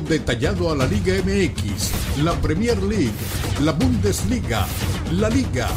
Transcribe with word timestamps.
Detallado 0.00 0.70
a 0.70 0.76
la 0.76 0.86
Liga 0.86 1.14
MX, 1.24 2.22
la 2.22 2.34
Premier 2.40 2.80
League, 2.82 3.12
la 3.62 3.72
Bundesliga, 3.72 4.66
la 5.12 5.30
Liga 5.30 5.68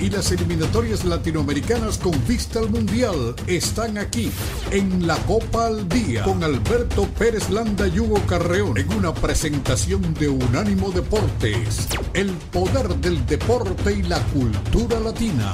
y 0.00 0.10
las 0.10 0.32
eliminatorias 0.32 1.04
latinoamericanas 1.04 1.98
con 1.98 2.12
vista 2.26 2.58
al 2.58 2.70
Mundial 2.70 3.34
están 3.46 3.98
aquí 3.98 4.30
en 4.70 5.06
la 5.06 5.16
Copa 5.26 5.66
al 5.66 5.88
Día 5.88 6.24
con 6.24 6.42
Alberto 6.42 7.06
Pérez 7.18 7.50
Landa 7.50 7.86
y 7.86 8.00
Hugo 8.00 8.20
Carreón 8.26 8.78
en 8.78 8.92
una 8.92 9.14
presentación 9.14 10.14
de 10.14 10.28
Unánimo 10.28 10.90
Deportes, 10.90 11.88
el 12.14 12.30
poder 12.30 12.88
del 12.96 13.24
deporte 13.26 13.92
y 13.92 14.02
la 14.02 14.20
cultura 14.26 14.98
latina. 15.00 15.52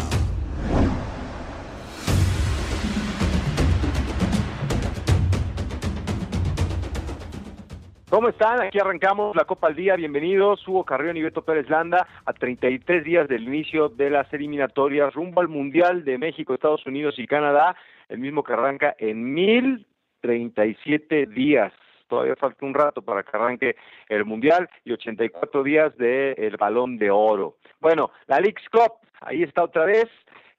¿Cómo 8.15 8.29
están? 8.29 8.63
Aquí 8.63 8.79
arrancamos 8.79 9.35
la 9.35 9.45
Copa 9.45 9.67
al 9.67 9.75
Día. 9.75 9.97
Bienvenidos, 9.97 10.69
Hugo 10.69 10.85
Carrión 10.85 11.17
y 11.17 11.23
Beto 11.23 11.43
Pérez 11.45 11.69
Landa, 11.69 12.07
a 12.25 12.33
33 12.33 13.03
días 13.03 13.27
del 13.27 13.43
inicio 13.43 13.89
de 13.89 14.09
las 14.09 14.33
eliminatorias 14.33 15.13
rumbo 15.15 15.41
al 15.41 15.49
Mundial 15.49 16.05
de 16.05 16.17
México, 16.17 16.55
Estados 16.55 16.87
Unidos 16.87 17.17
y 17.19 17.27
Canadá, 17.27 17.75
el 18.09 18.21
mismo 18.21 18.45
que 18.45 18.53
arranca 18.53 18.95
en 19.01 19.35
1037 19.35 21.27
días. 21.27 21.73
Todavía 22.07 22.37
falta 22.37 22.65
un 22.65 22.75
rato 22.75 23.03
para 23.03 23.25
que 23.25 23.37
arranque 23.37 23.75
el 24.09 24.25
Mundial 24.25 24.71
y 24.85 24.93
84 24.93 25.65
días 25.65 25.97
del 25.97 26.57
Balón 26.57 26.99
de 26.99 27.11
Oro. 27.11 27.57
Bueno, 27.81 28.13
la 28.29 28.39
League's 28.39 28.69
Cup, 28.71 28.93
ahí 29.23 29.43
está 29.43 29.65
otra 29.65 29.87
vez. 29.87 30.07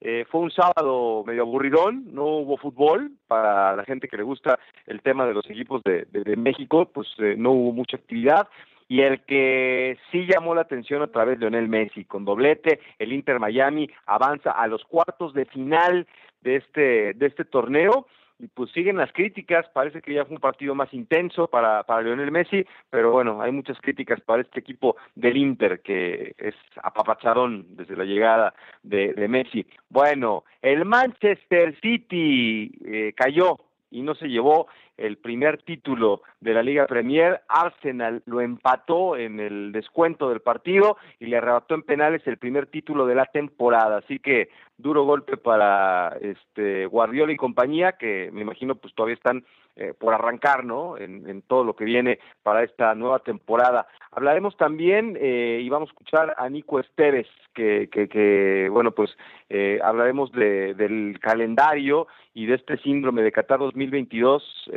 Eh, 0.08 0.24
fue 0.30 0.42
un 0.42 0.52
sábado 0.52 1.24
medio 1.26 1.42
aburridón, 1.42 2.14
no 2.14 2.26
hubo 2.26 2.58
fútbol. 2.58 3.14
Para 3.26 3.76
la 3.76 3.84
gente 3.86 4.08
que 4.08 4.18
le 4.18 4.22
gusta 4.22 4.60
el 4.86 5.02
tema 5.02 5.26
de 5.26 5.34
los 5.34 5.50
equipos 5.50 5.82
de, 5.84 6.06
México, 6.38 6.86
pues 6.94 7.08
eh, 7.18 7.34
no 7.36 7.54
hubo 7.54 7.72
mucha 7.72 7.98
actividad. 7.98 8.48
Y 8.88 9.02
el 9.02 9.22
que 9.22 9.98
sí 10.12 10.28
llamó 10.28 10.54
la 10.54 10.62
atención 10.62 11.02
otra 11.02 11.26
vez, 11.26 11.40
Lionel 11.40 11.68
Messi, 11.68 12.06
con 12.06 12.24
doblete, 12.24 12.82
el 13.00 13.14
Inter 13.14 13.40
Miami 13.40 13.90
avanza 14.06 14.52
a 14.52 14.68
los 14.68 14.84
cuartos 14.84 15.34
de 15.34 15.46
final 15.46 16.06
de 16.42 16.58
este, 16.58 17.14
de 17.16 17.26
este 17.26 17.44
torneo 17.44 18.06
y 18.40 18.48
pues 18.48 18.72
siguen 18.72 18.98
las 18.98 19.12
críticas, 19.14 19.66
parece 19.74 20.02
que 20.02 20.14
ya 20.14 20.26
fue 20.26 20.36
un 20.36 20.42
partido 20.42 20.76
más 20.76 20.94
intenso 20.94 21.48
para, 21.48 21.84
para 21.84 22.02
Lionel 22.02 22.32
Messi, 22.32 22.66
pero 22.90 23.12
bueno, 23.12 23.42
hay 23.42 23.52
muchas 23.52 23.80
críticas 23.80 24.20
para 24.22 24.42
este 24.42 24.60
equipo 24.60 24.98
del 25.16 25.38
Inter 25.38 25.82
que 25.82 26.36
es 26.38 26.56
apapachadón 26.84 27.66
desde 27.76 27.96
la 27.96 28.04
llegada 28.04 28.54
de, 28.84 29.14
de 29.14 29.28
Messi. 29.28 29.66
Bueno, 29.90 30.44
el 30.62 30.86
Manchester 30.86 31.80
City 31.80 32.72
eh, 32.86 33.14
cayó 33.16 33.58
y 33.92 34.02
no 34.02 34.16
se 34.16 34.28
llevó 34.28 34.68
el 34.98 35.18
primer 35.18 35.62
título 35.64 36.22
de 36.40 36.54
la 36.54 36.64
Liga 36.64 36.88
Premier. 36.88 37.42
Arsenal 37.48 38.22
lo 38.26 38.42
empató 38.42 39.18
en 39.18 39.40
el 39.40 39.72
descuento 39.72 40.30
del 40.30 40.42
partido 40.42 40.98
y 41.20 41.26
le 41.26 41.38
arrebató 41.38 41.76
en 41.76 41.84
penales 41.84 42.22
el 42.26 42.38
primer 42.38 42.68
título 42.68 43.06
de 43.06 43.16
la 43.16 43.26
temporada. 43.26 43.98
Así 43.98 44.20
que 44.20 44.50
duro 44.78 45.04
golpe 45.04 45.38
para 45.38 46.18
este 46.22 46.86
Guardiola 46.86 47.32
y 47.34 47.38
compañía, 47.38 47.94
que 47.94 48.30
me 48.32 48.42
imagino 48.42 48.76
pues 48.76 48.94
todavía 48.94 49.16
están 49.16 49.46
eh, 49.78 49.94
por 49.98 50.14
arrancar, 50.14 50.64
¿no? 50.64 50.98
En, 50.98 51.42
todo 51.42 51.66
lo 51.66 51.76
que 51.76 51.84
viene 51.84 52.20
para 52.44 52.64
esta 52.64 52.96
nueva 52.96 53.20
temporada. 53.20 53.88
Hablaremos 54.12 54.56
también 54.56 55.18
eh, 55.20 55.60
y 55.62 55.68
vamos 55.68 55.90
a 55.90 55.92
escuchar 55.92 56.34
a 56.38 56.48
Nico 56.48 56.80
Esteves, 56.80 57.28
que, 57.54 57.90
que, 57.92 58.70
bueno, 58.72 58.92
pues 58.92 59.10
eh, 59.50 59.80
hablaremos 59.84 60.32
del 60.32 61.20
calendario 61.20 62.08
y 62.34 62.46
de 62.46 62.56
este 62.56 62.78
síndrome 62.78 63.22
de 63.22 63.34
Qatar 63.34 63.60
2022 63.60 64.70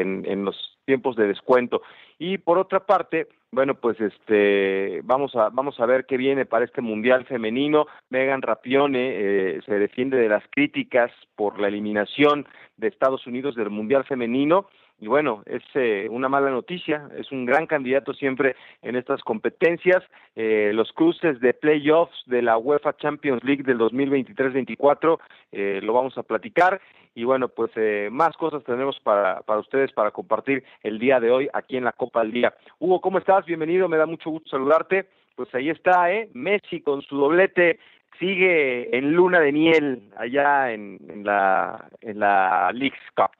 en, 0.00 0.24
en 0.26 0.44
los 0.44 0.78
tiempos 0.84 1.16
de 1.16 1.28
descuento. 1.28 1.82
Y 2.18 2.38
por 2.38 2.58
otra 2.58 2.80
parte, 2.80 3.28
bueno, 3.52 3.74
pues 3.74 4.00
este 4.00 5.00
vamos 5.04 5.34
a 5.36 5.50
vamos 5.50 5.78
a 5.80 5.86
ver 5.86 6.06
qué 6.06 6.16
viene 6.16 6.46
para 6.46 6.64
este 6.64 6.80
mundial 6.80 7.26
femenino. 7.26 7.86
Megan 8.10 8.42
Rapione 8.42 9.12
eh, 9.12 9.60
se 9.66 9.78
defiende 9.78 10.16
de 10.16 10.28
las 10.28 10.42
críticas 10.50 11.10
por 11.36 11.58
la 11.60 11.68
eliminación 11.68 12.46
de 12.76 12.88
Estados 12.88 13.26
Unidos 13.26 13.54
del 13.54 13.70
mundial 13.70 14.04
femenino 14.04 14.66
y 15.00 15.06
bueno, 15.06 15.42
es 15.46 15.62
eh, 15.74 16.08
una 16.10 16.28
mala 16.28 16.50
noticia, 16.50 17.08
es 17.16 17.30
un 17.30 17.46
gran 17.46 17.66
candidato 17.66 18.12
siempre 18.14 18.56
en 18.82 18.96
estas 18.96 19.22
competencias. 19.22 20.02
Eh, 20.34 20.72
los 20.74 20.92
cruces 20.92 21.38
de 21.40 21.54
playoffs 21.54 22.20
de 22.26 22.42
la 22.42 22.58
UEFA 22.58 22.96
Champions 22.96 23.44
League 23.44 23.62
del 23.62 23.78
2023-24 23.78 25.18
eh, 25.52 25.80
lo 25.82 25.92
vamos 25.92 26.18
a 26.18 26.24
platicar 26.24 26.80
y 27.14 27.24
bueno, 27.24 27.48
pues 27.48 27.70
eh, 27.76 28.08
más 28.10 28.36
cosas 28.36 28.64
tenemos 28.64 28.98
para, 29.00 29.40
para 29.42 29.60
ustedes 29.60 29.92
para 29.92 30.10
compartir 30.10 30.64
el 30.82 30.98
día 30.98 31.20
de 31.20 31.30
hoy 31.30 31.48
aquí 31.52 31.76
en 31.76 31.84
la 31.84 31.92
Copa 31.92 32.20
del 32.20 32.32
Día. 32.32 32.54
Hugo, 32.78 33.00
¿cómo 33.00 33.18
estás? 33.18 33.44
Bienvenido, 33.44 33.88
me 33.88 33.96
da 33.96 34.06
mucho 34.06 34.30
gusto 34.30 34.50
saludarte. 34.50 35.06
Pues 35.36 35.52
ahí 35.54 35.70
está, 35.70 36.12
¿eh? 36.12 36.28
Messi 36.34 36.80
con 36.80 37.02
su 37.02 37.16
doblete 37.16 37.78
sigue 38.18 38.96
en 38.96 39.12
luna 39.12 39.38
de 39.38 39.52
miel 39.52 40.02
allá 40.16 40.72
en, 40.72 40.98
en 41.08 41.24
la 41.24 41.88
en 42.00 42.18
la 42.18 42.72
League's 42.72 42.98
Cup. 43.14 43.30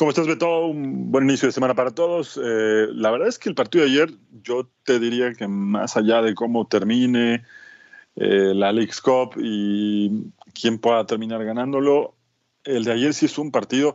¿Cómo 0.00 0.12
estás, 0.12 0.26
Beto? 0.26 0.64
Un 0.64 1.12
buen 1.12 1.24
inicio 1.24 1.46
de 1.46 1.52
semana 1.52 1.74
para 1.74 1.90
todos. 1.90 2.40
Eh, 2.42 2.86
la 2.94 3.10
verdad 3.10 3.28
es 3.28 3.38
que 3.38 3.50
el 3.50 3.54
partido 3.54 3.84
de 3.84 3.90
ayer, 3.90 4.10
yo 4.42 4.66
te 4.82 4.98
diría 4.98 5.34
que 5.34 5.46
más 5.46 5.94
allá 5.98 6.22
de 6.22 6.34
cómo 6.34 6.66
termine 6.66 7.44
eh, 8.16 8.54
la 8.54 8.72
League's 8.72 9.02
Cup 9.02 9.34
y 9.36 10.32
quién 10.58 10.78
pueda 10.78 11.04
terminar 11.04 11.44
ganándolo, 11.44 12.14
el 12.64 12.84
de 12.84 12.92
ayer 12.92 13.12
sí 13.12 13.26
es 13.26 13.36
un 13.36 13.50
partido, 13.50 13.94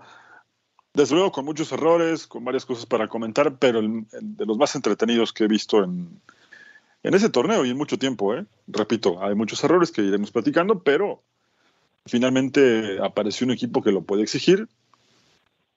desde 0.94 1.16
luego 1.16 1.32
con 1.32 1.44
muchos 1.44 1.72
errores, 1.72 2.28
con 2.28 2.46
varias 2.46 2.68
cosas 2.68 2.86
para 2.86 3.08
comentar, 3.08 3.58
pero 3.58 3.82
de 3.82 4.46
los 4.46 4.60
más 4.60 4.76
entretenidos 4.76 5.34
que 5.34 5.46
he 5.46 5.48
visto 5.48 5.84
en, 5.84 6.22
en 7.02 7.14
ese 7.16 7.32
torneo 7.32 7.66
y 7.66 7.72
en 7.72 7.78
mucho 7.78 7.98
tiempo. 7.98 8.36
¿eh? 8.36 8.46
Repito, 8.68 9.24
hay 9.24 9.34
muchos 9.34 9.64
errores 9.64 9.90
que 9.90 10.04
iremos 10.04 10.30
platicando, 10.30 10.84
pero 10.84 11.24
finalmente 12.06 13.00
apareció 13.04 13.46
un 13.48 13.54
equipo 13.54 13.82
que 13.82 13.92
lo 13.92 14.04
puede 14.04 14.22
exigir 14.22 14.70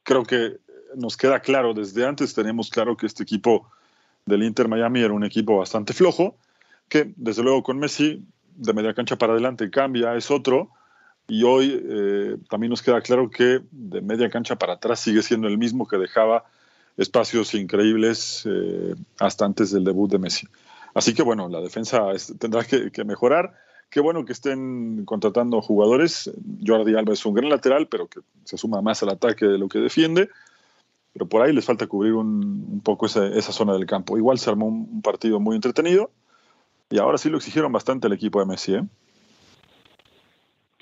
creo 0.09 0.25
que 0.25 0.57
nos 0.97 1.19
queda 1.19 1.41
claro, 1.41 1.75
desde 1.75 2.07
antes 2.07 2.33
tenemos 2.33 2.71
claro 2.71 2.97
que 2.97 3.05
este 3.05 3.23
equipo 3.23 3.71
del 4.25 4.43
Inter 4.43 4.67
Miami 4.67 5.03
era 5.03 5.13
un 5.13 5.23
equipo 5.23 5.59
bastante 5.59 5.93
flojo, 5.93 6.35
que 6.89 7.13
desde 7.17 7.43
luego 7.43 7.63
con 7.63 7.79
Messi 7.79 8.25
de 8.57 8.73
media 8.73 8.95
cancha 8.95 9.17
para 9.17 9.35
adelante 9.35 9.71
cambia, 9.71 10.17
es 10.17 10.31
otro, 10.31 10.71
y 11.27 11.43
hoy 11.43 11.79
eh, 11.87 12.37
también 12.49 12.71
nos 12.71 12.81
queda 12.81 13.03
claro 13.03 13.29
que 13.29 13.61
de 13.71 14.01
media 14.01 14.31
cancha 14.31 14.57
para 14.57 14.75
atrás 14.75 14.99
sigue 14.99 15.23
siendo 15.23 15.47
el 15.47 15.59
mismo 15.59 15.87
que 15.87 15.99
dejaba 15.99 16.47
espacios 16.97 17.53
increíbles 17.53 18.45
eh, 18.47 18.95
hasta 19.19 19.45
antes 19.45 19.73
del 19.73 19.85
debut 19.85 20.11
de 20.11 20.19
Messi. 20.19 20.49
Así 20.95 21.13
que 21.13 21.23
bueno, 21.23 21.51
la 21.51 21.61
defensa 21.61 22.07
tendrá 22.39 22.65
que, 22.65 22.91
que 22.91 23.05
mejorar 23.05 23.53
Qué 23.91 24.01
bueno 24.01 24.25
que 24.25 24.33
estén 24.33 25.05
contratando 25.07 25.63
jugadores. 25.63 26.31
Jordi 26.65 26.95
Alba 26.95 27.15
es 27.15 27.25
un 27.25 27.35
gran 27.35 27.49
lateral, 27.49 27.89
pero 27.89 28.07
que 28.07 28.21
se 28.45 28.59
suma 28.59 28.83
más 28.83 29.03
al 29.03 29.11
ataque 29.11 29.47
de 29.47 29.59
lo 29.59 29.69
que 29.69 29.79
defiende. 29.79 30.29
Pero 31.15 31.27
por 31.27 31.43
ahí 31.43 31.53
les 31.53 31.65
falta 31.65 31.87
cubrir 31.87 32.13
un, 32.13 32.81
poco 32.85 33.07
esa, 33.07 33.41
zona 33.41 33.73
del 33.73 33.87
campo. 33.87 34.19
Igual 34.19 34.39
se 34.39 34.51
armó 34.51 34.67
un, 34.67 35.01
partido 35.01 35.41
muy 35.41 35.57
entretenido 35.57 36.11
y 36.91 36.99
ahora 36.99 37.19
sí 37.19 37.31
lo 37.31 37.39
exigieron 37.39 37.73
bastante 37.73 38.07
el 38.07 38.13
equipo 38.13 38.41
de 38.41 38.47
Messi. 38.47 38.75
¿eh? 38.75 38.85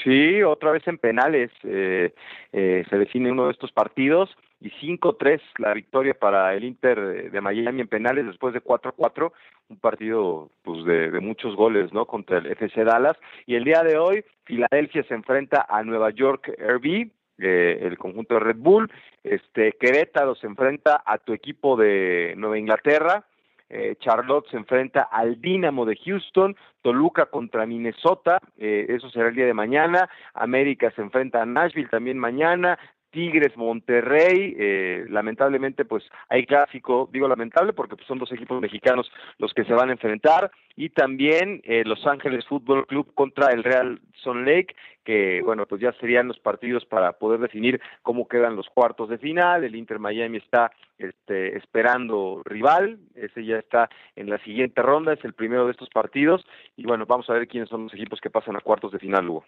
Sí, 0.06 0.40
otra 0.44 0.70
vez 0.70 0.86
en 0.86 0.98
penales 0.98 1.50
eh, 1.64 2.14
eh, 2.52 2.84
se 2.88 2.96
define 2.96 3.32
uno 3.32 3.46
de 3.46 3.50
estos 3.50 3.72
partidos 3.72 4.30
y 4.60 4.70
5-3 4.70 5.40
la 5.58 5.74
victoria 5.74 6.14
para 6.14 6.54
el 6.54 6.62
Inter 6.62 7.32
de 7.32 7.40
Miami 7.40 7.80
en 7.80 7.88
penales 7.88 8.24
después 8.24 8.54
de 8.54 8.62
4-4, 8.62 9.32
un 9.68 9.76
partido 9.78 10.48
pues 10.62 10.84
de, 10.84 11.10
muchos 11.18 11.56
goles, 11.56 11.92
¿no? 11.92 12.06
Contra 12.06 12.38
el 12.38 12.46
FC 12.46 12.84
Dallas. 12.84 13.16
Y 13.46 13.56
el 13.56 13.64
día 13.64 13.82
de 13.82 13.98
hoy 13.98 14.24
Filadelfia 14.44 15.02
se 15.08 15.14
enfrenta 15.14 15.66
a 15.68 15.82
Nueva 15.82 16.10
York 16.10 16.54
RB, 16.56 17.10
eh, 17.38 17.78
el 17.82 17.98
conjunto 17.98 18.34
de 18.34 18.40
Red 18.40 18.58
Bull, 18.58 18.88
este 19.24 19.72
Querétaro 19.72 20.36
se 20.36 20.46
enfrenta 20.46 21.02
a 21.04 21.18
tu 21.18 21.32
equipo 21.32 21.76
de 21.76 22.34
Nueva 22.36 22.60
Inglaterra, 22.60 23.24
eh, 23.68 23.96
Charlotte 23.98 24.48
se 24.50 24.56
enfrenta 24.56 25.02
al 25.02 25.40
Dynamo 25.40 25.84
de 25.84 25.96
Houston, 25.96 26.56
Toluca 26.82 27.26
contra 27.26 27.66
Minnesota, 27.66 28.38
eh, 28.58 28.86
eso 28.88 29.10
será 29.10 29.28
el 29.28 29.34
día 29.34 29.46
de 29.46 29.54
mañana, 29.54 30.08
América 30.34 30.92
se 30.94 31.02
enfrenta 31.02 31.42
a 31.42 31.46
Nashville 31.46 31.88
también 31.88 32.18
mañana, 32.18 32.78
Tigres 33.10 33.56
Monterrey, 33.56 34.54
eh, 34.58 35.06
lamentablemente 35.08 35.84
pues 35.84 36.04
hay 36.28 36.44
clásico, 36.44 37.08
digo 37.12 37.28
lamentable 37.28 37.72
porque 37.72 37.96
pues, 37.96 38.06
son 38.06 38.18
dos 38.18 38.30
equipos 38.32 38.60
mexicanos 38.60 39.10
los 39.38 39.52
que 39.54 39.64
se 39.64 39.72
van 39.72 39.88
a 39.88 39.92
enfrentar 39.92 40.50
y 40.76 40.90
también 40.90 41.62
eh, 41.64 41.84
Los 41.86 42.06
Ángeles 42.06 42.44
Fútbol 42.46 42.86
Club 42.86 43.12
contra 43.14 43.52
el 43.52 43.64
Real 43.64 44.00
Son 44.22 44.44
Lake, 44.44 44.74
que 45.04 45.40
bueno 45.42 45.66
pues 45.66 45.80
ya 45.80 45.92
serían 45.94 46.28
los 46.28 46.38
partidos 46.38 46.84
para 46.84 47.12
poder 47.12 47.40
definir 47.40 47.80
cómo 48.02 48.28
quedan 48.28 48.56
los 48.56 48.68
cuartos 48.68 49.08
de 49.08 49.18
final, 49.18 49.64
el 49.64 49.76
Inter 49.76 49.98
Miami 49.98 50.38
está 50.38 50.72
este, 50.98 51.56
esperando 51.56 52.42
rival, 52.44 52.98
ese 53.14 53.44
ya 53.44 53.58
está 53.58 53.88
en 54.16 54.28
la 54.28 54.38
siguiente 54.44 54.82
ronda, 54.82 55.12
es 55.12 55.24
el 55.24 55.32
primero 55.32 55.66
de 55.66 55.72
estos 55.72 55.88
partidos 55.90 56.44
y 56.76 56.84
bueno 56.84 57.06
vamos 57.06 57.30
a 57.30 57.34
ver 57.34 57.48
quiénes 57.48 57.68
son 57.68 57.84
los 57.84 57.94
equipos 57.94 58.20
que 58.20 58.30
pasan 58.30 58.56
a 58.56 58.60
cuartos 58.60 58.92
de 58.92 58.98
final, 58.98 59.28
Hugo. 59.28 59.44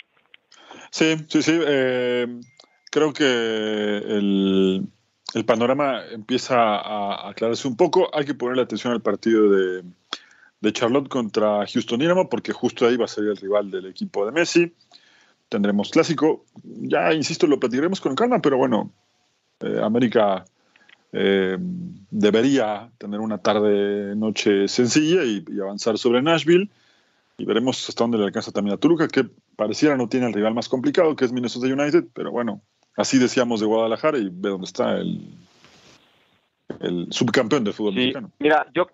Sí, 0.90 1.16
sí, 1.28 1.43
sí. 1.43 1.60
Eh, 1.66 2.26
creo 2.99 3.12
que 3.12 3.25
el, 4.17 4.89
panorama 5.47 6.03
empieza 6.11 6.56
a 6.56 7.31
aclararse 7.31 7.69
un 7.69 7.77
poco. 7.77 8.11
Hay 8.12 8.25
que 8.25 8.35
ponerle 8.35 8.62
atención 8.62 8.93
al 8.93 9.03
partido 9.03 9.50
de, 9.50 9.85
Charlotte 10.73 11.09
contra 11.09 11.65
Houston 11.67 12.00
Dynamo, 12.00 12.29
porque 12.29 12.53
justo 12.53 12.87
ahí 12.87 12.97
va 12.97 13.05
a 13.05 13.09
ser 13.09 13.25
el 13.25 13.37
rival 13.37 13.71
del 13.71 13.87
equipo 13.87 14.27
de 14.27 14.33
Messi. 14.33 14.75
Tendremos 15.49 15.91
clásico. 15.91 16.45
Ya, 16.65 17.15
insisto, 17.15 17.47
lo 17.47 17.61
platicaremos 17.61 18.00
con 18.00 18.17
calma, 18.17 18.41
pero 18.41 18.56
bueno, 18.59 18.93
eh, 19.61 19.81
América 19.81 20.44
eh, 21.12 21.56
debería 22.11 22.91
tener 22.99 23.21
una 23.21 23.39
tarde-noche 23.39 24.67
sencilla 24.67 25.23
y, 25.23 25.44
y, 25.49 25.61
avanzar 25.61 25.99
sobre 25.99 26.21
Nashville. 26.21 26.69
Y 27.39 27.44
veremos 27.44 27.89
hasta 27.89 28.03
dónde 28.03 28.19
le 28.19 28.25
alcanza 28.25 28.51
también 28.51 28.75
a 28.75 28.81
Toluca, 28.81 29.06
que 29.06 29.31
pareciera 29.55 29.97
no 29.97 30.09
tiene 30.09 30.27
el 30.27 30.33
rival 30.33 30.55
más 30.55 30.69
complicado, 30.69 31.15
que 31.15 31.25
es 31.25 31.33
Minnesota 31.33 31.67
United, 31.69 32.06
pero 32.12 32.33
bueno, 32.33 32.61
Así 32.99 33.17
decíamos 33.21 33.61
de 33.61 33.67
Guadalajara 33.67 34.19
y 34.19 34.29
ve 34.29 34.50
dónde 34.50 34.65
está 34.65 34.99
el, 34.99 35.21
el 36.81 37.06
subcampeón 37.11 37.62
del 37.62 37.73
fútbol 37.73 37.95
mexicano. 37.95 38.33
Mira, 38.41 38.67
yo 38.75 38.89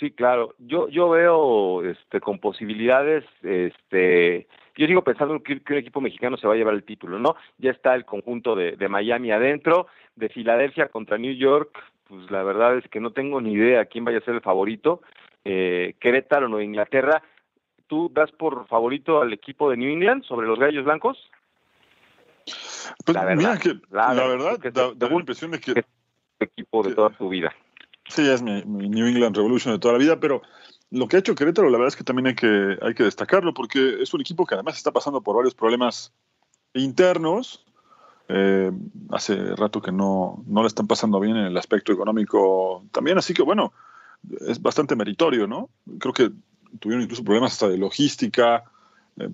sí, 0.00 0.12
claro, 0.12 0.54
yo 0.58 0.88
yo 0.88 1.10
veo 1.10 1.84
este 1.84 2.20
con 2.20 2.38
posibilidades 2.38 3.22
este 3.42 4.48
yo 4.76 4.86
sigo 4.86 5.04
pensando 5.04 5.42
que, 5.42 5.60
un 5.68 5.76
equipo 5.76 6.00
mexicano 6.00 6.38
se 6.38 6.46
va 6.46 6.54
a 6.54 6.56
llevar 6.56 6.72
el 6.72 6.84
título, 6.84 7.18
¿no? 7.18 7.36
Ya 7.58 7.70
está 7.70 7.94
el 7.94 8.06
conjunto 8.06 8.56
de, 8.56 8.76
de 8.76 8.88
Miami 8.88 9.30
adentro, 9.30 9.88
de 10.14 10.30
Filadelfia 10.30 10.88
contra 10.88 11.18
New 11.18 11.34
York, 11.34 11.78
pues 12.08 12.30
la 12.30 12.42
verdad 12.44 12.78
es 12.78 12.88
que 12.88 13.00
no 13.00 13.10
tengo 13.10 13.42
ni 13.42 13.52
idea 13.52 13.84
quién 13.84 14.06
vaya 14.06 14.18
a 14.18 14.24
ser 14.24 14.36
el 14.36 14.40
favorito. 14.40 15.02
Eh, 15.44 15.96
Querétaro 16.00 16.54
o 16.54 16.60
Inglaterra, 16.62 17.22
¿tú 17.88 18.10
das 18.12 18.32
por 18.32 18.66
favorito 18.68 19.20
al 19.20 19.34
equipo 19.34 19.70
de 19.70 19.76
New 19.76 19.90
England 19.90 20.24
sobre 20.24 20.46
los 20.46 20.58
Gallos 20.58 20.84
Blancos? 20.84 21.30
Pues 23.04 23.14
la 23.14 23.24
verdad, 23.24 23.36
mira 23.36 23.58
que 23.58 23.80
la, 23.90 24.14
verdad, 24.14 24.58
da, 24.72 25.08
la 25.08 25.14
impresión 25.14 25.50
de 25.50 25.60
que... 25.60 25.72
Es 25.72 25.84
equipo 26.38 26.82
de 26.82 26.94
toda 26.94 27.10
tu 27.10 27.28
vida. 27.28 27.52
Sí, 28.08 28.28
es 28.28 28.42
mi, 28.42 28.62
New 28.64 29.06
England 29.06 29.36
Revolution 29.36 29.74
de 29.74 29.78
toda 29.78 29.94
la 29.94 29.98
vida, 29.98 30.20
pero 30.20 30.42
lo 30.90 31.08
que 31.08 31.16
ha 31.16 31.18
hecho 31.18 31.34
Querétaro, 31.34 31.68
la 31.68 31.78
verdad 31.78 31.88
es 31.88 31.96
que 31.96 32.04
también 32.04 32.28
hay 32.28 32.34
que, 32.34 32.76
hay 32.80 32.94
que 32.94 33.04
destacarlo, 33.04 33.52
porque 33.54 34.02
es 34.02 34.14
un 34.14 34.20
equipo 34.20 34.46
que 34.46 34.54
además 34.54 34.76
está 34.76 34.92
pasando 34.92 35.20
por 35.22 35.36
varios 35.36 35.54
problemas 35.54 36.12
internos. 36.74 37.64
Eh, 38.28 38.72
hace 39.10 39.54
rato 39.56 39.80
que 39.80 39.92
no, 39.92 40.42
no 40.46 40.62
le 40.62 40.68
están 40.68 40.86
pasando 40.86 41.20
bien 41.20 41.36
en 41.36 41.46
el 41.46 41.56
aspecto 41.56 41.92
económico 41.92 42.84
también, 42.90 43.18
así 43.18 43.34
que 43.34 43.42
bueno, 43.42 43.72
es 44.48 44.60
bastante 44.60 44.96
meritorio, 44.96 45.46
¿no? 45.46 45.70
Creo 45.98 46.12
que 46.12 46.32
tuvieron 46.80 47.02
incluso 47.02 47.24
problemas 47.24 47.52
hasta 47.52 47.68
de 47.68 47.78
logística, 47.78 48.64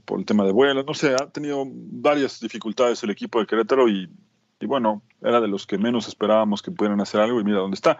por 0.04 0.18
el 0.18 0.26
tema 0.26 0.44
de 0.44 0.52
vuelos, 0.52 0.86
no 0.86 0.94
sé, 0.94 1.14
ha 1.14 1.30
tenido 1.30 1.64
varias 1.66 2.40
dificultades 2.40 3.02
el 3.02 3.10
equipo 3.10 3.40
de 3.40 3.46
Querétaro 3.46 3.88
y, 3.88 4.08
bueno, 4.60 5.02
era 5.20 5.40
de 5.40 5.48
los 5.48 5.66
que 5.66 5.78
menos 5.78 6.06
esperábamos 6.06 6.62
que 6.62 6.70
pudieran 6.70 7.00
hacer 7.00 7.20
algo 7.20 7.40
y 7.40 7.44
mira 7.44 7.58
dónde 7.58 7.74
está. 7.74 7.98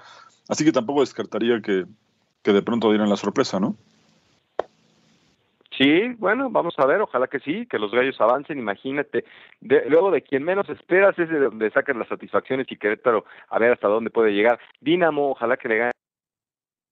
Así 0.49 0.64
que 0.64 0.73
tampoco 0.73 1.00
descartaría 1.00 1.61
que, 1.61 1.84
de 2.44 2.62
pronto 2.62 2.90
dieran 2.90 3.11
la 3.11 3.17
sorpresa, 3.17 3.58
¿no? 3.58 3.76
Sí, 5.76 6.08
bueno, 6.19 6.50
vamos 6.50 6.75
a 6.79 6.87
ver, 6.87 7.00
ojalá 7.00 7.26
que 7.26 7.40
sí, 7.40 7.67
que 7.67 7.79
los 7.79 7.90
gallos 7.90 8.20
avancen, 8.20 8.58
imagínate. 8.58 9.25
luego 9.61 10.11
de 10.11 10.23
quien 10.23 10.44
menos 10.44 10.69
esperas 10.69 11.19
es 11.19 11.29
de 11.31 11.40
donde 11.40 11.70
sacan 11.70 11.99
las 11.99 12.08
satisfacciones 12.08 12.67
y 12.70 12.76
Querétaro 12.76 13.25
a 13.49 13.58
ver 13.58 13.73
hasta 13.73 13.88
dónde 13.88 14.11
puede 14.11 14.32
llegar. 14.32 14.61
Dinamo, 14.81 15.31
ojalá 15.31 15.56
que 15.56 15.69
le 15.69 15.79
gane 15.79 15.93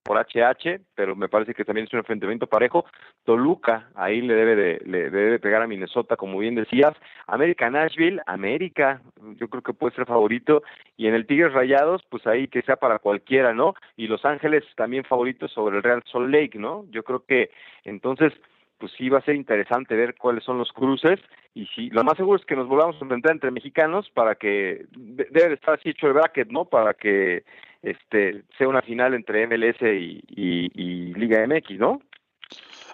por 0.02 0.18
HH, 0.18 0.80
pero 0.94 1.14
me 1.14 1.28
parece 1.28 1.54
que 1.54 1.64
también 1.64 1.86
es 1.86 1.92
un 1.92 2.00
enfrentamiento 2.00 2.46
parejo. 2.46 2.84
Toluca, 3.24 3.90
ahí 3.94 4.20
le 4.20 4.34
debe 4.34 4.56
de, 4.56 4.82
le 4.84 5.10
debe 5.10 5.38
pegar 5.38 5.62
a 5.62 5.66
Minnesota, 5.66 6.16
como 6.16 6.38
bien 6.38 6.54
decías. 6.54 6.94
América 7.26 7.70
Nashville, 7.70 8.20
América, 8.26 9.02
yo 9.36 9.48
creo 9.48 9.62
que 9.62 9.72
puede 9.72 9.94
ser 9.94 10.06
favorito. 10.06 10.62
Y 10.96 11.06
en 11.06 11.14
el 11.14 11.26
Tigres 11.26 11.52
Rayados, 11.52 12.02
pues 12.08 12.26
ahí 12.26 12.48
que 12.48 12.62
sea 12.62 12.76
para 12.76 12.98
cualquiera, 12.98 13.52
¿no? 13.52 13.74
Y 13.96 14.06
Los 14.06 14.24
Ángeles 14.24 14.64
también 14.76 15.04
favoritos 15.04 15.52
sobre 15.52 15.76
el 15.76 15.82
Real 15.82 16.02
Salt 16.10 16.30
Lake, 16.30 16.58
¿no? 16.58 16.86
Yo 16.90 17.02
creo 17.02 17.24
que 17.24 17.50
entonces 17.84 18.32
pues 18.78 18.92
sí 18.96 19.10
va 19.10 19.18
a 19.18 19.22
ser 19.22 19.34
interesante 19.36 19.94
ver 19.94 20.16
cuáles 20.16 20.42
son 20.42 20.56
los 20.56 20.72
cruces 20.72 21.20
y 21.54 21.66
si 21.66 21.90
lo 21.90 22.02
más 22.02 22.16
seguro 22.16 22.38
es 22.38 22.46
que 22.46 22.56
nos 22.56 22.66
volvamos 22.66 22.96
a 22.96 23.04
enfrentar 23.04 23.32
entre 23.32 23.50
mexicanos 23.50 24.10
para 24.10 24.36
que 24.36 24.86
debe 24.96 25.54
estar 25.54 25.74
así 25.74 25.90
hecho 25.90 26.06
el 26.06 26.14
bracket, 26.14 26.48
¿no? 26.48 26.64
Para 26.64 26.94
que 26.94 27.44
este 27.82 28.44
sea 28.58 28.68
una 28.68 28.82
final 28.82 29.14
entre 29.14 29.46
MLS 29.46 29.80
y, 29.82 31.14
Liga 31.14 31.46
MX, 31.46 31.78
¿no? 31.78 32.00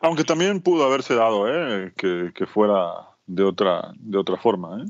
Aunque 0.01 0.25
también 0.25 0.61
pudo 0.61 0.85
haberse 0.85 1.15
dado, 1.15 1.49
¿eh? 1.49 1.93
Que, 1.97 2.47
fuera 2.47 2.93
de 3.27 3.43
otra 3.43 3.93
de 3.97 4.19
otra 4.19 4.37
forma, 4.37 4.83
¿eh? 4.83 4.87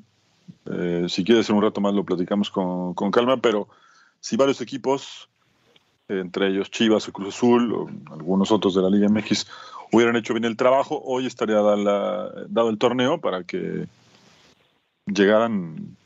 ¿eh? 0.70 1.06
si 1.08 1.24
quieres 1.24 1.48
en 1.48 1.56
un 1.56 1.62
rato 1.62 1.80
más 1.80 1.94
lo 1.94 2.04
platicamos 2.04 2.50
con, 2.50 2.94
calma, 3.10 3.38
pero 3.38 3.68
si 4.20 4.36
varios 4.36 4.60
equipos, 4.60 5.28
entre 6.08 6.48
ellos 6.48 6.70
Chivas 6.70 7.08
o 7.08 7.12
Cruz 7.12 7.34
Azul 7.34 7.72
o 7.72 7.88
algunos 8.12 8.50
otros 8.50 8.74
de 8.74 8.82
la 8.82 8.90
Liga 8.90 9.08
MX, 9.08 9.46
hubieran 9.92 10.16
hecho 10.16 10.34
bien 10.34 10.44
el 10.44 10.56
trabajo, 10.56 11.00
hoy 11.04 11.26
estaría 11.26 11.56
dado, 11.56 12.70
el 12.70 12.78
torneo 12.78 13.20
para 13.20 13.44
que 13.44 13.86
llegaran 15.06 15.96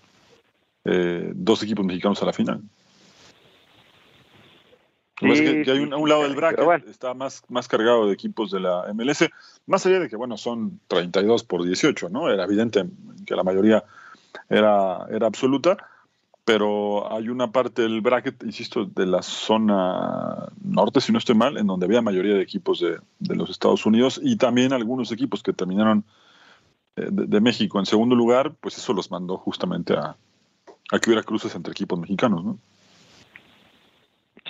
eh, 0.85 1.33
dos 1.35 1.63
equipos 1.63 1.85
mexicanos 1.85 2.23
a 2.23 2.27
la 2.27 2.33
final. 2.33 2.63
Que, 5.21 5.71
hay 5.71 5.79
un, 5.79 6.09
lado 6.09 6.23
del 6.23 6.35
bracket 6.35 6.89
está 6.89 7.15
más, 7.15 7.43
más 7.49 7.69
cargado 7.69 8.07
de 8.07 8.13
equipos 8.13 8.51
de 8.51 8.61
la 8.61 8.93
MLS, 8.95 9.29
más 9.67 9.85
allá 9.87 10.01
de 10.01 10.09
que, 10.09 10.17
bueno, 10.17 10.37
son 10.37 10.81
32 10.89 11.45
por 11.45 11.65
18, 11.65 12.09
¿no? 12.09 12.31
Era 12.31 12.45
evidente 12.45 12.87
que 13.27 13.37
la 13.37 13.45
mayoría 13.45 13.85
era, 14.49 15.07
era 15.11 15.27
absoluta, 15.27 15.77
pero 16.45 17.13
hay 17.13 17.29
una 17.29 17.53
parte 17.53 17.83
del 17.83 18.01
bracket, 18.01 18.43
insisto, 18.45 18.85
de 18.85 19.07
la 19.07 19.23
zona 19.23 20.49
norte, 20.63 21.01
si 21.01 21.13
no 21.13 21.19
estoy 21.19 21.35
mal, 21.35 21.57
en 21.59 21.67
donde 21.67 21.87
había 21.87 22.03
mayoría 22.03 22.35
de 22.35 22.43
equipos 22.43 22.81
de, 22.81 23.35
los 23.35 23.51
Estados 23.51 23.87
Unidos 23.87 24.21
y 24.23 24.37
también 24.37 24.73
algunos 24.73 25.13
equipos 25.13 25.43
que 25.43 25.53
terminaron 25.53 26.05
eh, 26.97 27.09
de, 27.11 27.41
México 27.41 27.79
en 27.79 27.87
segundo 27.87 28.17
lugar, 28.17 28.55
pues 28.61 28.79
eso 28.79 28.93
los 28.95 29.11
mandó 29.11 29.37
justamente 29.37 29.95
a, 29.95 30.17
a 30.91 30.99
que 30.99 31.11
hubiera 31.11 31.23
cruces 31.23 31.55
entre 31.55 31.73
equipos 31.73 31.99
mexicanos, 31.99 32.45
¿no? 32.45 32.59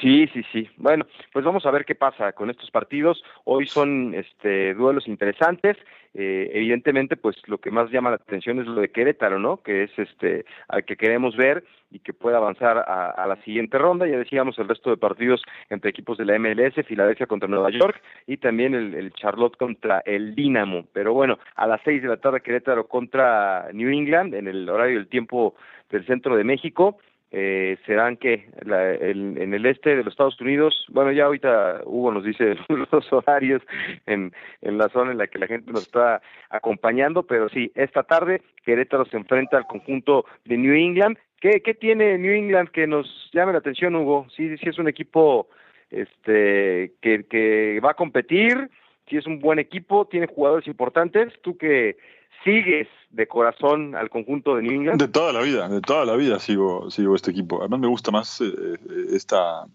Sí, 0.00 0.26
sí, 0.32 0.42
sí. 0.50 0.68
Bueno, 0.76 1.04
pues 1.32 1.44
vamos 1.44 1.66
a 1.66 1.70
ver 1.70 1.84
qué 1.84 1.94
pasa 1.94 2.32
con 2.32 2.48
estos 2.48 2.70
partidos. 2.70 3.22
Hoy 3.44 3.66
son 3.66 4.14
este, 4.14 4.72
duelos 4.74 5.06
interesantes. 5.06 5.76
Eh, 6.14 6.50
evidentemente, 6.54 7.16
pues 7.16 7.36
lo 7.46 7.58
que 7.58 7.70
más 7.70 7.90
llama 7.90 8.10
la 8.10 8.16
atención 8.16 8.58
es 8.60 8.66
lo 8.66 8.80
de 8.80 8.90
Querétaro, 8.90 9.38
¿no? 9.38 9.58
Que 9.58 9.84
es 9.84 9.90
este 9.98 10.46
al 10.68 10.84
que 10.84 10.96
queremos 10.96 11.36
ver 11.36 11.64
y 11.90 11.98
que 11.98 12.14
pueda 12.14 12.38
avanzar 12.38 12.78
a, 12.78 13.26
la 13.26 13.36
siguiente 13.42 13.76
ronda. 13.76 14.06
Ya 14.06 14.16
decíamos 14.16 14.58
el 14.58 14.68
resto 14.68 14.90
de 14.90 14.96
partidos 14.96 15.42
entre 15.68 15.90
equipos 15.90 16.16
de 16.16 16.24
la 16.24 16.38
MLS, 16.38 16.74
Filadelfia 16.86 17.26
contra 17.26 17.48
Nueva 17.48 17.70
York 17.70 18.00
y 18.26 18.38
también 18.38 18.74
el, 18.74 18.94
el 18.94 19.12
Charlotte 19.12 19.56
contra 19.56 20.02
el 20.06 20.34
Dinamo. 20.34 20.86
Pero 20.94 21.12
bueno, 21.12 21.38
a 21.56 21.66
las 21.66 21.80
seis 21.84 22.00
de 22.00 22.08
la 22.08 22.16
tarde 22.16 22.40
Querétaro 22.40 22.88
contra 22.88 23.68
New 23.72 23.90
England 23.90 24.34
en 24.34 24.48
el 24.48 24.68
horario 24.68 24.96
del 24.96 25.08
tiempo 25.08 25.54
del 25.90 26.06
centro 26.06 26.36
de 26.36 26.44
México 26.44 26.98
eh, 27.32 27.78
serán 27.86 28.16
que 28.16 28.48
en 28.62 29.54
el 29.54 29.66
este 29.66 29.90
de 29.90 30.02
los 30.02 30.12
Estados 30.12 30.40
Unidos, 30.40 30.84
bueno, 30.88 31.12
ya 31.12 31.26
ahorita 31.26 31.82
Hugo 31.84 32.10
nos 32.10 32.24
dice 32.24 32.56
los 32.68 33.12
horarios 33.12 33.62
en, 34.06 34.32
la 34.62 34.88
zona 34.88 35.12
en 35.12 35.18
la 35.18 35.28
que 35.28 35.38
la 35.38 35.46
gente 35.46 35.70
nos 35.70 35.82
está 35.82 36.20
acompañando, 36.48 37.22
pero 37.22 37.48
sí, 37.48 37.70
esta 37.76 38.02
tarde 38.02 38.42
Querétaro 38.64 39.04
se 39.04 39.16
enfrenta 39.16 39.56
al 39.56 39.66
conjunto 39.66 40.24
de 40.44 40.58
New 40.58 40.74
England. 40.74 41.18
¿Qué, 41.40 41.60
tiene 41.80 42.18
New 42.18 42.32
England 42.32 42.70
que 42.70 42.86
nos 42.86 43.30
llame 43.32 43.52
la 43.52 43.58
atención, 43.58 43.94
Hugo? 43.94 44.26
Sí, 44.36 44.56
sí 44.58 44.68
es 44.68 44.78
un 44.78 44.88
equipo 44.88 45.48
este 45.90 46.94
que, 47.00 47.24
que 47.30 47.80
va 47.80 47.92
a 47.92 47.94
competir, 47.94 48.68
sí 49.08 49.16
es 49.16 49.26
un 49.26 49.38
buen 49.38 49.58
equipo, 49.60 50.06
tiene 50.06 50.26
jugadores 50.26 50.66
importantes. 50.66 51.32
Tú 51.42 51.56
que 51.56 51.96
sigues 52.44 52.88
de 53.10 53.26
corazón 53.26 53.94
al 53.96 54.08
conjunto 54.10 54.56
de 54.56 54.62
New 54.62 54.72
England? 54.72 55.00
De 55.00 55.08
toda 55.08 55.32
la 55.32 55.40
vida, 55.40 55.68
de 55.68 55.80
toda 55.80 56.04
la 56.04 56.16
vida 56.16 56.38
sigo, 56.38 56.90
sigo 56.90 57.14
este 57.14 57.30
equipo. 57.30 57.60
Además 57.60 57.80
me 57.80 57.88
gusta 57.88 58.10
más 58.10 58.40
eh, 58.40 58.78
esta, 59.12 59.66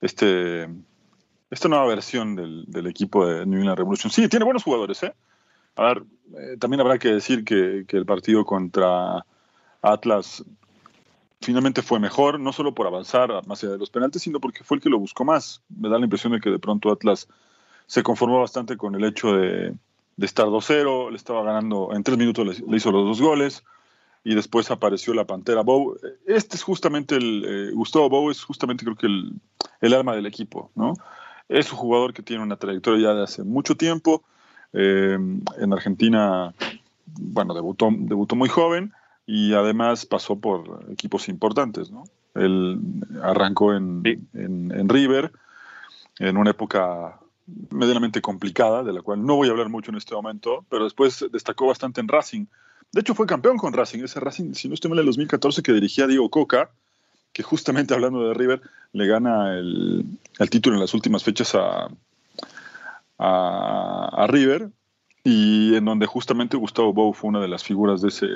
este, 0.00 0.68
esta 1.50 1.68
nueva 1.68 1.86
versión 1.86 2.36
del, 2.36 2.86
equipo 2.86 3.26
de 3.26 3.46
New 3.46 3.60
England 3.60 3.78
Revolution. 3.78 4.10
Sí, 4.10 4.28
tiene 4.28 4.44
buenos 4.44 4.64
jugadores, 4.64 5.02
¿eh? 5.02 5.14
A 5.76 5.84
ver, 5.84 6.02
eh, 6.36 6.56
también 6.58 6.80
habrá 6.80 6.98
que 6.98 7.08
decir 7.08 7.44
que, 7.44 7.84
el 7.88 8.06
partido 8.06 8.44
contra 8.44 9.24
Atlas 9.80 10.44
finalmente 11.40 11.82
fue 11.82 11.98
mejor, 11.98 12.38
no 12.38 12.52
solo 12.52 12.74
por 12.74 12.86
avanzar 12.86 13.46
más 13.46 13.62
allá 13.64 13.72
de 13.72 13.78
los 13.78 13.90
penaltis, 13.90 14.22
sino 14.22 14.38
porque 14.38 14.62
fue 14.62 14.76
el 14.76 14.82
que 14.82 14.90
lo 14.90 14.98
buscó 14.98 15.24
más. 15.24 15.62
Me 15.68 15.88
da 15.88 15.98
la 15.98 16.04
impresión 16.04 16.32
de 16.32 16.40
que 16.40 16.50
de 16.50 16.58
pronto 16.58 16.92
Atlas 16.92 17.26
se 17.86 18.02
conformó 18.02 18.40
bastante 18.40 18.76
con 18.76 18.94
el 18.94 19.04
hecho 19.04 19.32
de, 19.34 19.74
estar 20.18 20.46
2-0, 20.46 21.10
le 21.10 21.16
estaba 21.16 21.42
ganando, 21.42 21.90
en 21.92 22.02
tres 22.02 22.18
minutos 22.18 22.46
le, 22.46 22.76
hizo 22.76 22.92
los 22.92 23.04
dos 23.04 23.20
goles 23.20 23.64
y 24.24 24.34
después 24.34 24.70
apareció 24.70 25.14
la 25.14 25.26
Pantera 25.26 25.62
Bow. 25.62 25.96
Este 26.26 26.56
es 26.56 26.62
justamente 26.62 27.16
el, 27.16 27.44
eh, 27.44 27.72
Gustavo 27.72 28.08
Bow 28.08 28.30
es 28.30 28.42
justamente 28.42 28.84
creo 28.84 28.96
que 28.96 29.06
el, 29.06 29.32
el, 29.80 29.94
alma 29.94 30.14
del 30.14 30.26
equipo, 30.26 30.70
¿no? 30.74 30.94
Es 31.48 31.72
un 31.72 31.78
jugador 31.78 32.14
que 32.14 32.22
tiene 32.22 32.42
una 32.42 32.56
trayectoria 32.56 33.08
ya 33.08 33.14
de 33.14 33.24
hace 33.24 33.42
mucho 33.42 33.76
tiempo. 33.76 34.22
Eh, 34.72 35.18
en 35.58 35.72
Argentina, 35.72 36.54
bueno, 37.06 37.52
debutó, 37.52 37.90
debutó 37.92 38.36
muy 38.36 38.48
joven 38.48 38.92
y 39.26 39.54
además 39.54 40.06
pasó 40.06 40.36
por 40.36 40.86
equipos 40.90 41.28
importantes, 41.28 41.90
¿no? 41.90 42.04
Él 42.34 42.80
arrancó 43.22 43.74
en, 43.74 44.02
en, 44.32 44.88
River 44.88 45.32
en 46.18 46.36
una 46.36 46.50
época 46.50 47.18
medianamente 47.70 48.20
complicada, 48.20 48.82
de 48.82 48.92
la 48.92 49.02
cual 49.02 49.24
no 49.24 49.36
voy 49.36 49.48
a 49.48 49.50
hablar 49.50 49.68
mucho 49.68 49.90
en 49.90 49.96
este 49.96 50.14
momento, 50.14 50.64
pero 50.68 50.84
después 50.84 51.24
destacó 51.32 51.66
bastante 51.66 52.00
en 52.00 52.08
Racing. 52.08 52.46
De 52.92 53.00
hecho, 53.00 53.14
fue 53.14 53.26
campeón 53.26 53.56
con 53.56 53.72
Racing, 53.72 54.04
ese 54.04 54.20
Racing, 54.20 54.54
si 54.54 54.68
no 54.68 54.74
estoy 54.74 54.90
mal, 54.90 54.98
el 54.98 55.06
2014 55.06 55.62
que 55.62 55.72
dirigía 55.72 56.06
Diego 56.06 56.30
Coca, 56.30 56.70
que 57.32 57.42
justamente 57.42 57.94
hablando 57.94 58.26
de 58.26 58.34
River, 58.34 58.60
le 58.92 59.06
gana 59.06 59.54
el, 59.54 60.04
el 60.38 60.50
título 60.50 60.76
en 60.76 60.80
las 60.80 60.92
últimas 60.94 61.24
fechas 61.24 61.54
a, 61.54 61.88
a, 63.18 64.08
a, 64.12 64.26
River, 64.26 64.70
y 65.24 65.74
en 65.74 65.84
donde 65.84 66.06
justamente 66.06 66.56
Gustavo 66.56 66.92
Bou 66.92 67.14
fue 67.14 67.28
una 67.28 67.40
de 67.40 67.48
las 67.48 67.64
figuras 67.64 68.02
de 68.02 68.08
ese, 68.08 68.26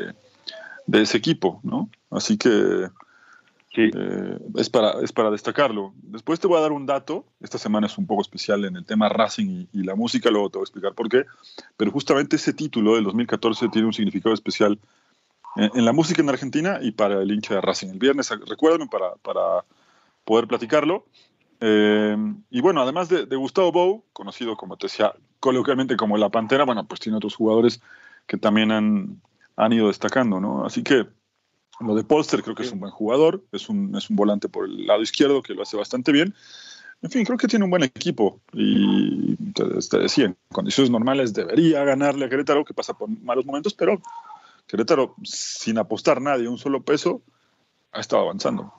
de 0.87 1.03
ese 1.03 1.19
equipo, 1.19 1.61
¿no? 1.63 1.91
Así 2.11 2.39
que 2.39 2.89
eh, 3.79 4.39
es, 4.57 4.71
para, 4.71 5.01
es 5.03 5.13
para 5.13 5.31
destacarlo. 5.31 5.93
Después 6.03 6.41
te 6.41 6.47
voy 6.47 6.59
a 6.59 6.63
dar 6.63 6.73
un 6.73 6.87
dato. 6.87 7.27
Esta 7.41 7.59
semana 7.59 7.87
es 7.87 7.99
un 7.99 8.07
poco 8.07 8.23
especial 8.23 8.65
en 8.65 8.77
el 8.77 8.85
tema 8.85 9.09
Racing 9.09 9.67
y, 9.73 9.83
la 9.83 9.95
música, 9.95 10.31
luego 10.31 10.51
te 10.51 10.59
voy 10.59 10.63
a 10.63 10.67
explicar 10.67 10.95
por 10.95 11.09
qué. 11.09 11.25
Pero 11.77 11.91
justamente 11.91 12.37
ese 12.37 12.53
título 12.53 12.95
del 12.95 13.05
2014 13.05 13.69
tiene 13.69 13.87
un 13.87 13.93
significado 13.93 14.35
especial 14.35 14.79
en, 15.57 15.85
la 15.85 15.93
música 15.93 16.23
en 16.23 16.29
Argentina 16.29 16.79
y 16.81 16.93
para 16.93 17.23
el 17.23 17.31
hincha 17.31 17.55
de 17.55 17.61
Racing. 17.61 17.89
El 17.89 17.99
viernes, 17.99 18.31
recuerden, 18.47 18.89
para, 18.89 19.15
para 19.23 19.65
poder 20.25 20.47
platicarlo. 20.47 21.07
Eh, 21.61 22.17
y 22.51 22.61
bueno, 22.61 22.83
además 22.83 23.09
de, 23.09 23.27
de, 23.27 23.37
Gustavo 23.37 23.73
Bou, 23.73 24.05
conocido 24.13 24.57
como 24.57 24.77
te 24.77 24.87
decía 24.87 25.15
coloquialmente 25.41 25.97
como 25.97 26.19
La 26.19 26.29
Pantera, 26.29 26.65
bueno, 26.65 26.87
pues 26.87 27.01
tiene 27.01 27.17
otros 27.17 27.35
jugadores 27.35 27.81
que 28.27 28.37
también 28.37 28.71
han, 28.73 29.23
han 29.57 29.73
ido 29.73 29.89
destacando, 29.89 30.41
¿no? 30.41 30.65
Así 30.65 30.83
que 30.83 31.07
lo 31.81 31.95
de 31.95 32.05
Polster 32.05 32.43
creo 32.43 32.55
que 32.55 32.63
es 32.63 32.73
un 32.73 32.81
buen 32.81 32.93
jugador, 32.93 33.43
es 33.53 33.69
un, 33.69 33.95
es 33.97 34.09
un 34.11 34.17
volante 34.17 34.49
por 34.49 34.67
el 34.67 34.87
lado 34.87 35.03
izquierdo 35.03 35.43
que 35.43 35.55
lo 35.55 35.63
hace 35.63 35.77
bastante 35.77 36.13
bien. 36.13 36.35
En 37.03 37.11
fin, 37.11 37.25
creo 37.25 37.37
que 37.37 37.47
tiene 37.47 37.65
un 37.65 37.71
buen 37.71 37.83
equipo 37.83 38.41
y 38.53 39.37
te, 39.53 39.99
decía, 39.99 40.27
en 40.27 40.37
condiciones 40.51 40.91
normales 40.91 41.35
debería 41.35 41.85
ganarle 41.85 42.25
a 42.25 42.29
Querétaro, 42.29 42.65
que 42.65 42.73
pasa 42.73 42.95
por 42.95 43.09
malos 43.09 43.45
momentos, 43.45 43.75
pero 43.75 44.01
Querétaro, 44.67 45.15
sin 45.23 45.79
apostar 45.79 46.21
nadie 46.21 46.49
un 46.49 46.59
solo 46.59 46.83
peso, 46.83 47.23
ha 47.93 48.01
estado 48.01 48.23
avanzando. 48.23 48.73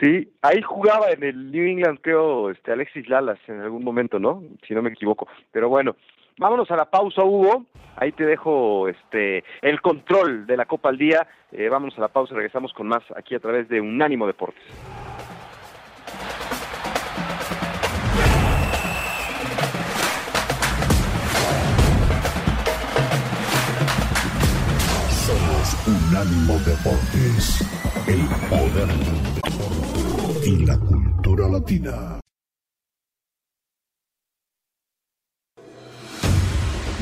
Sí, 0.00 0.32
ahí 0.42 0.62
jugaba 0.62 1.10
en 1.10 1.22
el 1.22 1.50
New 1.50 1.64
England, 1.64 1.98
creo, 2.00 2.50
este 2.50 2.72
Alexis 2.72 3.08
Lalas 3.08 3.38
en 3.46 3.60
algún 3.60 3.84
momento, 3.84 4.18
¿no? 4.18 4.42
Si 4.66 4.74
no 4.74 4.82
me 4.82 4.90
equivoco. 4.90 5.28
Pero 5.50 5.68
bueno, 5.68 5.96
Vámonos 6.38 6.70
a 6.70 6.76
la 6.76 6.86
pausa, 6.86 7.22
Hugo. 7.24 7.66
Ahí 7.96 8.12
te 8.12 8.24
dejo 8.24 8.88
este 8.88 9.44
el 9.60 9.80
control 9.80 10.46
de 10.46 10.56
la 10.56 10.64
Copa 10.64 10.88
al 10.88 10.98
Día. 10.98 11.26
Eh, 11.52 11.68
vámonos 11.68 11.96
a 11.98 12.00
la 12.00 12.08
pausa, 12.08 12.34
regresamos 12.34 12.72
con 12.72 12.88
más 12.88 13.02
aquí 13.16 13.34
a 13.34 13.40
través 13.40 13.68
de 13.68 13.80
Unánimo 13.80 14.26
Deportes. 14.26 14.62
Somos 25.26 25.86
Unánimo 25.86 26.54
Deportes, 26.64 27.60
el 28.08 28.26
poder 28.48 28.88
y 30.44 30.66
la 30.66 30.78
cultura 30.78 31.48
latina. 31.48 32.21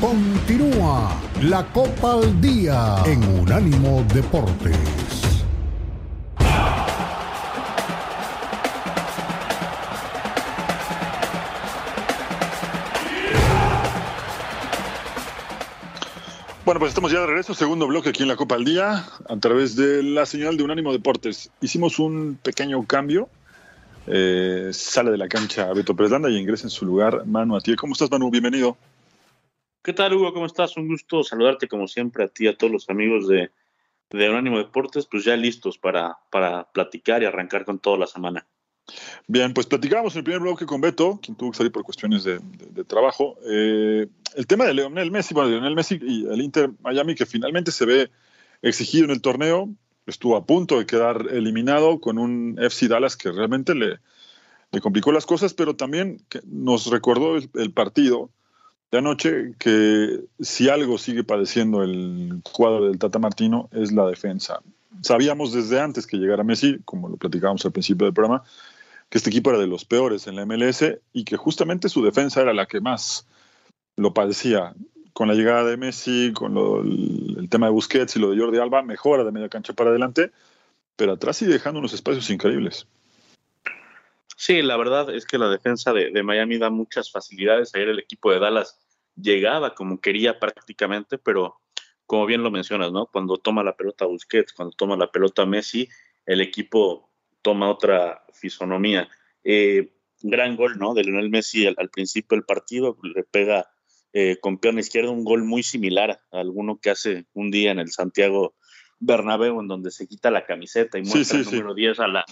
Continúa 0.01 1.15
la 1.43 1.63
Copa 1.71 2.13
al 2.13 2.41
Día 2.41 3.03
en 3.05 3.23
Unánimo 3.39 4.03
Deportes. 4.11 4.75
Bueno, 16.65 16.79
pues 16.79 16.89
estamos 16.89 17.11
ya 17.11 17.19
de 17.19 17.27
regreso, 17.27 17.53
segundo 17.53 17.85
bloque 17.85 18.09
aquí 18.09 18.23
en 18.23 18.29
la 18.29 18.35
Copa 18.35 18.55
al 18.55 18.65
Día, 18.65 19.05
a 19.29 19.37
través 19.39 19.75
de 19.75 20.01
la 20.01 20.25
señal 20.25 20.57
de 20.57 20.63
Unánimo 20.63 20.93
Deportes. 20.93 21.51
Hicimos 21.61 21.99
un 21.99 22.39
pequeño 22.41 22.83
cambio. 22.87 23.29
Eh, 24.07 24.71
sale 24.73 25.11
de 25.11 25.17
la 25.17 25.27
cancha 25.27 25.71
Beto 25.73 25.95
Preslanda 25.95 26.27
y 26.27 26.37
ingresa 26.37 26.63
en 26.63 26.71
su 26.71 26.87
lugar 26.87 27.23
Manu 27.27 27.55
Atiel. 27.55 27.77
¿Cómo 27.77 27.93
estás, 27.93 28.09
Manu? 28.09 28.31
Bienvenido. 28.31 28.77
¿Qué 29.83 29.93
tal, 29.93 30.13
Hugo? 30.13 30.31
¿Cómo 30.31 30.45
estás? 30.45 30.77
Un 30.77 30.87
gusto 30.87 31.23
saludarte 31.23 31.67
como 31.67 31.87
siempre 31.87 32.23
a 32.23 32.27
ti 32.27 32.45
y 32.45 32.47
a 32.47 32.55
todos 32.55 32.71
los 32.71 32.89
amigos 32.91 33.27
de, 33.27 33.49
de 34.11 34.29
Unánimo 34.29 34.59
Deportes, 34.59 35.07
pues 35.07 35.23
ya 35.23 35.35
listos 35.35 35.79
para, 35.79 36.19
para 36.29 36.71
platicar 36.71 37.23
y 37.23 37.25
arrancar 37.25 37.65
con 37.65 37.79
toda 37.79 37.97
la 37.97 38.05
semana. 38.05 38.45
Bien, 39.27 39.55
pues 39.55 39.65
platicábamos 39.65 40.13
en 40.13 40.19
el 40.19 40.23
primer 40.23 40.41
bloque 40.41 40.67
con 40.67 40.81
Beto, 40.81 41.19
quien 41.19 41.35
tuvo 41.35 41.49
que 41.49 41.57
salir 41.57 41.71
por 41.71 41.81
cuestiones 41.81 42.23
de, 42.23 42.39
trabajo. 42.85 43.37
Eh, 43.49 44.05
el 44.35 44.45
tema 44.45 44.65
de 44.65 44.75
Leonel 44.75 45.09
Messi, 45.09 45.33
bueno, 45.33 45.49
de 45.49 45.55
Leonel 45.55 45.75
Messi 45.75 45.99
y 45.99 46.27
el 46.27 46.41
Inter 46.41 46.69
Miami, 46.81 47.15
que 47.15 47.25
finalmente 47.25 47.71
se 47.71 47.85
ve 47.85 48.11
exigido 48.61 49.05
en 49.05 49.11
el 49.11 49.21
torneo, 49.21 49.67
estuvo 50.05 50.35
a 50.35 50.45
punto 50.45 50.77
de 50.77 50.85
quedar 50.85 51.25
eliminado 51.31 51.99
con 51.99 52.19
un 52.19 52.55
FC 52.59 52.87
Dallas 52.87 53.17
que 53.17 53.31
realmente 53.31 53.73
le, 53.73 53.97
le 54.71 54.79
complicó 54.79 55.11
las 55.11 55.25
cosas, 55.25 55.55
pero 55.55 55.75
también 55.75 56.21
nos 56.45 56.85
recordó 56.85 57.37
el 57.37 57.71
partido 57.73 58.29
de 58.91 58.97
anoche 58.97 59.53
que 59.57 60.19
si 60.39 60.69
algo 60.69 60.97
sigue 60.97 61.23
padeciendo 61.23 61.81
el 61.81 62.41
cuadro 62.43 62.87
del 62.87 62.99
Tata 62.99 63.19
Martino 63.19 63.69
es 63.71 63.91
la 63.93 64.05
defensa. 64.05 64.61
Sabíamos 65.01 65.53
desde 65.53 65.79
antes 65.79 66.05
que 66.05 66.17
llegara 66.17 66.43
Messi, 66.43 66.79
como 66.83 67.07
lo 67.07 67.15
platicábamos 67.15 67.65
al 67.65 67.71
principio 67.71 68.05
del 68.05 68.13
programa, 68.13 68.43
que 69.09 69.17
este 69.17 69.29
equipo 69.29 69.49
era 69.49 69.59
de 69.59 69.67
los 69.67 69.85
peores 69.85 70.27
en 70.27 70.35
la 70.35 70.45
MLS 70.45 70.83
y 71.13 71.23
que 71.23 71.37
justamente 71.37 71.87
su 71.87 72.03
defensa 72.03 72.41
era 72.41 72.53
la 72.53 72.65
que 72.65 72.81
más 72.81 73.25
lo 73.95 74.13
padecía. 74.13 74.73
Con 75.13 75.27
la 75.27 75.33
llegada 75.33 75.65
de 75.65 75.77
Messi, 75.77 76.31
con 76.33 76.57
el, 76.57 77.49
tema 77.49 77.67
de 77.67 77.73
Busquets 77.73 78.15
y 78.15 78.19
lo 78.19 78.31
de 78.31 78.37
Jordi 78.37 78.57
Alba, 78.59 78.81
mejora 78.81 79.23
de 79.23 79.31
media 79.31 79.49
cancha 79.49 79.73
para 79.73 79.89
adelante, 79.89 80.31
pero 80.95 81.13
atrás 81.13 81.37
sigue 81.37 81.53
dejando 81.53 81.79
unos 81.79 81.93
espacios 81.93 82.29
increíbles. 82.29 82.87
Sí, 84.41 84.63
la 84.63 84.75
verdad 84.75 85.13
es 85.13 85.27
que 85.27 85.37
la 85.37 85.49
defensa 85.49 85.93
de, 85.93 86.23
Miami 86.23 86.57
da 86.57 86.71
muchas 86.71 87.11
facilidades. 87.11 87.75
Ayer 87.75 87.89
el 87.89 87.99
equipo 87.99 88.31
de 88.31 88.39
Dallas 88.39 88.75
llegaba 89.15 89.75
como 89.75 90.01
quería 90.01 90.39
prácticamente, 90.39 91.19
pero 91.19 91.61
como 92.07 92.25
bien 92.25 92.41
lo 92.41 92.49
mencionas, 92.49 92.91
¿no? 92.91 93.05
Cuando 93.05 93.37
toma 93.37 93.63
la 93.63 93.77
pelota 93.77 94.07
Busquets, 94.07 94.53
cuando 94.53 94.75
toma 94.75 94.97
la 94.97 95.11
pelota 95.11 95.45
Messi, 95.45 95.87
el 96.25 96.41
equipo 96.41 97.11
toma 97.43 97.69
otra 97.69 98.25
fisonomía. 98.33 99.07
Eh, 99.43 99.93
gran 100.23 100.55
gol, 100.55 100.79
¿no? 100.79 100.95
De 100.95 101.03
Lionel 101.03 101.29
Messi 101.29 101.67
al, 101.67 101.89
principio 101.91 102.35
del 102.35 102.43
partido, 102.43 102.97
le 103.03 103.21
pega 103.21 103.69
eh, 104.11 104.39
con 104.41 104.57
pierna 104.57 104.79
izquierda 104.79 105.11
un 105.11 105.23
gol 105.23 105.43
muy 105.43 105.61
similar 105.61 106.19
a 106.31 106.39
alguno 106.39 106.79
que 106.81 106.89
hace 106.89 107.27
un 107.33 107.51
día 107.51 107.69
en 107.69 107.77
el 107.77 107.91
Santiago 107.91 108.55
Bernabéu, 108.97 109.59
en 109.59 109.67
donde 109.67 109.91
se 109.91 110.07
quita 110.07 110.31
la 110.31 110.47
camiseta 110.47 110.97
y 110.97 111.03
muestra 111.03 111.37
el 111.37 111.45
número 111.45 111.75
10 111.75 111.99
a 111.99 112.07
la, 112.07 112.25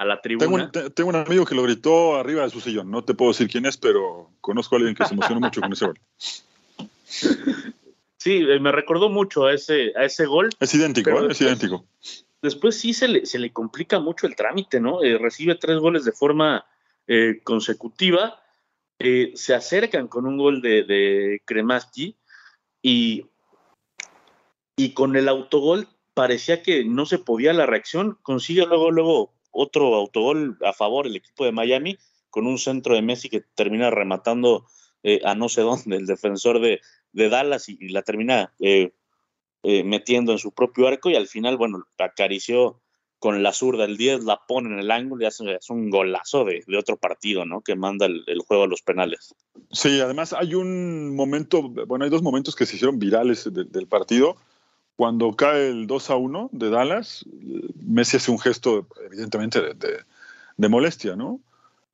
a 0.00 0.04
la 0.06 0.18
tribuna. 0.22 0.70
Tengo 0.94 1.10
un, 1.10 1.16
amigo 1.16 1.44
que 1.44 1.54
lo 1.54 1.62
gritó 1.62 2.16
arriba 2.16 2.44
de 2.44 2.48
su 2.50 2.62
sillón. 2.62 2.90
No 2.90 3.04
te 3.04 3.12
puedo 3.12 3.32
decir 3.32 3.50
quién 3.50 3.66
es, 3.66 3.76
pero 3.76 4.30
conozco 4.40 4.74
a 4.74 4.78
alguien 4.78 4.94
que 4.94 5.04
se 5.04 5.12
emocionó 5.12 5.40
mucho 5.40 5.60
con 5.60 5.72
ese 5.72 5.86
gol. 5.86 6.00
Sí, 8.22 8.44
eh, 8.46 8.60
me 8.60 8.70
recordó 8.70 9.08
mucho 9.08 9.46
a 9.46 9.54
ese, 9.54 9.94
a 9.96 10.04
ese 10.04 10.26
gol. 10.26 10.50
Es 10.60 10.74
idéntico, 10.74 11.08
¿eh? 11.08 11.28
es 11.30 11.40
idéntico. 11.40 11.86
Después 12.42 12.78
sí 12.78 12.92
se 12.92 13.08
le, 13.08 13.24
se 13.24 13.38
le 13.38 13.50
complica 13.50 13.98
mucho 13.98 14.26
el 14.26 14.36
trámite, 14.36 14.78
¿no? 14.78 15.02
Eh, 15.02 15.16
recibe 15.16 15.54
tres 15.54 15.78
goles 15.78 16.04
de 16.04 16.12
forma 16.12 16.66
consecutiva. 17.44 18.42
se 18.98 19.54
acercan 19.54 20.06
con 20.06 20.26
un 20.26 20.36
gol 20.36 20.60
de, 20.60 20.84
de 20.84 21.40
Kremaski 21.46 22.14
y, 22.82 23.24
y 24.76 24.92
con 24.92 25.16
el 25.16 25.26
autogol 25.26 25.88
parecía 26.12 26.62
que 26.62 26.84
no 26.84 27.06
se 27.06 27.20
podía 27.20 27.54
la 27.54 27.64
reacción. 27.64 28.18
Consigue 28.20 28.66
luego, 28.66 28.90
luego 28.90 29.32
otro 29.50 29.94
autogol 29.94 30.58
a 30.64 30.72
favor 30.72 31.06
el 31.06 31.16
equipo 31.16 31.44
de 31.44 31.52
Miami 31.52 31.98
con 32.30 32.46
un 32.46 32.58
centro 32.58 32.94
de 32.94 33.02
Messi 33.02 33.28
que 33.28 33.40
termina 33.54 33.90
rematando 33.90 34.66
eh, 35.02 35.20
a 35.24 35.34
no 35.34 35.48
sé 35.48 35.62
dónde 35.62 35.96
el 35.96 36.06
defensor 36.06 36.60
de, 36.60 36.80
Dallas 37.12 37.68
y, 37.68 37.88
la 37.88 38.02
termina 38.02 38.52
eh, 38.60 38.92
eh, 39.62 39.84
metiendo 39.84 40.32
en 40.32 40.38
su 40.38 40.52
propio 40.52 40.86
arco 40.86 41.10
y 41.10 41.16
al 41.16 41.26
final, 41.26 41.56
bueno, 41.56 41.84
acarició 41.98 42.80
con 43.18 43.42
la 43.42 43.52
zurda 43.52 43.84
el 43.84 43.98
10, 43.98 44.24
la 44.24 44.40
pone 44.48 44.72
en 44.72 44.78
el 44.78 44.90
ángulo 44.90 45.22
y 45.22 45.26
hace, 45.26 45.44
un 45.68 45.90
golazo 45.90 46.44
de, 46.44 46.64
otro 46.78 46.96
partido, 46.96 47.44
¿no? 47.44 47.60
Que 47.60 47.76
manda 47.76 48.06
el, 48.06 48.24
juego 48.46 48.64
a 48.64 48.66
los 48.66 48.80
penales. 48.80 49.34
Sí, 49.70 50.00
además 50.00 50.32
hay 50.32 50.54
un 50.54 51.14
momento, 51.14 51.62
bueno, 51.62 52.06
hay 52.06 52.10
dos 52.10 52.22
momentos 52.22 52.56
que 52.56 52.64
se 52.64 52.76
hicieron 52.76 52.98
virales 52.98 53.46
del 53.52 53.86
partido. 53.86 54.36
Cuando 55.00 55.32
cae 55.32 55.70
el 55.70 55.86
2 55.86 56.10
a 56.10 56.16
1 56.16 56.50
de 56.52 56.68
Dallas, 56.68 57.24
Messi 57.82 58.18
hace 58.18 58.30
un 58.30 58.38
gesto, 58.38 58.86
evidentemente, 59.02 59.58
de, 60.58 60.68
molestia, 60.68 61.16
¿no? 61.16 61.40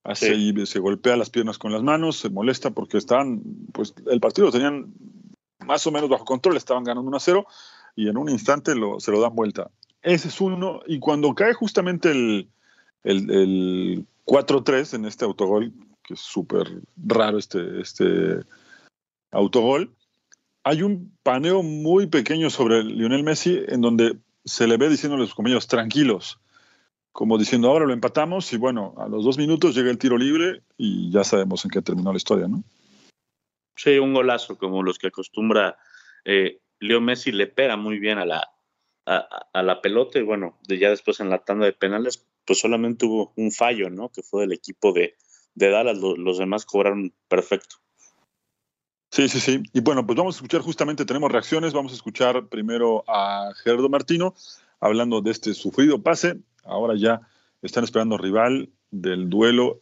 Hace 0.02 0.34
y 0.34 0.66
se 0.66 0.80
golpea 0.80 1.16
las 1.16 1.30
piernas 1.30 1.56
con 1.56 1.70
las 1.70 1.84
manos, 1.84 2.16
se 2.16 2.30
molesta 2.30 2.72
porque 2.72 2.98
estaban, 2.98 3.42
pues 3.72 3.94
el 4.10 4.18
partido 4.18 4.46
lo 4.46 4.52
tenían 4.52 4.92
más 5.64 5.86
o 5.86 5.92
menos 5.92 6.10
bajo 6.10 6.25
control, 6.25 6.56
estaban 6.56 6.82
ganando 6.82 7.06
1 7.06 7.16
a 7.16 7.20
0 7.20 7.46
y 7.94 8.08
en 8.08 8.16
un 8.16 8.28
instante 8.28 8.72
se 8.72 9.12
lo 9.12 9.20
dan 9.20 9.36
vuelta. 9.36 9.70
Ese 10.02 10.26
es 10.26 10.40
uno. 10.40 10.80
Y 10.88 10.98
cuando 10.98 11.32
cae 11.32 11.54
justamente 11.54 12.10
el, 12.10 12.48
el, 13.04 14.04
4-3 14.25 14.94
en 14.94 15.04
este 15.04 15.25
autogol, 15.25 15.72
que 16.02 16.14
es 16.14 16.20
súper 16.20 16.82
raro 16.96 17.38
este, 17.38 17.80
este 17.80 18.40
autogol, 19.30 19.94
hay 20.66 20.82
un 20.82 21.16
paneo 21.23 21.62
muy 21.62 22.08
pequeño 22.08 22.50
sobre 22.50 22.82
Lionel 22.82 23.23
Messi 23.23 23.62
en 23.68 23.80
donde 23.80 24.16
se 24.44 24.66
le 24.66 24.76
ve 24.76 24.88
diciéndole 24.88 25.23
a 25.23 25.26
sus 25.26 25.37
compañeros 25.37 25.68
tranquilos, 25.68 26.40
como 27.12 27.38
diciendo 27.38 27.68
ahora 27.68 27.87
lo 27.87 27.92
empatamos 27.92 28.52
y 28.52 28.56
bueno, 28.56 28.92
a 28.99 29.06
los 29.06 29.25
dos 29.25 29.38
minutos 29.38 29.76
llega 29.76 29.92
el 29.92 29.99
tiro 29.99 30.18
libre 30.18 30.62
y 30.76 31.12
ya 31.12 31.23
sabemos 31.23 31.64
en 31.64 31.70
qué 31.70 31.82
terminó 31.82 32.11
la 32.11 32.16
historia, 32.16 32.49
¿no? 32.49 32.64
Sí, 33.76 33.96
un 33.99 34.12
golazo 34.12 34.58
como 34.58 34.82
los 34.82 34.99
que 34.99 35.06
acostumbra 35.06 35.78
eh, 36.25 36.58
Leo 36.80 37.00
Messi, 37.00 37.30
le 37.30 37.46
pega 37.46 37.76
muy 37.76 38.00
bien 38.00 38.18
a 38.18 38.25
la, 38.25 38.50
a, 39.04 39.62
la 39.62 39.80
pelota 39.80 40.18
y 40.18 40.23
bueno, 40.23 40.58
ya 40.66 40.90
después 40.90 41.20
en 41.20 41.30
la 41.30 41.44
tanda 41.44 41.66
de 41.66 41.75
penales, 41.75 42.26
pues 42.44 42.58
solamente 42.58 43.06
hubo 43.06 43.32
un 43.37 43.52
fallo, 43.52 43.88
¿no? 43.88 44.08
Que 44.08 44.25
fue 44.25 44.42
del 44.42 44.52
equipo 44.52 44.92
de 44.92 45.14
Dallas, 45.54 45.99
los 45.99 46.38
demás 46.38 46.66
cobraron 46.66 47.14
perfecto. 47.28 47.76
Sí, 49.10 49.28
sí, 49.28 49.40
sí. 49.40 49.62
Y 49.72 49.80
bueno, 49.80 50.06
pues 50.06 50.16
vamos 50.16 50.34
a 50.34 50.38
escuchar 50.38 50.60
justamente, 50.60 51.04
tenemos 51.04 51.30
reacciones, 51.30 51.72
vamos 51.72 51.92
a 51.92 51.94
escuchar 51.94 52.48
primero 52.48 53.04
a 53.06 53.52
Gerardo 53.62 53.88
Martino 53.88 54.34
hablando 54.80 55.20
de 55.20 55.30
este 55.30 55.54
sufrido 55.54 56.02
pase. 56.02 56.38
Ahora 56.64 56.94
ya 56.96 57.20
están 57.62 57.84
esperando 57.84 58.18
rival 58.18 58.70
del 58.90 59.28
duelo 59.30 59.80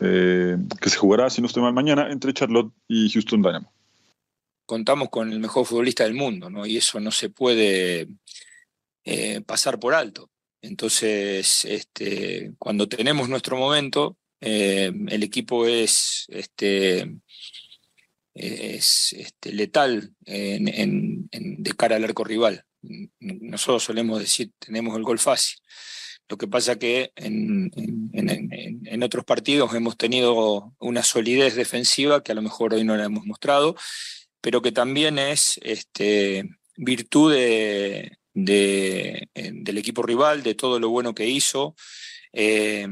eh, 0.00 0.56
que 0.80 0.90
se 0.90 0.96
jugará, 0.96 1.30
si 1.30 1.40
no 1.40 1.46
estoy 1.46 1.62
mal, 1.62 1.72
mañana 1.72 2.10
entre 2.10 2.34
Charlotte 2.34 2.72
y 2.88 3.10
Houston 3.10 3.42
Dynamo. 3.42 3.72
Contamos 4.66 5.10
con 5.10 5.32
el 5.32 5.40
mejor 5.40 5.66
futbolista 5.66 6.04
del 6.04 6.14
mundo, 6.14 6.50
¿no? 6.50 6.66
Y 6.66 6.76
eso 6.76 6.98
no 6.98 7.10
se 7.10 7.30
puede 7.30 8.08
eh, 9.04 9.40
pasar 9.42 9.78
por 9.78 9.94
alto. 9.94 10.30
Entonces, 10.62 11.64
este, 11.66 12.54
cuando 12.58 12.88
tenemos 12.88 13.28
nuestro 13.28 13.56
momento, 13.58 14.16
eh, 14.40 14.90
el 15.08 15.22
equipo 15.22 15.66
es, 15.66 16.26
este, 16.28 17.18
es 18.34 19.12
este, 19.12 19.52
letal 19.52 20.12
de 20.26 21.72
cara 21.76 21.96
al 21.96 22.04
arco 22.04 22.24
rival. 22.24 22.64
Nosotros 23.20 23.84
solemos 23.84 24.20
decir, 24.20 24.52
tenemos 24.58 24.96
el 24.96 25.04
gol 25.04 25.18
fácil. 25.18 25.58
Lo 26.28 26.38
que 26.38 26.48
pasa 26.48 26.78
que 26.78 27.12
en, 27.16 27.70
en, 28.14 29.02
otros 29.02 29.24
partidos 29.24 29.74
hemos 29.74 29.98
tenido 29.98 30.74
una 30.78 31.02
solidez 31.02 31.54
defensiva 31.54 32.22
que 32.22 32.32
a 32.32 32.34
lo 32.34 32.40
mejor 32.40 32.72
hoy 32.72 32.82
no 32.82 32.96
la 32.96 33.04
hemos 33.04 33.26
mostrado, 33.26 33.76
pero 34.40 34.62
que 34.62 34.72
también 34.72 35.18
es 35.18 35.60
este, 35.62 36.48
virtud 36.76 37.32
de, 37.32 38.18
eh, 38.34 39.26
del 39.34 39.78
equipo 39.78 40.02
rival, 40.02 40.42
de 40.42 40.54
todo 40.54 40.80
lo 40.80 40.88
bueno 40.88 41.14
que 41.14 41.26
hizo. 41.26 41.74
Eh, 42.32 42.88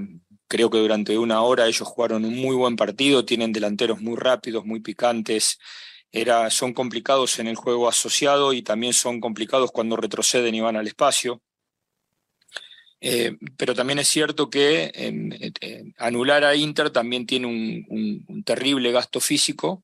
creo 0.53 0.69
que 0.69 0.77
durante 0.77 1.17
una 1.17 1.41
hora 1.41 1.67
ellos 1.67 1.89
jugaron 1.89 2.27
un 2.27 2.37
muy 2.37 2.55
buen 2.55 2.77
partido, 2.77 3.25
tienen 3.25 3.55
delanteros 3.55 4.03
muy 4.03 4.17
rápidos, 4.17 4.67
muy 4.67 4.81
picantes. 4.81 5.59
Son 6.51 6.75
complicados 6.75 7.39
en 7.39 7.47
el 7.47 7.57
juego 7.57 7.89
asociado 7.89 8.53
y 8.53 8.61
también 8.61 8.93
son 8.93 9.19
complicados 9.19 9.73
cuando 9.73 9.97
retroceden 9.97 10.55
y 10.55 10.61
van 10.61 10.77
al 10.77 10.87
espacio. 10.87 11.41
Eh, 13.01 13.39
pero 13.57 13.75
también 13.75 13.99
es 13.99 14.09
cierto 14.09 14.51
que 14.51 14.93
anular 15.97 16.45
a 16.45 16.55
Inter 16.55 16.91
también 16.91 17.25
tiene 17.25 17.47
un 17.47 18.43
terrible 18.45 18.93
gasto 18.93 19.21
físico 19.21 19.83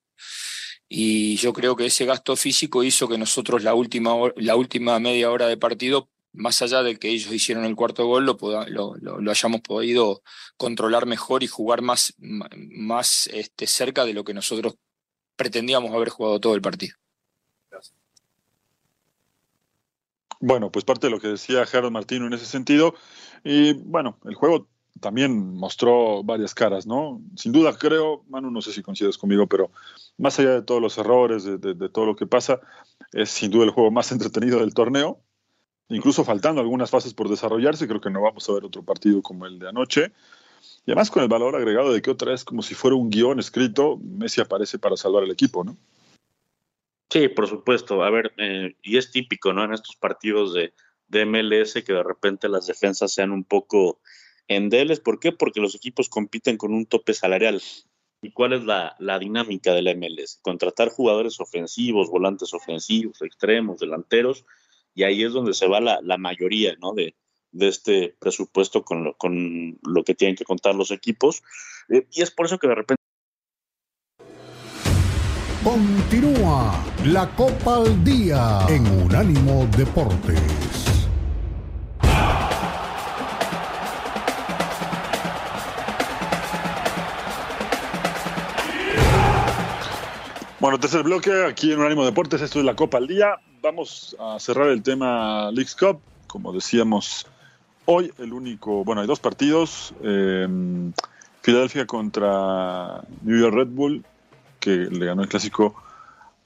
y 0.87 1.37
yo 1.37 1.55
creo 1.55 1.77
que 1.77 1.87
ese 1.87 2.05
gasto 2.05 2.37
físico 2.37 2.85
hizo 2.85 3.09
que 3.09 3.17
nosotros 3.17 3.63
la 3.63 3.75
última, 3.75 4.13
la 4.37 4.55
última 4.55 4.99
media 4.99 5.31
hora 5.31 5.47
de 5.47 5.57
partido, 5.57 6.11
más 6.39 6.63
allá 6.63 6.83
de 6.83 6.99
que 6.99 7.09
ellos 7.09 7.33
hicieron 7.33 7.65
el 7.65 7.75
cuarto 7.75 8.07
gol, 8.07 8.25
lo, 8.25 8.37
lo, 8.97 9.31
hayamos 9.31 9.61
podido 9.61 10.23
controlar 10.57 11.05
mejor 11.05 11.43
y 11.43 11.49
jugar 11.49 11.83
más, 11.83 12.15
más 12.19 13.29
este, 13.33 13.67
cerca 13.67 14.05
de 14.05 14.15
lo 14.15 14.25
que 14.25 14.35
nosotros 14.35 14.77
pretendíamos 15.37 15.93
haber 15.93 16.09
jugado 16.09 16.41
todo 16.41 16.55
el 16.55 16.63
partido. 16.63 16.97
Bueno, 20.41 20.71
pues 20.71 20.85
parte 20.85 21.09
de 21.09 21.11
lo 21.11 21.21
que 21.21 21.29
decía 21.29 21.67
Gerardo 21.67 21.91
Martino 21.91 22.27
en 22.27 22.33
ese 22.33 22.47
sentido. 22.47 22.95
Y 23.43 23.73
bueno, 23.73 24.19
el 24.25 24.37
juego 24.37 24.69
también 25.01 25.57
mostró 25.57 26.23
varias 26.23 26.55
caras, 26.55 26.87
¿no? 26.87 27.21
Sin 27.37 27.51
duda 27.51 27.77
creo, 27.77 28.25
Manu, 28.29 28.51
no 28.51 28.63
sé 28.63 28.73
si 28.73 28.83
coincides 28.83 29.19
conmigo, 29.19 29.49
pero 29.49 29.73
más 30.17 30.39
allá 30.39 30.51
de 30.51 30.63
todos 30.63 30.81
los 30.81 30.97
errores, 30.99 31.45
de, 31.45 31.89
todo 31.89 32.07
lo 32.07 32.15
que 32.15 32.27
pasa, 32.27 32.61
es 33.13 33.31
sin 33.31 33.51
duda 33.51 33.65
el 33.65 33.71
juego 33.71 33.91
más 33.91 34.13
entretenido 34.13 34.61
del 34.61 34.75
torneo. 34.75 35.21
Incluso 35.89 36.25
faltando 36.25 36.61
algunas 36.61 36.91
fases 36.91 37.15
por 37.15 37.29
desarrollarse, 37.29 37.89
creo 37.89 38.01
que 38.01 38.11
no 38.11 38.21
vamos 38.21 38.49
a 38.49 38.53
ver 38.53 38.65
otro 38.65 38.83
partido 38.83 39.23
como 39.23 39.47
el 39.47 39.59
de 39.59 39.69
anoche. 39.69 40.13
Y 40.85 40.91
además 40.91 41.11
con 41.11 41.23
el 41.23 41.29
valor 41.29 41.57
agregado 41.57 41.93
de 41.93 42.03
que 42.03 42.11
otra 42.11 42.33
vez, 42.33 42.45
como 42.45 42.63
si 42.63 42.75
fuera 42.75 42.97
un 42.97 43.11
guion 43.11 43.39
escrito, 43.39 43.99
Messi 44.03 44.41
aparece 44.41 44.79
para 44.79 44.97
salvar 44.97 45.25
el 45.25 45.31
equipo, 45.31 45.65
¿no? 45.65 45.77
Sí, 47.11 47.29
por 47.29 47.47
supuesto. 47.49 48.03
A 48.03 48.11
ver, 48.11 48.33
eh, 48.37 48.77
y 48.83 48.99
es 48.99 49.11
típico, 49.11 49.53
¿no? 49.53 49.65
En 49.65 49.73
estos 49.73 49.97
partidos 49.97 50.53
de, 50.55 50.73
MLS 51.25 51.75
que 51.85 51.95
de 51.95 52.03
repente 52.03 52.51
las 52.51 52.67
defensas 52.67 53.13
sean 53.13 53.33
un 53.33 53.45
poco 53.45 53.99
endebles. 54.47 55.01
¿Por 55.01 55.19
qué? 55.19 55.33
Porque 55.33 55.61
los 55.61 55.75
equipos 55.75 56.11
compiten 56.11 56.59
con 56.59 56.75
un 56.75 56.85
tope 56.85 57.15
salarial. 57.15 57.63
¿Y 58.21 58.33
cuál 58.33 58.53
es 58.53 58.65
la, 58.65 59.19
dinámica 59.19 59.73
de 59.73 59.83
la 59.83 59.95
MLS? 59.95 60.39
Contratar 60.43 60.91
jugadores 60.91 61.41
ofensivos, 61.41 62.11
volantes 62.11 62.53
ofensivos, 62.53 63.23
extremos, 63.23 63.81
delanteros, 63.81 64.45
y 64.99 65.05
ahí 65.05 65.23
es 65.23 65.33
donde 65.33 65.55
se 65.55 65.69
va 65.69 65.81
la, 65.81 66.19
mayoría 66.19 66.75
¿no? 66.81 66.93
de, 66.93 67.15
este 67.53 68.17
presupuesto 68.19 68.83
con 68.83 69.05
lo, 69.05 69.15
con 69.17 69.79
lo 69.85 70.03
que 70.03 70.17
tienen 70.17 70.35
que 70.35 70.45
contar 70.45 70.75
los 70.75 70.91
equipos. 70.91 71.41
Eh, 71.89 72.05
y 72.11 72.23
es 72.23 72.33
por 72.33 72.47
eso 72.47 72.59
que 72.59 72.67
de 72.67 72.75
repente... 72.75 73.01
Continúa 75.63 76.85
la 77.05 77.31
Copa 77.37 77.77
al 77.77 78.03
Día 78.03 78.67
en 78.69 78.85
Unánimo 79.05 79.69
Deportes. 79.77 81.07
Bueno, 90.59 90.81
tercer 90.81 91.05
bloque 91.05 91.45
aquí 91.45 91.71
en 91.71 91.79
Unánimo 91.79 92.05
Deportes, 92.05 92.43
esto 92.43 92.59
es 92.59 92.65
la 92.65 92.75
Copa 92.75 92.99
al 92.99 93.07
Día. 93.07 93.39
Vamos 93.69 94.17
a 94.19 94.41
cerrar 94.41 94.71
el 94.71 94.83
tema 94.83 95.51
Leagues 95.53 95.77
Cup. 95.77 96.01
Como 96.27 96.55
decíamos, 96.55 97.27
hoy 97.85 98.11
el 98.17 98.33
único, 98.33 98.83
bueno, 98.83 99.03
hay 99.03 99.07
dos 99.07 99.21
partidos. 99.21 99.93
Em, 100.03 100.91
Filadelfia 101.43 101.87
contra 101.87 103.03
New 103.21 103.39
York 103.39 103.55
Red 103.55 103.69
Bull, 103.69 104.07
que 104.59 104.71
le 104.71 105.05
ganó 105.05 105.21
el 105.21 105.29
clásico 105.29 105.75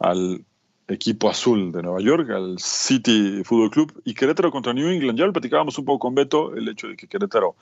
al 0.01 0.45
equipo 0.89 1.31
azul 1.31 1.71
de 1.71 1.85
Nueva 1.85 2.01
York, 2.01 2.29
al 2.31 2.59
City 2.59 3.45
Football 3.45 3.71
Club, 3.71 4.03
y 4.05 4.15
Querétaro 4.15 4.51
contra 4.51 4.73
New 4.73 4.89
England. 4.89 5.17
Ya 5.17 5.27
lo 5.27 5.33
platicábamos 5.33 5.79
un 5.79 5.85
poco 5.85 6.01
con 6.01 6.17
Beto, 6.17 6.57
el 6.57 6.69
hecho 6.69 6.89
de 6.89 6.97
que 6.97 7.07
Querétaro 7.07 7.55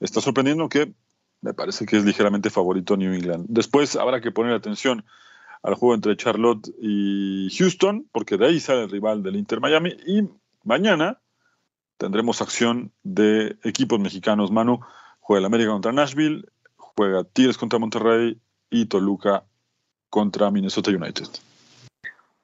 está 0.00 0.22
sorprendiendo, 0.22 0.70
que 0.70 0.90
me 1.42 1.52
parece 1.52 1.84
que 1.84 1.98
es 1.98 2.04
ligeramente 2.06 2.48
favorito 2.48 2.96
New 2.96 3.12
England. 3.12 3.44
Después 3.50 3.94
habrá 3.94 4.22
que 4.22 4.30
poner 4.30 4.54
atención 4.54 5.04
al 5.62 5.74
juego 5.74 5.94
entre 5.94 6.16
Charlotte 6.16 6.68
y 6.80 7.48
Houston, 7.56 8.08
porque 8.12 8.36
de 8.36 8.46
ahí 8.46 8.60
sale 8.60 8.84
el 8.84 8.90
rival 8.90 9.22
del 9.22 9.36
Inter 9.36 9.60
Miami. 9.60 9.96
Y 10.06 10.22
mañana 10.64 11.20
tendremos 11.98 12.42
acción 12.42 12.92
de 13.02 13.56
equipos 13.62 14.00
mexicanos. 14.00 14.50
Manu 14.50 14.80
juega 15.20 15.40
el 15.40 15.46
América 15.46 15.70
contra 15.70 15.92
Nashville, 15.92 16.44
juega 16.76 17.24
Tigres 17.24 17.58
contra 17.58 17.78
Monterrey 17.78 18.40
y 18.70 18.86
Toluca 18.86 19.44
contra 20.10 20.50
Minnesota 20.50 20.90
United. 20.90 21.28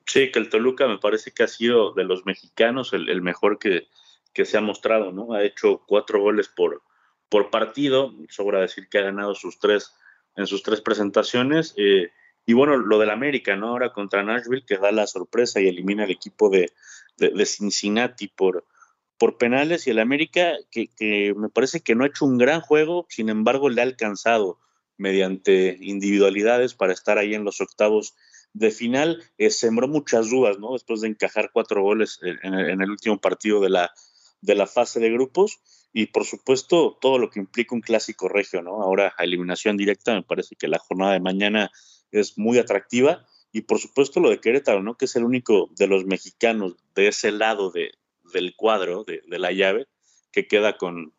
Sí, 0.06 0.30
que 0.30 0.38
el 0.38 0.48
Toluca 0.48 0.86
me 0.86 0.98
parece 0.98 1.32
que 1.32 1.42
ha 1.42 1.48
sido 1.48 1.92
de 1.92 2.04
los 2.04 2.24
mexicanos 2.24 2.92
el, 2.92 3.20
mejor 3.20 3.58
que, 3.58 3.88
se 4.32 4.56
ha 4.56 4.60
mostrado, 4.60 5.12
¿no? 5.12 5.34
Ha 5.34 5.42
hecho 5.42 5.82
cuatro 5.86 6.22
goles 6.22 6.48
por, 6.48 6.82
por 7.28 7.50
partido, 7.50 8.14
sobra 8.30 8.60
decir 8.60 8.88
que 8.88 8.98
ha 8.98 9.02
ganado 9.02 9.34
sus 9.34 9.58
tres 9.58 9.92
en 10.36 10.46
sus 10.46 10.62
tres 10.62 10.80
presentaciones. 10.80 11.74
Eh, 11.76 12.10
Y 12.48 12.54
bueno, 12.54 12.78
lo 12.78 12.98
del 12.98 13.10
América, 13.10 13.56
¿no? 13.56 13.68
Ahora 13.68 13.92
contra 13.92 14.22
Nashville, 14.22 14.64
que 14.66 14.78
da 14.78 14.90
la 14.90 15.06
sorpresa 15.06 15.60
y 15.60 15.68
elimina 15.68 16.04
al 16.04 16.10
equipo 16.10 16.48
de, 16.48 16.72
de, 17.18 17.44
Cincinnati 17.44 18.28
por, 18.28 18.64
por 19.18 19.36
penales. 19.36 19.86
Y 19.86 19.90
el 19.90 19.98
América, 19.98 20.54
que, 20.70 20.88
que 20.88 21.34
me 21.36 21.50
parece 21.50 21.82
que 21.82 21.94
no 21.94 22.04
ha 22.04 22.06
hecho 22.06 22.24
un 22.24 22.38
gran 22.38 22.62
juego, 22.62 23.04
sin 23.10 23.28
embargo, 23.28 23.68
le 23.68 23.82
ha 23.82 23.84
alcanzado 23.84 24.58
mediante 24.96 25.76
individualidades 25.78 26.72
para 26.72 26.94
estar 26.94 27.18
ahí 27.18 27.34
en 27.34 27.44
los 27.44 27.60
octavos 27.60 28.16
de 28.54 28.70
final. 28.70 29.22
Eh, 29.36 29.50
sembró 29.50 29.86
muchas 29.86 30.30
dudas, 30.30 30.58
¿no? 30.58 30.72
Después 30.72 31.02
de 31.02 31.08
encajar 31.08 31.50
cuatro 31.52 31.82
goles 31.82 32.18
en, 32.22 32.54
en 32.54 32.80
el 32.80 32.90
último 32.90 33.20
partido 33.20 33.60
de 33.60 33.68
la, 33.68 33.92
de 34.40 34.54
la 34.54 34.66
fase 34.66 35.00
de 35.00 35.10
grupos 35.10 35.60
y 35.92 36.06
por 36.06 36.24
supuesto 36.24 36.96
todo 36.98 37.18
lo 37.18 37.28
que 37.28 37.40
implica 37.40 37.74
un 37.74 37.82
clásico 37.82 38.26
regio, 38.26 38.62
¿no? 38.62 38.82
Ahora 38.82 39.14
a 39.18 39.24
eliminación 39.24 39.76
directa, 39.76 40.14
me 40.14 40.22
parece 40.22 40.56
que 40.56 40.68
la 40.68 40.78
jornada 40.78 41.12
de 41.12 41.20
mañana 41.20 41.70
es 42.12 42.38
muy 42.38 42.58
atractiva 42.58 43.26
y 43.52 43.62
por 43.62 43.78
supuesto 43.78 44.20
lo 44.20 44.30
de 44.30 44.40
Querétaro, 44.40 44.82
¿no? 44.82 44.96
Que 44.96 45.06
es 45.06 45.16
el 45.16 45.24
único 45.24 45.70
de 45.76 45.86
los 45.86 46.04
mexicanos 46.04 46.76
de 46.94 47.08
ese 47.08 47.32
lado 47.32 47.70
de, 47.70 47.92
del 48.32 48.54
cuadro, 48.56 49.04
de, 49.04 49.22
la 49.38 49.52
llave, 49.52 49.86
que 50.32 50.46
queda 50.46 50.76
con, 50.76 51.12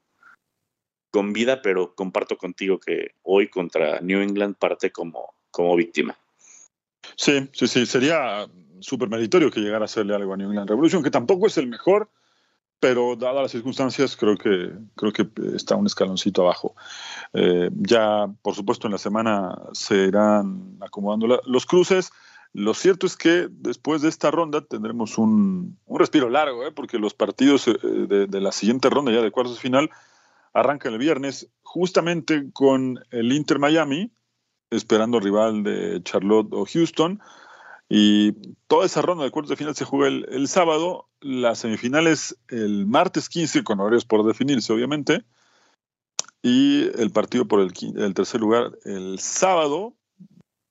con 1.12 1.34
vida, 1.34 1.62
pero 1.62 1.96
comparto 1.96 2.38
contigo 2.38 2.80
que 2.80 3.16
hoy 3.24 3.50
contra 3.50 4.00
New 4.02 4.22
England 4.22 4.56
parte 4.58 4.92
como, 4.92 5.34
como 5.52 5.76
víctima. 5.76 6.18
Sí, 7.16 7.50
sí, 7.54 7.68
sí, 7.68 7.86
sería 7.86 8.48
súper 8.80 9.10
meritorio 9.10 9.52
que 9.52 9.60
llegara 9.60 9.84
a 9.84 9.86
hacerle 9.86 10.16
algo 10.16 10.34
a 10.34 10.38
New 10.38 10.50
England 10.50 10.70
Revolution, 10.70 11.04
que 11.04 11.12
tampoco 11.12 11.48
es 11.48 11.58
el 11.58 11.68
mejor, 11.68 12.10
pero 12.80 13.16
dadas 13.16 13.42
las 13.42 13.52
circunstancias 13.52 14.16
creo 14.16 14.38
que, 14.38 14.72
creo 14.96 15.12
que 15.12 15.28
está 15.56 15.76
un 15.76 15.86
escaloncito 15.86 16.44
abajo. 16.44 16.76
Eh, 17.34 17.70
ya, 17.76 18.28
por 18.42 18.56
supuesto, 18.56 18.88
en 18.88 18.94
la 18.94 18.98
semana 18.98 19.58
se 19.74 19.96
irán 20.08 20.78
acomodando 20.82 21.42
los 21.46 21.66
cruces. 21.66 22.12
Lo 22.54 22.74
cierto 22.74 23.06
es 23.06 23.16
que 23.16 23.48
después 23.50 24.02
de 24.02 24.10
esta 24.10 24.32
ronda 24.32 24.62
tendremos 24.62 25.18
un, 25.18 25.78
un 25.86 26.00
respiro 26.00 26.30
largo, 26.30 26.66
¿eh? 26.66 26.72
porque 26.72 26.98
los 26.98 27.14
partidos 27.14 27.68
eh, 27.68 27.78
de, 27.84 28.28
de, 28.28 28.42
la 28.42 28.52
siguiente 28.52 28.90
ronda, 28.90 29.12
ya 29.12 29.22
de 29.22 29.32
cuartos 29.32 29.56
de 29.56 29.62
final, 29.62 29.90
arrancan 30.54 30.94
el 30.94 31.00
viernes, 31.00 31.50
justamente 31.62 32.50
con 32.54 33.00
el 33.12 33.32
Inter 33.34 33.60
Miami, 33.60 34.12
esperando 34.72 35.20
rival 35.20 35.64
de 35.64 36.02
Charlotte 36.04 36.52
o 36.52 36.66
Houston. 36.66 37.20
Y 37.90 38.34
toda 38.68 38.86
esa 38.86 39.02
ronda 39.02 39.24
de 39.24 39.32
cuartos 39.32 39.50
de 39.50 39.56
final 39.56 39.76
se 39.76 39.84
juega 39.84 40.08
el, 40.08 40.48
sábado, 40.48 41.10
las 41.22 41.58
semifinales 41.60 42.38
el 42.48 42.86
martes 42.86 43.30
15, 43.30 43.64
con 43.64 43.80
horarios 43.80 44.06
por 44.06 44.24
definirse, 44.24 44.72
obviamente, 44.72 45.26
y 46.44 46.84
el 47.02 47.10
partido 47.10 47.46
por 47.46 47.62
el, 47.62 47.74
el, 47.98 48.14
tercer 48.14 48.40
lugar 48.40 48.78
el 48.86 49.18
sábado, 49.18 49.96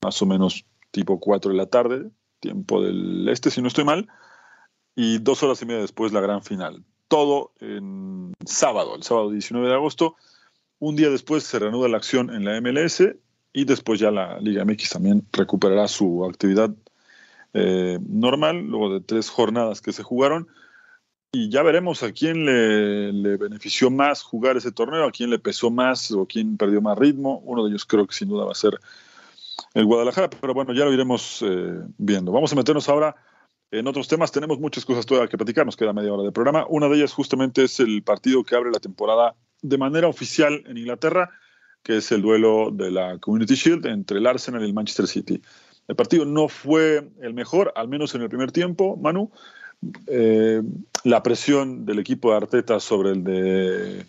más 0.01 0.23
o 0.23 0.27
menos 0.27 0.65
tipo 0.93 1.19
4 1.19 1.51
de 1.51 1.57
la 1.57 1.67
tarde, 1.67 2.09
tiempo 2.39 2.81
del 2.83 3.29
este, 3.29 3.51
si 3.51 3.61
no 3.61 3.67
estoy 3.67 3.85
mal, 3.85 4.09
y 4.95 5.19
dos 5.19 5.43
horas 5.43 5.61
y 5.63 5.67
media 5.67 5.81
después 5.81 6.13
la 6.13 6.21
gran 6.21 6.45
final. 6.45 6.85
Todo 7.09 7.53
en 7.59 8.33
sábado, 8.47 8.95
el 8.95 9.03
sábado 9.03 9.31
19 9.31 9.67
de 9.67 9.75
agosto. 9.75 10.17
Un 10.79 10.95
día 10.95 11.11
después 11.11 11.43
se 11.43 11.59
reanuda 11.59 11.89
la 11.89 11.97
acción 11.97 12.31
en 12.31 12.45
la 12.45 12.61
MLS 12.61 13.03
y 13.53 13.65
después 13.65 13.99
ya 13.99 14.13
la 14.13 14.39
Liga 14.39 14.65
MX 14.65 14.91
también 14.91 15.27
recuperará 15.33 15.89
su 15.89 16.25
actividad 16.25 16.71
eh, 17.55 17.99
normal, 18.07 18.67
luego 18.67 18.93
de 18.93 19.01
tres 19.01 19.31
jornadas 19.31 19.81
que 19.81 19.93
se 19.93 20.03
jugaron. 20.03 20.49
Y 21.31 21.51
ya 21.51 21.63
veremos 21.63 22.03
a 22.03 22.13
quién 22.13 22.47
le, 22.47 23.37
benefició 23.37 23.91
más 23.91 24.23
jugar 24.23 24.57
ese 24.57 24.73
torneo, 24.73 25.05
a 25.05 25.13
quién 25.13 25.29
le 25.29 25.39
pesó 25.39 25.71
más 25.71 26.11
o 26.11 26.27
quién 26.27 26.57
perdió 26.57 26.81
más 26.81 26.99
ritmo. 26.99 27.41
Uno 27.45 27.65
de 27.65 27.71
ellos 27.71 27.85
creo 27.85 28.07
que 28.07 28.15
sin 28.15 28.29
duda 28.29 28.47
va 28.47 28.53
a 28.53 28.55
ser 28.55 28.79
el 29.75 29.85
Guadalajara, 29.85 30.31
pero 30.31 30.55
bueno, 30.55 30.73
ya 30.73 30.87
lo 30.87 30.93
iremos 30.93 31.45
eh, 31.47 31.83
viendo. 31.99 32.33
Vamos 32.33 32.53
a 32.53 32.57
meternos 32.57 32.89
ahora 32.89 33.15
en 33.71 33.87
otros 33.87 34.09
temas. 34.09 34.33
Tenemos 34.33 34.59
muchas 34.59 34.87
cosas 34.87 35.05
todavía 35.05 35.29
que 35.29 35.37
platicar, 35.37 35.67
nos 35.67 35.77
queda 35.77 35.93
media 35.93 36.15
hora 36.15 36.23
de 36.23 36.33
programa. 36.33 36.65
Una 36.69 36.89
de 36.89 36.97
ellas 36.97 37.13
justamente 37.13 37.65
es 37.65 37.79
el 37.81 38.03
partido 38.03 38.43
que 38.43 38.57
abre 38.57 38.71
la 38.71 38.81
temporada 38.81 39.35
de 39.61 39.77
manera 39.77 40.09
oficial 40.09 40.63
en 40.67 40.79
Inglaterra, 40.79 41.31
que 41.83 41.99
es 41.99 42.11
el 42.11 42.23
duelo 42.23 42.71
de 42.73 42.91
la 42.91 43.19
Community 43.19 43.55
Shield 43.55 43.87
entre 43.87 44.19
el 44.19 44.27
Arsenal 44.27 44.63
y 44.63 44.67
el 44.67 44.75
Manchester 44.75 45.07
City. 45.07 45.43
El 45.89 45.97
partido 45.97 46.27
no 46.27 46.49
fue 46.49 47.11
el 47.21 47.35
mejor, 47.35 47.73
al 47.75 47.89
menos 47.89 48.15
en 48.15 48.23
el 48.23 48.29
primer 48.29 48.53
tiempo, 48.53 48.97
Manu. 48.97 49.31
Eh, 50.07 50.63
la 51.05 51.23
presión 51.23 51.87
del 51.87 51.99
equipo 51.99 52.31
de 52.31 52.37
Arteta 52.37 52.79
sobre 52.79 53.11
el 53.11 53.25
de 53.25 54.07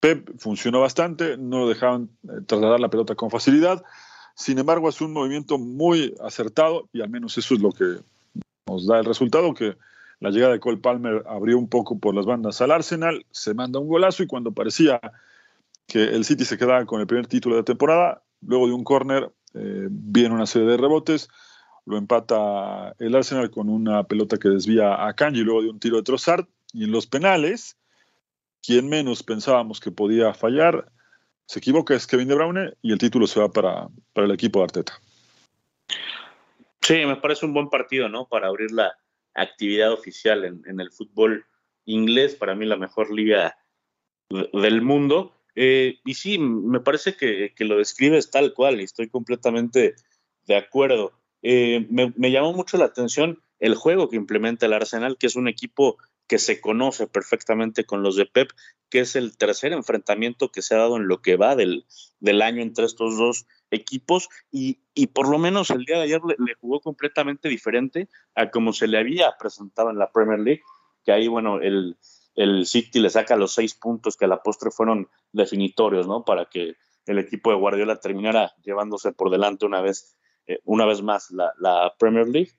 Pep 0.00 0.30
funcionó 0.38 0.80
bastante, 0.80 1.36
no 1.36 1.68
dejaban 1.68 2.08
eh, 2.24 2.40
trasladar 2.46 2.80
la 2.80 2.88
pelota 2.88 3.14
con 3.14 3.30
facilidad. 3.30 3.84
Sin 4.34 4.58
embargo, 4.58 4.88
es 4.88 5.00
un 5.02 5.12
movimiento 5.12 5.58
muy 5.58 6.14
acertado 6.24 6.88
y 6.92 7.02
al 7.02 7.10
menos 7.10 7.36
eso 7.36 7.54
es 7.54 7.60
lo 7.60 7.72
que 7.72 7.98
nos 8.66 8.86
da 8.86 8.98
el 8.98 9.04
resultado, 9.04 9.52
que 9.52 9.76
la 10.20 10.30
llegada 10.30 10.54
de 10.54 10.60
Cole 10.60 10.78
Palmer 10.78 11.24
abrió 11.28 11.58
un 11.58 11.68
poco 11.68 11.98
por 11.98 12.14
las 12.14 12.24
bandas 12.24 12.62
al 12.62 12.70
Arsenal, 12.70 13.26
se 13.30 13.52
manda 13.52 13.78
un 13.78 13.88
golazo 13.88 14.22
y 14.22 14.26
cuando 14.26 14.52
parecía 14.52 15.00
que 15.86 16.04
el 16.04 16.24
City 16.24 16.44
se 16.44 16.56
quedaba 16.56 16.86
con 16.86 17.00
el 17.00 17.06
primer 17.06 17.26
título 17.26 17.56
de 17.56 17.64
temporada, 17.64 18.22
luego 18.40 18.68
de 18.68 18.72
un 18.72 18.84
córner 18.84 19.30
eh, 19.54 19.88
viene 19.90 20.34
una 20.34 20.46
serie 20.46 20.68
de 20.68 20.76
rebotes, 20.76 21.28
lo 21.86 21.96
empata 21.96 22.94
el 22.98 23.14
Arsenal 23.14 23.50
con 23.50 23.68
una 23.68 24.04
pelota 24.04 24.36
que 24.36 24.48
desvía 24.48 25.06
a 25.06 25.14
Kanji 25.14 25.40
luego 25.40 25.62
de 25.62 25.70
un 25.70 25.80
tiro 25.80 25.96
de 25.96 26.02
Trossard. 26.02 26.46
Y 26.72 26.84
en 26.84 26.92
los 26.92 27.06
penales, 27.06 27.76
quien 28.62 28.88
menos 28.88 29.22
pensábamos 29.22 29.80
que 29.80 29.90
podía 29.90 30.32
fallar, 30.34 30.92
se 31.46 31.58
equivoca 31.58 31.94
es 31.94 32.06
Kevin 32.06 32.28
De 32.28 32.34
Bruyne 32.36 32.74
y 32.80 32.92
el 32.92 32.98
título 32.98 33.26
se 33.26 33.40
va 33.40 33.50
para, 33.50 33.88
para 34.12 34.26
el 34.26 34.32
equipo 34.32 34.60
de 34.60 34.64
Arteta. 34.64 34.92
Sí, 36.80 37.04
me 37.06 37.16
parece 37.16 37.44
un 37.44 37.54
buen 37.54 37.68
partido, 37.68 38.08
¿no? 38.08 38.28
Para 38.28 38.46
abrir 38.46 38.70
la 38.70 38.96
actividad 39.34 39.92
oficial 39.92 40.44
en, 40.44 40.62
en 40.66 40.80
el 40.80 40.92
fútbol 40.92 41.44
inglés, 41.86 42.36
para 42.36 42.54
mí 42.54 42.66
la 42.66 42.76
mejor 42.76 43.12
liga 43.12 43.56
del 44.30 44.82
mundo. 44.82 45.34
Eh, 45.54 45.98
y 46.04 46.14
sí, 46.14 46.38
me 46.38 46.80
parece 46.80 47.16
que, 47.16 47.52
lo 47.58 47.76
describes 47.76 48.30
tal 48.30 48.54
cual 48.54 48.80
y 48.80 48.84
estoy 48.84 49.08
completamente 49.08 49.94
de 50.46 50.56
acuerdo. 50.56 51.12
Eh, 51.42 51.86
me, 51.90 52.30
llamó 52.30 52.52
mucho 52.52 52.76
la 52.76 52.86
atención 52.86 53.42
el 53.58 53.74
juego 53.74 54.08
que 54.08 54.16
implementa 54.16 54.66
el 54.66 54.72
Arsenal, 54.72 55.16
que 55.18 55.26
es 55.26 55.36
un 55.36 55.48
equipo 55.48 55.98
que 56.26 56.38
se 56.38 56.60
conoce 56.60 57.06
perfectamente 57.06 57.84
con 57.84 58.02
los 58.02 58.16
de 58.16 58.24
Pep, 58.24 58.50
que 58.88 59.00
es 59.00 59.16
el 59.16 59.36
tercer 59.36 59.72
enfrentamiento 59.72 60.50
que 60.50 60.62
se 60.62 60.74
ha 60.74 60.78
dado 60.78 60.96
en 60.96 61.08
lo 61.08 61.20
que 61.22 61.36
va 61.36 61.56
del, 61.56 61.84
año 62.40 62.62
entre 62.62 62.84
estos 62.84 63.18
dos 63.18 63.46
equipos 63.70 64.28
y, 64.50 64.78
por 65.08 65.28
lo 65.28 65.38
menos 65.38 65.70
el 65.70 65.84
día 65.84 65.96
de 65.96 66.04
ayer 66.04 66.20
le, 66.24 66.54
jugó 66.54 66.80
completamente 66.80 67.48
diferente 67.48 68.08
a 68.34 68.50
como 68.50 68.72
se 68.72 68.86
le 68.86 68.98
había 68.98 69.36
presentado 69.38 69.90
en 69.90 69.98
la 69.98 70.10
Premier 70.12 70.38
League, 70.38 70.62
que 71.04 71.12
ahí, 71.12 71.28
bueno, 71.28 71.60
el, 71.60 71.96
el 72.34 72.66
City 72.66 73.00
le 73.00 73.10
saca 73.10 73.36
los 73.36 73.52
seis 73.52 73.74
puntos 73.74 74.16
que 74.16 74.24
a 74.24 74.28
la 74.28 74.42
postre 74.42 74.70
fueron 74.70 75.08
definitorios, 75.32 76.06
¿no? 76.06 76.24
Para 76.24 76.46
que 76.46 76.76
el 77.06 77.18
equipo 77.18 77.50
de 77.50 77.56
Guardiola 77.56 78.00
terminara 78.00 78.54
llevándose 78.62 79.12
por 79.12 79.30
delante 79.30 79.66
una 79.66 79.80
vez, 79.80 80.16
eh, 80.46 80.60
una 80.64 80.86
vez 80.86 81.02
más 81.02 81.30
la, 81.30 81.94
Premier 81.98 82.28
League. 82.28 82.52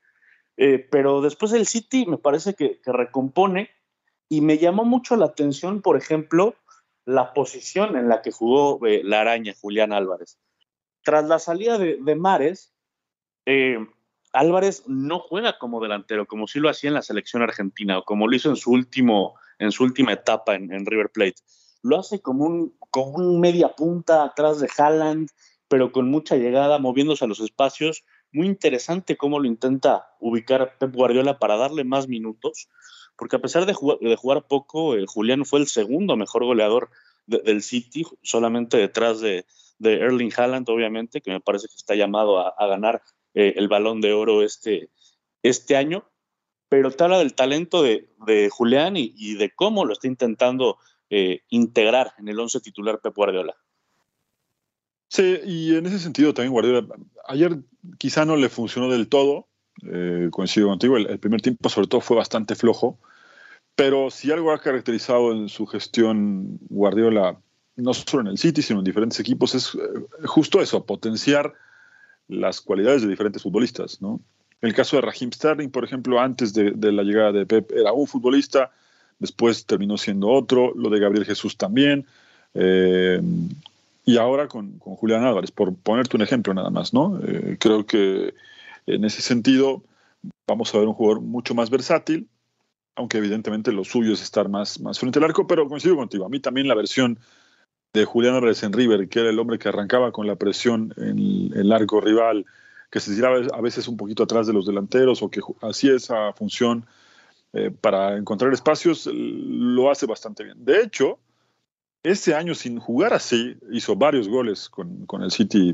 Eh, 0.58 0.86
pero 0.92 1.22
después 1.22 1.54
el 1.54 1.66
City 1.66 2.06
me 2.06 2.18
parece 2.18 2.54
que, 2.54 2.82
recompone 2.86 3.70
y 4.30 4.42
me 4.42 4.58
llamó 4.58 4.84
mucho 4.86 5.16
la 5.16 5.26
atención, 5.26 5.82
por 5.82 5.98
ejemplo, 5.98 6.56
la 7.06 7.34
posición 7.34 7.96
en 7.98 8.10
la 8.10 8.22
que 8.22 8.32
jugó 8.32 8.86
eh, 8.86 9.02
la 9.04 9.22
araña 9.22 9.56
Julián 9.60 9.94
Álvarez. 9.94 10.38
Tras 11.04 11.26
la 11.26 11.40
salida 11.40 11.78
de, 11.78 11.98
de 12.00 12.16
Mares, 12.16 12.74
Álvarez 14.34 14.84
no 14.88 15.20
juega 15.20 15.58
como 15.58 15.82
delantero, 15.82 16.26
como 16.28 16.48
sí 16.48 16.60
lo 16.60 16.70
hacía 16.70 16.90
en 16.90 16.94
la 16.94 17.02
selección 17.02 17.42
argentina 17.42 17.98
o 17.98 18.04
como 18.04 18.28
lo 18.28 18.36
hizo 18.36 18.50
en 18.50 18.56
su 18.56 18.72
último 18.72 19.36
en 19.62 19.71
su 19.71 19.84
última 19.84 20.12
etapa 20.12 20.56
en, 20.56 20.86
River 20.86 21.12
Plate. 21.12 21.36
Lo 21.84 22.00
hace 22.00 22.19
como 22.19 22.45
un, 22.45 22.76
como 22.89 23.12
un 23.12 23.39
media 23.39 23.69
punta 23.76 24.24
atrás 24.24 24.60
de 24.60 24.67
Haaland, 24.76 25.30
pero 25.67 25.91
con 25.91 26.10
mucha 26.10 26.36
llegada, 26.36 26.80
moviéndose 26.80 27.26
a 27.26 27.28
los 27.28 27.39
espacios. 27.39 28.04
Muy 28.32 28.47
interesante 28.47 29.17
cómo 29.17 29.39
lo 29.39 29.45
intenta 29.45 30.08
ubicar 30.19 30.78
Pep 30.80 30.93
Guardiola 30.93 31.38
para 31.38 31.58
darle 31.58 31.84
más 31.84 32.08
minutos, 32.08 32.69
porque 33.15 33.36
a 33.36 33.39
pesar 33.39 33.67
de 33.67 33.74
jugar, 33.74 34.00
de 34.00 34.15
jugar 34.15 34.47
poco, 34.47 34.95
Julián 35.06 35.45
fue 35.45 35.60
el 35.60 35.67
segundo 35.67 36.17
mejor 36.17 36.43
goleador 36.43 36.89
del 37.28 37.62
City, 37.62 38.04
solamente 38.24 38.78
detrás 38.78 39.21
de, 39.21 39.45
Erling 39.80 40.34
Haaland, 40.36 40.67
obviamente, 40.69 41.21
que 41.21 41.32
me 41.32 41.39
parece 41.39 41.67
que 41.67 41.76
está 41.76 41.93
llamado 41.93 42.39
a, 42.39 42.67
ganar 42.67 43.02
eh, 43.36 43.54
el 43.58 43.67
balón 43.67 44.02
de 44.02 44.13
oro 44.13 44.41
este, 44.43 44.89
este 45.43 45.76
año 45.76 46.11
pero 46.72 46.90
te 46.90 47.04
habla 47.04 47.20
del 47.20 47.34
talento 47.34 47.84
de, 47.84 48.08
Julián 48.50 48.96
y, 48.96 49.36
de 49.36 49.52
cómo 49.54 49.84
lo 49.84 49.92
está 49.92 50.08
intentando 50.08 50.78
eh, 51.10 51.42
integrar 51.50 52.14
en 52.18 52.30
el 52.30 52.40
once 52.40 52.62
titular 52.62 53.02
Pep 53.02 53.14
Guardiola. 53.14 53.58
Sí, 55.10 55.38
y 55.44 55.76
en 55.76 55.86
ese 55.86 56.00
sentido 56.00 56.34
también 56.34 56.54
Guardiola, 56.54 56.88
ayer 57.28 57.58
quizá 57.98 58.24
no 58.24 58.38
le 58.38 58.48
funcionó 58.48 58.90
del 58.90 59.10
todo, 59.10 59.50
eh, 59.84 60.30
coincido 60.32 60.70
contigo, 60.70 60.96
el, 60.96 61.20
primer 61.20 61.42
tiempo 61.42 61.68
sobre 61.68 61.90
todo 61.90 62.00
fue 62.00 62.16
bastante 62.16 62.56
flojo, 62.56 62.98
pero 63.76 64.10
si 64.10 64.32
algo 64.32 64.54
ha 64.54 64.62
caracterizado 64.62 65.34
en 65.34 65.50
su 65.50 65.66
gestión 65.66 66.58
Guardiola, 66.70 67.38
no 67.76 67.94
solo 67.94 68.22
en 68.22 68.28
el 68.28 68.38
City, 68.38 68.62
sino 68.62 68.80
en 68.80 68.86
diferentes 68.86 69.20
equipos, 69.20 69.56
es 69.56 69.76
eh, 69.76 70.26
justo 70.26 70.62
eso, 70.62 70.86
potenciar 70.86 71.54
las 72.30 72.62
cualidades 72.62 73.02
de 73.02 73.10
diferentes 73.10 73.44
futbolistas, 73.44 74.02
¿no? 74.02 74.22
El 74.62 74.74
caso 74.76 74.95
de 74.95 75.02
Raheem 75.02 75.32
Sterling, 75.32 75.69
por 75.69 75.84
ejemplo, 75.84 76.19
antes 76.19 76.54
de, 76.54 76.74
la 76.91 77.04
llegada 77.04 77.32
de 77.32 77.45
Pep 77.45 77.71
era 77.71 77.91
un 77.93 78.08
futbolista, 78.08 78.71
después 79.17 79.65
terminó 79.65 79.97
siendo 79.97 80.30
otro, 80.30 80.74
lo 80.76 80.89
de 80.89 81.00
Gabriel 81.00 81.26
Jesús 81.26 81.58
también, 81.58 82.06
eh, 82.54 83.19
y 84.06 84.17
ahora 84.17 84.47
con, 84.47 84.78
Julián 84.80 85.24
Álvarez, 85.24 85.52
por 85.52 85.76
ponerte 85.76 86.15
un 86.15 86.21
ejemplo 86.21 86.54
nada 86.54 86.69
más, 86.69 86.93
¿no? 86.93 87.19
Eh, 87.24 87.58
creo 87.60 87.86
que 87.86 88.34
en 88.86 89.06
ese 89.06 89.21
sentido 89.21 89.84
vamos 90.47 90.74
a 90.74 90.78
ver 90.78 90.88
un 90.88 90.93
jugador 90.93 91.21
mucho 91.21 91.56
más 91.56 91.69
versátil, 91.69 92.28
aunque 92.95 93.17
evidentemente 93.17 93.71
lo 93.71 93.84
suyo 93.84 94.13
es 94.13 94.21
estar 94.21 94.47
más, 94.47 94.80
más 94.80 95.00
frente 95.00 95.17
al 95.17 95.26
arco, 95.26 95.47
pero 95.47 95.67
coincido 95.67 95.95
contigo, 95.95 96.26
a 96.26 96.30
mí 96.30 96.39
también 96.39 96.67
la 96.67 96.76
versión 96.76 97.19
de 97.93 98.06
Julián 98.06 98.36
Álvarez 98.36 98.62
en 98.63 98.74
River, 98.74 99.10
que 99.10 99.19
era 99.21 99.30
el 99.30 99.39
hombre 99.39 99.58
que 99.58 99.69
arrancaba 99.69 100.12
con 100.12 100.28
la 100.28 100.36
presión 100.36 100.93
en 100.97 101.52
el 101.56 101.71
arco 101.71 102.00
rival, 102.00 102.45
que 102.91 102.99
se 102.99 103.15
tiraba 103.15 103.38
a 103.54 103.62
veces 103.62 103.88
un 103.88 103.97
poquito 103.97 104.23
atrás 104.23 104.45
de 104.45 104.54
los 104.54 104.65
delanteros 104.65 105.23
o 105.23 105.30
que 105.30 105.41
hacía 105.62 105.95
esa 105.95 106.34
función 106.34 106.86
eh, 107.54 107.71
para 107.71 108.17
encontrar 108.17 108.54
espacios, 108.54 109.10
lo 109.12 109.89
hace 109.89 110.06
bastante 110.06 110.43
bien. 110.43 110.63
De 110.63 110.82
hecho, 110.82 111.17
este 112.04 112.36
año 112.36 112.54
sin 112.54 112.80
jugar 112.80 113.13
así, 113.13 113.58
hizo 113.71 113.95
varios 113.95 114.27
goles 114.27 114.69
con, 114.69 115.08
el 115.21 115.32
City 115.32 115.73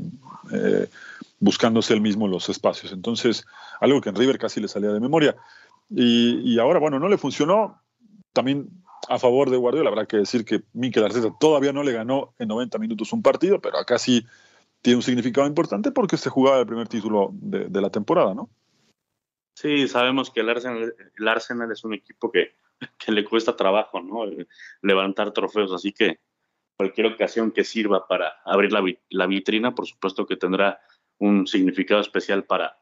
eh, 0.52 0.88
buscándose 1.40 1.92
él 1.92 2.00
mismo 2.00 2.28
los 2.28 2.48
espacios. 2.48 2.92
Entonces, 2.92 3.44
algo 3.80 4.00
que 4.00 4.10
en 4.10 4.16
River 4.16 4.38
casi 4.38 4.60
le 4.60 4.68
salía 4.68 4.90
de 4.90 5.00
memoria. 5.00 5.36
Y, 5.90 6.54
y 6.54 6.58
ahora, 6.58 6.78
bueno, 6.78 6.98
no 6.98 7.08
le 7.08 7.18
funcionó. 7.18 7.82
También 8.32 8.68
a 9.08 9.18
favor 9.18 9.50
de 9.50 9.56
Guardiola. 9.56 9.90
Habrá 9.90 10.06
que 10.06 10.18
decir 10.18 10.44
que 10.44 10.62
Mikel 10.72 11.04
Arteta 11.04 11.34
todavía 11.38 11.72
no 11.72 11.82
le 11.82 11.92
ganó 11.92 12.34
en 12.38 12.48
90 12.48 12.78
minutos 12.78 13.12
un 13.12 13.22
partido, 13.22 13.60
pero 13.60 13.78
acá 13.78 13.98
sí 13.98 14.24
tiene 14.82 14.96
un 14.96 15.02
significado 15.02 15.46
importante 15.46 15.90
porque 15.90 16.16
se 16.16 16.30
jugaba 16.30 16.60
el 16.60 16.66
primer 16.66 16.88
título 16.88 17.30
de, 17.32 17.80
la 17.80 17.90
temporada, 17.90 18.34
¿no? 18.34 18.48
Sí, 19.54 19.88
sabemos 19.88 20.30
que 20.30 20.40
el 20.40 20.50
Arsenal, 20.50 20.94
el 21.18 21.28
Arsenal 21.28 21.72
es 21.72 21.84
un 21.84 21.94
equipo 21.94 22.30
que, 22.30 22.54
le 23.08 23.24
cuesta 23.24 23.56
trabajo, 23.56 24.00
¿no? 24.00 24.24
Levantar 24.82 25.32
trofeos, 25.32 25.72
así 25.72 25.92
que 25.92 26.20
cualquier 26.76 27.08
ocasión 27.08 27.50
que 27.50 27.64
sirva 27.64 28.06
para 28.06 28.34
abrir 28.44 28.70
la, 28.72 29.26
vitrina, 29.26 29.74
por 29.74 29.86
supuesto 29.86 30.26
que 30.26 30.36
tendrá 30.36 30.80
un 31.18 31.48
significado 31.48 32.00
especial 32.00 32.44
para, 32.44 32.78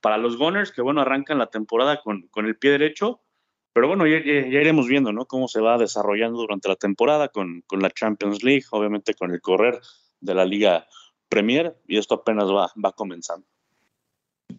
para 0.00 0.18
los 0.18 0.36
Gunners, 0.36 0.70
que 0.70 0.82
bueno, 0.82 1.00
arrancan 1.00 1.38
la 1.38 1.48
temporada 1.48 2.00
con, 2.00 2.28
con 2.28 2.46
el 2.46 2.56
pie 2.56 2.70
derecho 2.70 3.22
pero 3.72 3.86
bueno, 3.86 4.06
ya, 4.06 4.16
iremos 4.16 4.88
viendo 4.88 5.12
¿no? 5.12 5.26
cómo 5.26 5.46
se 5.46 5.60
va 5.60 5.78
desarrollando 5.78 6.38
durante 6.40 6.68
la 6.68 6.76
temporada 6.76 7.28
con, 7.28 7.62
con, 7.66 7.80
la 7.80 7.90
Champions 7.90 8.42
League, 8.42 8.64
obviamente 8.70 9.14
con 9.14 9.30
el 9.30 9.40
correr 9.40 9.80
de 10.20 10.34
la 10.34 10.44
Liga 10.44 10.86
Premier, 11.30 11.74
y 11.88 11.96
esto 11.96 12.16
apenas 12.16 12.50
va, 12.50 12.70
va 12.82 12.92
comenzando. 12.92 13.46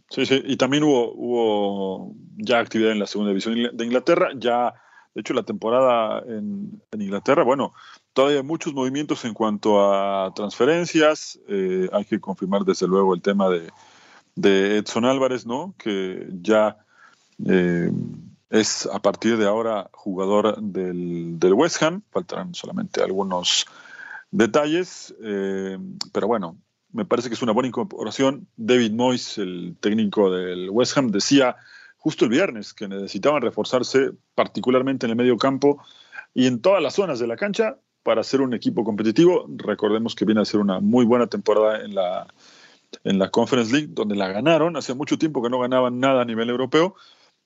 Sí, 0.10 0.25
sí, 0.25 0.41
y 0.43 0.57
también 0.57 0.84
hubo, 0.84 1.13
hubo 1.13 2.15
ya 2.38 2.57
actividad 2.60 2.91
en 2.91 2.99
la 2.99 3.05
segunda 3.05 3.29
división 3.29 3.55
de 3.71 3.86
Inglaterra, 3.86 4.31
ya, 4.36 4.73
de 5.13 5.21
hecho, 5.21 5.36
la 5.36 5.43
temporada 5.43 6.23
en, 6.27 6.81
en 6.91 7.01
Inglaterra, 7.01 7.43
bueno, 7.43 7.73
todavía 8.13 8.41
muchos 8.41 8.73
movimientos 8.73 9.23
en 9.25 9.36
cuanto 9.36 9.93
a 9.93 10.34
transferencias, 10.34 11.39
eh, 11.47 11.88
hay 11.93 12.05
que 12.05 12.19
confirmar 12.19 12.63
desde 12.63 12.88
luego 12.88 13.13
el 13.13 13.21
tema 13.21 13.49
de, 13.49 13.69
de 14.36 14.77
Edson 14.77 15.05
Álvarez, 15.05 15.45
¿no? 15.45 15.75
Que 15.77 16.27
ya... 16.41 16.77
Eh, 17.45 17.91
es 18.51 18.86
a 18.91 18.99
partir 18.99 19.38
de 19.38 19.47
ahora 19.47 19.89
jugador 19.93 20.62
del, 20.62 21.53
West 21.53 21.81
Ham, 21.81 22.03
faltarán 22.12 22.53
solamente 22.53 23.01
algunos 23.01 23.65
detalles, 24.31 25.13
eh, 25.23 25.77
pero 26.13 26.27
bueno, 26.27 26.57
me 26.91 27.05
parece 27.05 27.29
que 27.29 27.35
es 27.35 27.41
una 27.41 27.51
buena 27.51 27.67
incorporación. 27.67 28.47
David 28.57 28.91
Moyes, 28.91 29.37
el 29.37 29.75
técnico 29.79 30.31
del 30.31 30.69
West 30.69 30.97
Ham, 30.97 31.11
decía 31.11 31.55
justo 31.97 32.25
el 32.25 32.31
viernes 32.31 32.73
que 32.73 32.87
necesitaban 32.87 33.41
reforzarse 33.41 34.11
particularmente 34.33 35.05
en 35.05 35.11
el 35.11 35.15
medio 35.15 35.37
campo 35.37 35.83
y 36.33 36.47
en 36.47 36.61
todas 36.61 36.81
las 36.81 36.95
zonas 36.95 37.19
de 37.19 37.27
la 37.27 37.35
cancha 37.35 37.77
para 38.03 38.23
ser 38.23 38.41
un 38.41 38.53
equipo 38.53 38.83
competitivo. 38.83 39.45
Recordemos 39.57 40.15
que 40.15 40.25
viene 40.25 40.41
a 40.41 40.45
ser 40.45 40.59
una 40.59 40.79
muy 40.79 41.05
buena 41.05 41.27
temporada 41.27 41.83
en 41.83 41.93
la, 41.93 42.27
en 43.03 43.19
la 43.19 43.29
Conference 43.29 43.71
League, 43.71 43.89
donde 43.91 44.15
la 44.15 44.29
ganaron. 44.29 44.75
Hace 44.75 44.93
mucho 44.95 45.17
tiempo 45.17 45.43
que 45.43 45.49
no 45.49 45.59
ganaban 45.59 45.99
nada 45.99 46.23
a 46.23 46.25
nivel 46.25 46.49
europeo. 46.49 46.95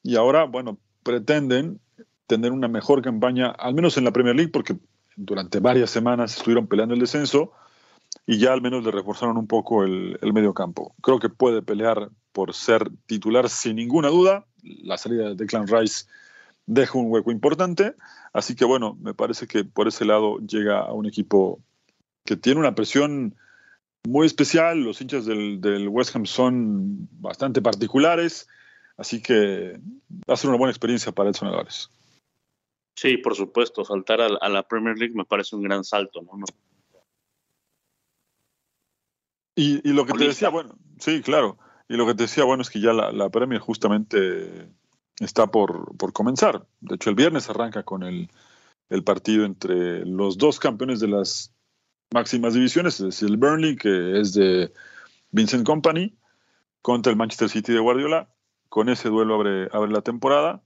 Y 0.01 0.15
ahora, 0.15 0.45
bueno, 0.45 0.77
pretenden 1.03 1.81
tener 2.27 2.51
una 2.51 2.67
mejor 2.67 3.01
campaña, 3.01 3.49
al 3.49 3.73
menos 3.73 3.97
en 3.97 4.05
la 4.05 4.11
Premier 4.11 4.35
League, 4.35 4.51
porque 4.51 4.77
durante 5.15 5.59
varias 5.59 5.89
semanas 5.89 6.35
estuvieron 6.37 6.67
peleando 6.67 6.93
el 6.93 6.99
descenso 6.99 7.51
y 8.25 8.39
ya 8.39 8.53
al 8.53 8.61
menos 8.61 8.83
le 8.83 8.91
reforzaron 8.91 9.37
un 9.37 9.47
poco 9.47 9.83
el, 9.83 10.17
medio 10.33 10.53
campo. 10.53 10.95
Creo 11.01 11.19
que 11.19 11.29
puede 11.29 11.61
pelear 11.61 12.09
por 12.31 12.53
ser 12.53 12.89
titular 13.05 13.49
sin 13.49 13.75
ninguna 13.75 14.09
duda. 14.09 14.45
La 14.63 14.97
salida 14.97 15.29
de 15.29 15.35
Declan 15.35 15.67
Rice 15.67 16.05
deja 16.65 16.97
un 16.97 17.11
hueco 17.11 17.31
importante, 17.31 17.95
así 18.33 18.55
que 18.55 18.65
bueno, 18.65 18.97
me 18.99 19.13
parece 19.13 19.47
que 19.47 19.63
por 19.63 19.87
ese 19.87 20.05
lado 20.05 20.39
llega 20.39 20.79
a 20.79 20.93
un 20.93 21.05
equipo 21.05 21.59
que 22.23 22.35
tiene 22.35 22.59
una 22.59 22.73
presión 22.73 23.35
muy 24.07 24.25
especial. 24.25 24.79
Los 24.79 25.01
hinchas 25.01 25.25
del, 25.25 25.61
del 25.61 25.87
West 25.89 26.15
Ham 26.15 26.25
son 26.25 27.07
bastante 27.19 27.61
particulares 27.61 28.47
Así 28.97 29.21
que 29.21 29.79
va 30.29 30.33
a 30.33 30.37
ser 30.37 30.49
una 30.49 30.57
buena 30.57 30.71
experiencia 30.71 31.11
para 31.11 31.29
Edson 31.29 31.49
Álvarez. 31.49 31.89
Sí, 32.95 33.17
por 33.17 33.35
supuesto, 33.35 33.83
saltar 33.83 34.21
a, 34.21 34.49
la 34.49 34.67
Premier 34.67 34.97
League 34.97 35.13
me 35.13 35.25
parece 35.25 35.55
un 35.55 35.63
gran 35.63 35.83
salto, 35.83 36.21
¿no? 36.21 36.31
Y, 39.57 39.81
lo 39.93 40.05
que 40.05 40.13
te 40.13 40.27
decía, 40.27 40.49
bueno, 40.49 40.77
sí, 40.99 41.21
claro. 41.21 41.57
Y 41.87 41.95
lo 41.95 42.05
que 42.05 42.13
te 42.13 42.23
decía, 42.23 42.43
bueno, 42.43 42.61
es 42.61 42.69
que 42.69 42.81
ya 42.81 42.93
la, 42.93 43.29
Premier 43.29 43.59
justamente 43.59 44.69
está 45.19 45.47
por, 45.47 45.95
comenzar. 46.13 46.67
De 46.81 46.95
hecho, 46.95 47.09
el 47.09 47.15
viernes 47.15 47.49
arranca 47.49 47.83
con 47.83 48.03
el, 48.03 48.29
el, 48.89 49.03
partido 49.03 49.45
entre 49.45 50.05
los 50.05 50.37
dos 50.37 50.59
campeones 50.59 50.99
de 50.99 51.07
las 51.07 51.53
máximas 52.13 52.53
divisiones, 52.53 52.99
es 52.99 53.05
decir, 53.05 53.29
el 53.29 53.37
Burnley, 53.37 53.75
que 53.75 54.19
es 54.19 54.33
de 54.33 54.73
Vincent 55.31 55.65
Company, 55.65 56.17
contra 56.81 57.11
el 57.11 57.17
Manchester 57.17 57.49
City 57.49 57.73
de 57.73 57.79
Guardiola, 57.79 58.29
con 58.69 58.89
ese 58.89 59.09
duelo 59.09 59.35
abre, 59.35 59.69
abre 59.71 59.91
la 59.91 60.01
temporada. 60.01 60.63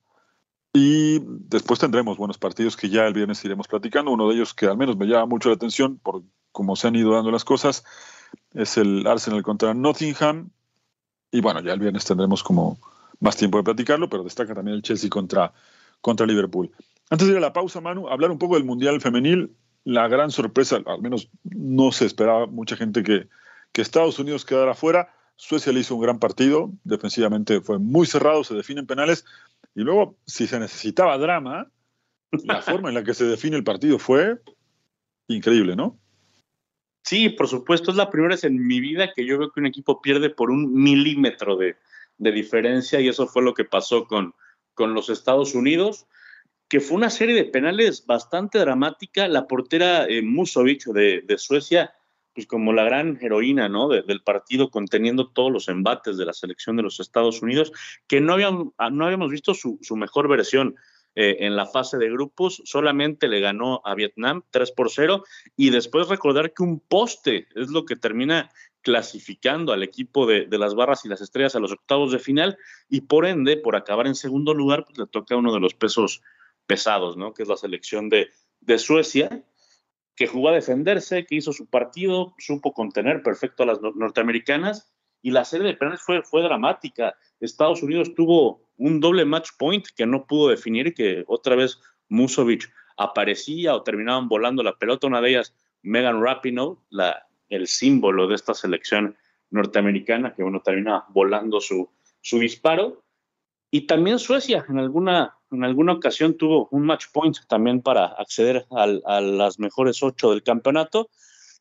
Y 0.74 1.20
después 1.24 1.80
tendremos 1.80 2.18
buenos 2.18 2.38
partidos 2.38 2.78
que 2.78 2.90
ya 2.90 3.08
el 3.08 3.14
viernes 3.14 3.44
iremos 3.44 3.68
platicando. 3.68 4.12
Uno 4.12 4.30
de 4.30 4.36
ellos 4.36 4.54
que 4.54 4.68
al 4.68 4.78
menos 4.78 4.98
me 4.98 5.08
llama 5.08 5.26
mucho 5.26 5.50
la 5.50 5.56
atención 5.56 5.98
por 5.98 6.24
cómo 6.52 6.76
se 6.76 6.88
han 6.88 6.96
ido 6.96 7.14
dando 7.14 7.32
las 7.32 7.44
cosas 7.44 7.84
es 8.54 8.78
el 8.78 9.06
Arsenal 9.08 9.44
contra 9.44 9.74
Nottingham. 9.74 10.52
Y 11.32 11.42
bueno, 11.42 11.62
ya 11.62 11.74
el 11.74 11.80
viernes 11.80 12.06
tendremos 12.06 12.44
como 12.44 12.80
más 13.20 13.36
tiempo 13.36 13.58
de 13.58 13.64
platicarlo, 13.64 14.10
pero 14.10 14.24
destaca 14.24 14.54
también 14.54 14.76
el 14.76 14.82
Chelsea 14.84 15.10
contra, 15.10 15.54
contra 16.02 16.26
Liverpool. 16.26 16.72
Antes 17.10 17.28
de 17.28 17.34
ir 17.34 17.38
a 17.38 17.42
la 17.42 17.54
pausa, 17.54 17.82
Manu, 17.82 18.08
hablar 18.08 18.32
un 18.32 18.38
poco 18.38 18.56
del 18.56 18.64
Mundial 18.64 19.02
Femenil. 19.02 19.56
La 19.86 20.08
gran 20.08 20.30
sorpresa, 20.30 20.80
al 20.86 21.02
menos 21.02 21.30
no 21.44 21.92
se 21.92 22.06
esperaba 22.06 22.46
mucha 22.46 22.76
gente 22.76 23.02
que, 23.02 23.28
que 23.72 23.82
Estados 23.82 24.20
Unidos 24.20 24.46
quedara 24.46 24.76
fuera. 24.76 25.14
Suecia 25.36 25.72
le 25.72 25.80
hizo 25.80 25.96
un 25.96 26.02
gran 26.02 26.20
partido, 26.20 26.70
defensivamente 26.84 27.62
fue 27.62 27.80
muy 27.80 28.06
cerrado, 28.06 28.44
se 28.44 28.54
definen 28.56 28.86
penales, 28.86 29.24
y 29.80 29.84
luego, 29.84 30.18
si 30.26 30.46
se 30.46 30.60
necesitaba 30.60 31.18
drama, 31.18 31.72
la 32.32 32.62
forma 32.62 32.90
en 32.90 32.96
la 32.96 33.04
que 33.06 33.14
se 33.14 33.24
define 33.24 33.56
el 33.56 33.64
partido 33.64 33.98
fue 33.98 34.42
increíble, 35.30 35.78
¿no? 35.78 35.98
Sí, 37.06 37.30
por 37.30 37.48
supuesto, 37.48 37.92
es 37.92 37.96
la 37.96 38.10
primera 38.10 38.36
vez 38.36 38.44
en 38.44 38.68
mi 38.68 38.82
vida 38.82 39.14
que 39.16 39.26
yo 39.26 39.40
veo 39.40 39.54
que 39.54 39.62
un 39.62 39.68
equipo 39.68 40.02
pierde 40.02 40.30
por 40.30 40.52
un 40.52 40.74
milímetro 40.74 41.56
de, 41.56 41.78
diferencia, 42.18 43.00
y 43.00 43.08
eso 43.08 43.26
fue 43.26 43.42
lo 43.42 43.54
que 43.54 43.64
pasó 43.64 44.06
con, 44.06 44.34
con 44.74 44.94
los 44.94 45.10
Estados 45.10 45.56
Unidos 45.56 46.08
que 46.68 46.82
fue 46.82 46.98
una 46.98 47.10
serie 47.10 47.34
de 47.34 47.46
penales 47.46 48.06
bastante 48.06 48.60
dramática. 48.60 49.30
La 49.30 49.48
portera 49.48 50.06
eh, 50.08 50.22
Musovic 50.22 50.88
de, 50.88 51.22
de, 51.26 51.38
Suecia 51.38 51.94
pues 52.34 52.48
como 52.48 52.74
la 52.74 52.84
gran 52.84 53.18
heroína 53.22 53.70
¿no? 53.70 53.90
del 53.90 54.22
partido, 54.22 54.70
conteniendo 54.70 55.30
todos 55.30 55.52
los 55.52 55.68
embates 55.68 56.18
de 56.18 56.26
la 56.26 56.34
selección 56.34 56.76
de 56.78 56.84
los 56.84 57.00
Estados 57.00 57.42
Unidos, 57.42 57.72
que 58.08 58.22
no 58.22 58.34
habíamos, 58.34 58.70
ah, 58.78 58.90
no 58.90 59.06
habíamos 59.06 59.32
visto 59.32 59.54
su, 59.54 59.80
mejor 59.96 60.28
versión. 60.28 60.76
Eh, 61.16 61.48
en 61.48 61.56
la 61.56 61.66
fase 61.66 61.98
de 61.98 62.10
grupos, 62.10 62.62
solamente 62.66 63.28
le 63.28 63.40
ganó 63.40 63.82
a 63.84 63.96
Vietnam 63.96 64.44
3 64.52 64.72
por 64.72 64.92
0 64.92 65.24
y 65.58 65.72
después 65.72 66.08
recordar 66.08 66.54
que 66.54 66.62
un 66.62 66.80
poste 66.80 67.48
es 67.56 67.70
lo 67.70 67.84
que 67.84 67.96
termina 67.96 68.52
clasificando 68.82 69.74
al 69.74 69.84
equipo 69.84 70.28
de, 70.28 70.48
las 70.52 70.76
barras 70.76 71.04
y 71.04 71.10
las 71.10 71.20
estrellas 71.20 71.56
a 71.56 71.60
los 71.60 71.72
octavos 71.72 72.12
de 72.12 72.20
final 72.20 72.58
y 72.90 73.02
por 73.02 73.26
ende, 73.26 73.58
por 73.58 73.76
acabar 73.76 74.06
en 74.06 74.16
segundo 74.16 74.54
lugar, 74.54 74.86
pues 74.86 75.00
le 75.00 75.08
toca 75.08 75.36
uno 75.36 75.52
de 75.52 75.60
los 75.60 75.74
pesos 75.74 76.22
pesados, 76.68 77.18
¿no? 77.18 77.34
Que 77.34 77.42
es 77.42 77.50
la 77.50 77.58
selección 77.58 78.08
de, 78.08 78.30
de 78.62 78.78
Suecia 78.78 79.44
que 80.20 80.28
jugó 80.28 80.50
a 80.50 80.54
defenderse, 80.54 81.26
que 81.26 81.36
hizo 81.36 81.54
su 81.54 81.66
partido, 81.68 82.36
supo 82.40 82.74
contener 82.74 83.24
perfecto 83.24 83.64
a 83.64 83.68
las 83.68 83.80
norteamericanas 83.82 84.92
y 85.22 85.32
la 85.32 85.46
serie 85.46 85.68
de 85.68 85.76
penales 85.76 86.02
fue, 86.02 86.22
fue 86.24 86.44
dramática. 86.44 87.16
Estados 87.40 87.82
Unidos 87.82 88.14
tuvo 88.16 88.68
un 88.76 89.00
doble 89.00 89.24
match 89.24 89.52
point 89.58 89.88
que 89.96 90.06
no 90.06 90.28
pudo 90.28 90.50
definir, 90.50 90.94
que 90.94 91.24
otra 91.26 91.56
vez 91.56 91.80
Musovic 92.10 92.70
aparecía 92.98 93.74
o 93.74 93.84
terminaban 93.84 94.28
volando 94.28 94.62
la 94.62 94.78
pelota. 94.78 95.08
Una 95.08 95.22
de 95.22 95.30
ellas, 95.30 95.56
Megan 95.84 96.22
Rapinoe, 96.22 96.76
la, 96.90 97.26
el 97.48 97.68
símbolo 97.68 98.28
de 98.28 98.36
esta 98.36 98.54
selección 98.54 99.16
norteamericana, 99.52 100.36
que 100.36 100.44
bueno, 100.44 100.62
termina 100.62 101.06
volando 101.08 101.62
su, 101.62 101.90
su 102.20 102.40
disparo. 102.40 103.06
Y 103.72 103.88
también 103.88 104.20
Suecia 104.20 104.66
en 104.68 104.80
alguna, 104.80 105.38
en 105.52 105.64
alguna 105.64 105.94
ocasión 105.94 106.38
tuvo 106.38 106.68
un 106.72 106.86
match 106.86 107.06
point 107.12 107.38
también 107.48 107.82
para 107.82 108.06
acceder 108.06 108.66
a 108.72 109.22
las 109.22 109.60
mejores 109.60 110.04
ocho 110.04 110.32
del 110.32 110.44
campeonato 110.44 111.10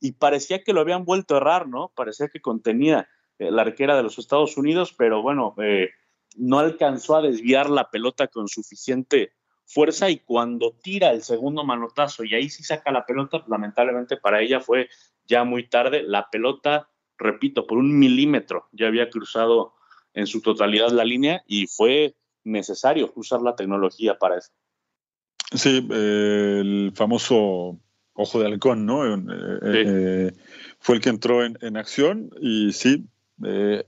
y 0.01 0.13
parecía 0.13 0.63
que 0.63 0.73
lo 0.73 0.81
habían 0.81 1.05
vuelto 1.05 1.35
a 1.35 1.39
errar, 1.39 1.69
¿no? 1.69 1.93
Parecía 1.95 2.29
que 2.29 2.41
contenía 2.41 3.09
eh, 3.39 3.51
la 3.51 3.63
arquera 3.63 3.97
de 3.97 4.03
los 4.03 4.19
Estados 4.19 4.57
Unidos, 4.57 4.95
pero 4.97 5.23
bueno, 5.23 5.55
eh, 5.59 5.91
no 6.37 6.59
alcanzó 6.59 7.17
a 7.17 7.23
desviar 7.23 7.71
la 7.71 7.91
pelota 7.91 8.29
con 8.29 8.49
suficiente 8.49 9.33
fuerza 9.65 10.09
y 10.09 10.19
cuando 10.19 10.73
tira 10.83 11.11
el 11.11 11.23
segundo 11.23 11.65
manotazo 11.65 12.25
y 12.25 12.35
ahí 12.35 12.49
sí 12.49 12.63
saca 12.63 12.91
la 12.91 13.05
pelota, 13.05 13.45
lamentablemente 13.49 14.17
para 14.17 14.41
ella 14.41 14.61
fue 14.61 14.89
ya 15.27 15.45
muy 15.45 15.69
tarde. 15.69 16.03
La 16.03 16.31
pelota, 16.31 16.89
repito, 17.19 17.67
por 17.67 17.79
un 17.79 17.99
milímetro 17.99 18.69
ya 18.73 18.87
había 18.87 19.11
cruzado 19.11 19.75
en 20.15 20.27
su 20.27 20.41
totalidad 20.41 20.91
la 20.91 21.05
línea 21.05 21.43
y 21.47 21.67
fue 21.67 22.15
necesario 22.45 23.13
usar 23.15 23.43
la 23.43 23.55
tecnología 23.57 24.19
para 24.19 24.39
eso. 24.39 24.51
Sí, 25.55 25.87
eh, 25.91 26.59
el 26.61 26.93
famoso 26.95 27.79
ojo 28.15 28.41
de 28.41 28.47
halcón, 28.47 28.85
¿no? 28.85 29.07
Eh, 29.07 29.23
eh, 29.63 30.33
fue 30.81 30.97
el 30.97 31.01
que 31.01 31.09
entró 31.09 31.45
en, 31.45 31.77
acción 31.77 32.31
y 32.41 32.73
sí, 32.73 33.07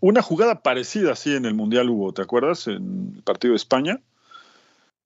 una 0.00 0.22
jugada 0.22 0.62
parecida 0.62 1.12
así 1.12 1.34
en 1.34 1.44
el 1.44 1.54
Mundial 1.54 1.90
hubo, 1.90 2.12
¿te 2.14 2.22
acuerdas? 2.22 2.68
En 2.68 3.14
el 3.16 3.22
partido 3.22 3.52
de 3.52 3.56
España. 3.56 4.00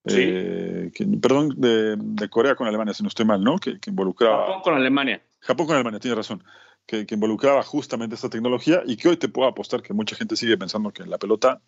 Sí. 0.05 0.91
perdón, 1.19 1.55
de, 1.57 2.29
Corea 2.29 2.55
con 2.55 2.67
Alemania, 2.67 2.93
si 2.93 3.01
no 3.01 3.09
estoy 3.09 3.25
mal, 3.25 3.43
¿no? 3.43 3.57
Que, 3.57 3.79
involucraba. 3.87 4.45
Japón 4.45 4.61
con 4.61 4.73
Alemania. 4.75 5.21
Japón 5.39 5.65
con 5.65 5.75
Alemania, 5.75 5.99
tienes 5.99 6.17
razón. 6.17 6.43
Que, 6.85 7.07
involucraba 7.09 7.63
justamente 7.63 8.13
esta 8.13 8.29
tecnología 8.29 8.83
y 8.85 8.95
que 8.97 9.09
hoy 9.09 9.17
te 9.17 9.27
puedo 9.27 9.47
apostar 9.47 9.81
que 9.81 9.93
mucha 9.93 10.15
gente 10.15 10.35
sigue 10.35 10.57
pensando 10.57 10.91
que 10.91 11.05
la 11.05 11.17
pelota, 11.17 11.59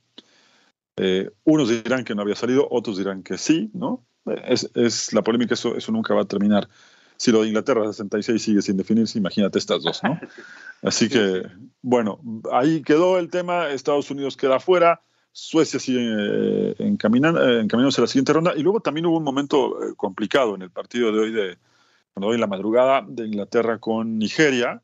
unos 1.43 1.69
dirán 1.69 2.03
que 2.03 2.15
no 2.15 2.23
había 2.23 2.35
salido, 2.35 2.67
otros 2.69 2.97
dirán 2.97 3.23
que 3.23 3.37
sí, 3.37 3.69
¿no? 3.73 4.05
Es, 4.45 4.69
es 4.73 5.13
la 5.13 5.21
polémica, 5.21 5.53
eso, 5.53 5.75
eso 5.75 5.91
nunca 5.91 6.13
va 6.13 6.21
a 6.21 6.25
terminar 6.25 6.67
si 7.17 7.31
lo 7.31 7.41
de 7.41 7.47
Inglaterra 7.47 7.83
66 7.85 8.41
sigue 8.41 8.61
sin 8.61 8.77
definirse, 8.77 9.17
imagínate 9.17 9.57
estas 9.57 9.83
dos, 9.83 10.01
¿no? 10.03 10.19
Así 10.83 11.09
que, 11.09 11.43
bueno, 11.81 12.21
ahí 12.51 12.83
quedó 12.83 13.17
el 13.17 13.29
tema, 13.29 13.69
Estados 13.69 14.09
Unidos 14.11 14.37
queda 14.37 14.59
fuera, 14.59 15.01
Suecia 15.31 15.79
sigue 15.79 16.01
eh, 16.01 16.75
encaminando, 16.79 17.43
eh, 17.43 17.61
encaminándose 17.61 18.01
a 18.01 18.03
la 18.03 18.07
siguiente 18.07 18.33
ronda, 18.33 18.53
y 18.55 18.61
luego 18.61 18.79
también 18.79 19.07
hubo 19.07 19.17
un 19.17 19.23
momento 19.23 19.83
eh, 19.83 19.93
complicado 19.97 20.55
en 20.55 20.61
el 20.61 20.69
partido 20.69 21.11
de 21.11 21.19
hoy, 21.19 21.31
de, 21.31 21.57
cuando 22.13 22.27
hoy 22.27 22.35
en 22.35 22.41
la 22.41 22.47
madrugada, 22.47 23.03
de 23.07 23.25
Inglaterra 23.25 23.79
con 23.79 24.17
Nigeria. 24.17 24.81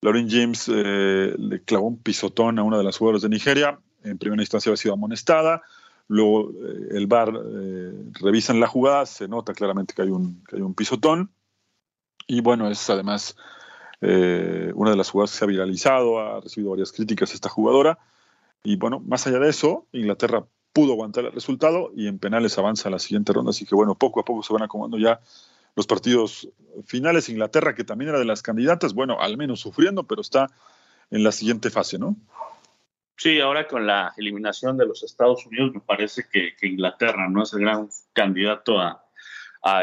Lauren 0.00 0.30
James 0.30 0.68
le 0.68 1.64
clavó 1.64 1.88
un 1.88 2.00
pisotón 2.00 2.60
a 2.60 2.62
una 2.62 2.78
de 2.78 2.84
las 2.84 2.96
jugadoras 2.96 3.22
de 3.22 3.28
Nigeria, 3.28 3.80
en 4.04 4.18
primera 4.18 4.42
instancia 4.42 4.70
había 4.70 4.76
sido 4.76 4.94
amonestada, 4.94 5.62
luego 6.08 6.50
el 6.90 7.06
VAR 7.06 7.32
revisan 8.20 8.60
la 8.60 8.66
jugada, 8.66 9.06
se 9.06 9.28
nota 9.28 9.52
claramente 9.52 9.94
que 9.94 10.02
hay 10.02 10.10
un, 10.10 10.42
que 10.44 10.56
hay 10.56 10.62
un 10.62 10.74
pisotón, 10.74 11.30
y 12.26 12.42
bueno, 12.42 12.70
es 12.70 12.88
además 12.90 13.36
eh, 14.00 14.70
una 14.74 14.90
de 14.90 14.96
las 14.96 15.10
jugadas 15.10 15.32
que 15.32 15.38
se 15.38 15.44
ha 15.44 15.48
viralizado, 15.48 16.20
ha 16.20 16.40
recibido 16.40 16.70
varias 16.70 16.92
críticas 16.92 17.34
esta 17.34 17.48
jugadora. 17.48 17.98
Y 18.62 18.76
bueno, 18.76 19.00
más 19.00 19.26
allá 19.26 19.38
de 19.38 19.48
eso, 19.48 19.86
Inglaterra 19.92 20.44
pudo 20.72 20.92
aguantar 20.92 21.24
el 21.24 21.32
resultado 21.32 21.90
y 21.96 22.06
en 22.06 22.18
penales 22.18 22.58
avanza 22.58 22.88
a 22.88 22.92
la 22.92 22.98
siguiente 22.98 23.32
ronda. 23.32 23.50
Así 23.50 23.64
que 23.64 23.74
bueno, 23.74 23.94
poco 23.94 24.20
a 24.20 24.24
poco 24.24 24.42
se 24.42 24.52
van 24.52 24.62
acomodando 24.62 24.98
ya 24.98 25.20
los 25.74 25.86
partidos 25.86 26.48
finales. 26.84 27.30
Inglaterra, 27.30 27.74
que 27.74 27.84
también 27.84 28.10
era 28.10 28.18
de 28.18 28.26
las 28.26 28.42
candidatas, 28.42 28.92
bueno, 28.94 29.20
al 29.20 29.36
menos 29.38 29.60
sufriendo, 29.60 30.04
pero 30.04 30.20
está 30.20 30.48
en 31.10 31.24
la 31.24 31.32
siguiente 31.32 31.70
fase, 31.70 31.98
¿no? 31.98 32.14
Sí, 33.18 33.40
ahora 33.40 33.66
con 33.66 33.84
la 33.84 34.14
eliminación 34.16 34.78
de 34.78 34.86
los 34.86 35.02
Estados 35.02 35.44
Unidos, 35.44 35.74
me 35.74 35.80
parece 35.80 36.26
que, 36.30 36.54
Inglaterra 36.62 37.28
no 37.28 37.42
es 37.42 37.52
el 37.52 37.62
gran 37.62 37.88
candidato 38.12 38.78
a, 38.78 39.04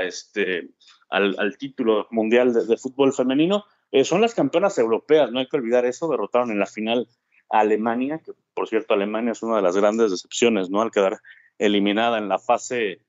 este 0.03 0.69
al, 1.09 1.57
título 1.57 2.07
mundial 2.11 2.53
de, 2.53 2.77
fútbol 2.77 3.11
femenino. 3.11 3.65
Eh, 3.91 4.05
son 4.05 4.21
las 4.21 4.33
campeonas 4.33 4.77
europeas, 4.77 5.33
no 5.33 5.39
hay 5.39 5.47
que 5.49 5.57
olvidar 5.57 5.85
eso, 5.85 6.07
derrotaron 6.07 6.49
en 6.49 6.59
la 6.59 6.65
final 6.65 7.09
a 7.49 7.59
Alemania, 7.59 8.21
que 8.25 8.31
por 8.53 8.69
cierto 8.69 8.93
Alemania 8.93 9.33
es 9.33 9.43
una 9.43 9.57
de 9.57 9.63
las 9.63 9.75
grandes 9.75 10.11
decepciones, 10.11 10.69
¿no? 10.69 10.81
Al 10.81 10.91
quedar 10.91 11.19
eliminada 11.57 12.19
en 12.19 12.29
la 12.29 12.39
fase, 12.39 13.01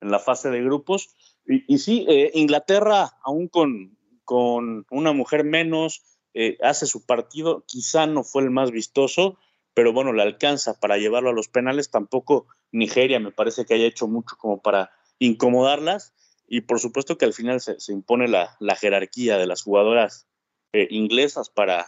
en 0.00 0.12
la 0.12 0.20
fase 0.20 0.50
de 0.50 0.62
grupos. 0.62 1.12
Y, 1.44 1.78
sí, 1.78 2.06
eh, 2.08 2.30
Inglaterra, 2.34 3.18
aún 3.24 3.48
con, 3.48 3.98
con 4.22 4.86
una 4.90 5.12
mujer 5.12 5.42
menos, 5.42 6.04
eh, 6.34 6.56
hace 6.62 6.86
su 6.86 7.04
partido, 7.04 7.64
quizá 7.66 8.06
no 8.06 8.22
fue 8.22 8.42
el 8.42 8.50
más 8.50 8.70
vistoso, 8.70 9.38
pero 9.74 9.92
bueno, 9.92 10.12
le 10.12 10.22
alcanza 10.22 10.78
para 10.78 10.98
llevarlo 10.98 11.30
a 11.30 11.34
los 11.34 11.48
penales. 11.48 11.90
Tampoco 11.90 12.46
Nigeria 12.70 13.20
me 13.20 13.32
parece 13.32 13.64
que 13.64 13.74
haya 13.74 13.86
hecho 13.86 14.06
mucho 14.06 14.36
como 14.36 14.60
para 14.60 14.90
incomodarlas 15.18 16.12
y 16.46 16.62
por 16.62 16.80
supuesto 16.80 17.16
que 17.16 17.24
al 17.24 17.32
final 17.32 17.60
se, 17.60 17.76
impone 17.92 18.28
la, 18.28 18.76
jerarquía 18.76 19.38
de 19.38 19.46
las 19.46 19.62
jugadoras 19.62 20.26
eh, 20.72 20.86
inglesas 20.90 21.48
para, 21.48 21.86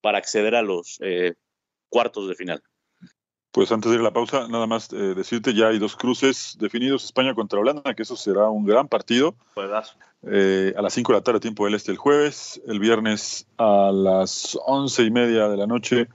para 0.00 0.18
acceder 0.18 0.54
a 0.54 0.62
los 0.62 0.98
eh, 1.00 1.34
cuartos 1.88 2.28
de 2.28 2.34
final. 2.34 2.62
Pues 3.50 3.72
antes 3.72 3.90
de 3.90 3.96
ir 3.96 4.00
a 4.02 4.04
la 4.04 4.12
pausa, 4.12 4.46
nada 4.46 4.66
más 4.66 4.92
eh, 4.92 5.14
decirte, 5.16 5.54
ya 5.54 5.68
hay 5.68 5.78
dos 5.78 5.96
cruces 5.96 6.56
definidos, 6.60 7.04
España 7.04 7.34
contra 7.34 7.58
Holanda, 7.58 7.94
que 7.94 8.02
eso 8.02 8.14
será 8.14 8.48
un 8.50 8.64
gran 8.64 8.86
partido. 8.86 9.34
a 9.56 10.82
las 10.82 10.92
5 10.92 11.12
de 11.12 11.18
la 11.18 11.24
tarde, 11.24 11.40
tiempo 11.40 11.64
del 11.64 11.74
este 11.74 11.90
el 11.90 11.96
jueves, 11.96 12.60
el 12.68 12.78
viernes 12.78 13.48
a 13.56 13.90
las 13.92 14.56
once 14.66 15.02
y 15.02 15.10
media 15.10 15.48
de 15.48 15.56
la 15.56 15.66
noche, 15.66 16.06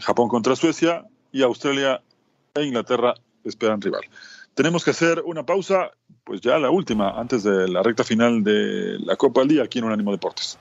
Japón 0.00 0.28
contra 0.28 0.56
Suecia 0.56 1.04
y 1.30 1.42
Australia 1.42 2.00
e 2.54 2.64
Inglaterra 2.64 3.14
esperan 3.44 3.80
rival. 3.80 4.02
Tenemos 4.54 4.84
que 4.84 4.90
hacer 4.90 5.22
una 5.24 5.44
pausa, 5.44 5.92
pues 6.24 6.40
ya 6.40 6.58
la 6.58 6.70
última, 6.70 7.10
antes 7.10 7.44
de 7.44 7.68
la 7.68 7.82
recta 7.82 8.02
final 8.02 8.42
de 8.42 8.98
la 8.98 9.16
Copa 9.16 9.40
del 9.40 9.50
Día 9.50 9.62
aquí 9.62 9.78
en 9.78 9.84
Unánimo 9.84 10.10
Deportes. 10.10 10.58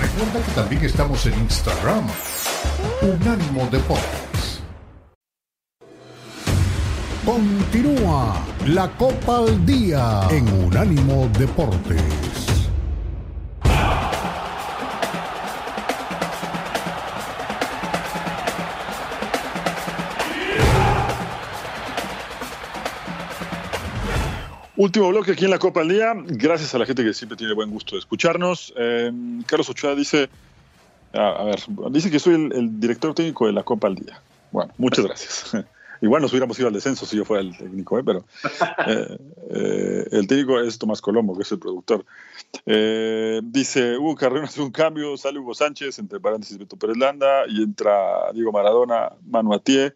Recuerda 0.00 0.46
que 0.46 0.52
también 0.52 0.84
estamos 0.84 1.26
en 1.26 1.34
Instagram, 1.34 2.06
Unánimo 3.02 3.68
Deportes. 3.70 4.25
Continúa 7.26 8.40
la 8.68 8.88
Copa 8.96 9.38
al 9.38 9.66
Día 9.66 10.28
en 10.30 10.46
Unánimo 10.64 11.28
Deportes. 11.36 12.00
Último 24.76 25.08
bloque 25.08 25.32
aquí 25.32 25.46
en 25.46 25.50
la 25.50 25.58
Copa 25.58 25.80
al 25.80 25.88
Día. 25.88 26.12
Gracias 26.14 26.76
a 26.76 26.78
la 26.78 26.86
gente 26.86 27.02
que 27.02 27.12
siempre 27.12 27.36
tiene 27.36 27.54
buen 27.54 27.70
gusto 27.70 27.96
de 27.96 27.98
escucharnos. 27.98 28.72
Eh, 28.76 29.10
Carlos 29.46 29.68
Ochoa 29.68 29.96
dice, 29.96 30.30
a, 31.12 31.42
ver, 31.42 31.58
dice 31.90 32.08
que 32.08 32.20
soy 32.20 32.34
el, 32.34 32.78
director 32.78 33.12
técnico 33.14 33.48
de 33.48 33.52
la 33.52 33.64
Copa 33.64 33.88
al 33.88 33.96
Día. 33.96 34.22
Bueno, 34.52 34.72
muchas 34.78 35.04
gracias. 35.04 35.56
Igual 36.00 36.22
nos 36.22 36.32
hubiéramos 36.32 36.58
ido 36.58 36.68
al 36.68 36.74
descenso 36.74 37.06
si 37.06 37.16
yo 37.16 37.24
fuera 37.24 37.42
el 37.42 37.56
técnico, 37.56 37.98
¿eh? 37.98 38.02
pero 38.04 38.24
eh, 38.86 40.06
el 40.12 40.26
técnico 40.26 40.60
es 40.60 40.78
Tomás 40.78 41.00
Colombo, 41.00 41.36
que 41.36 41.42
es 41.42 41.52
el 41.52 41.58
productor. 41.58 42.04
dice, 42.64 43.96
Hugo 43.98 44.14
Carrera 44.14 44.44
hace 44.44 44.62
un 44.62 44.70
cambio, 44.70 45.16
sale 45.16 45.38
Hugo 45.38 45.54
Sánchez, 45.54 45.98
entre 45.98 46.20
paréntesis 46.20 46.58
Beto 46.58 46.76
Pérez 46.76 46.96
Landa, 46.96 47.44
y 47.48 47.62
entra 47.62 48.32
Diego 48.32 48.52
Maradona, 48.52 49.12
Manu 49.26 49.54
Atié, 49.54 49.94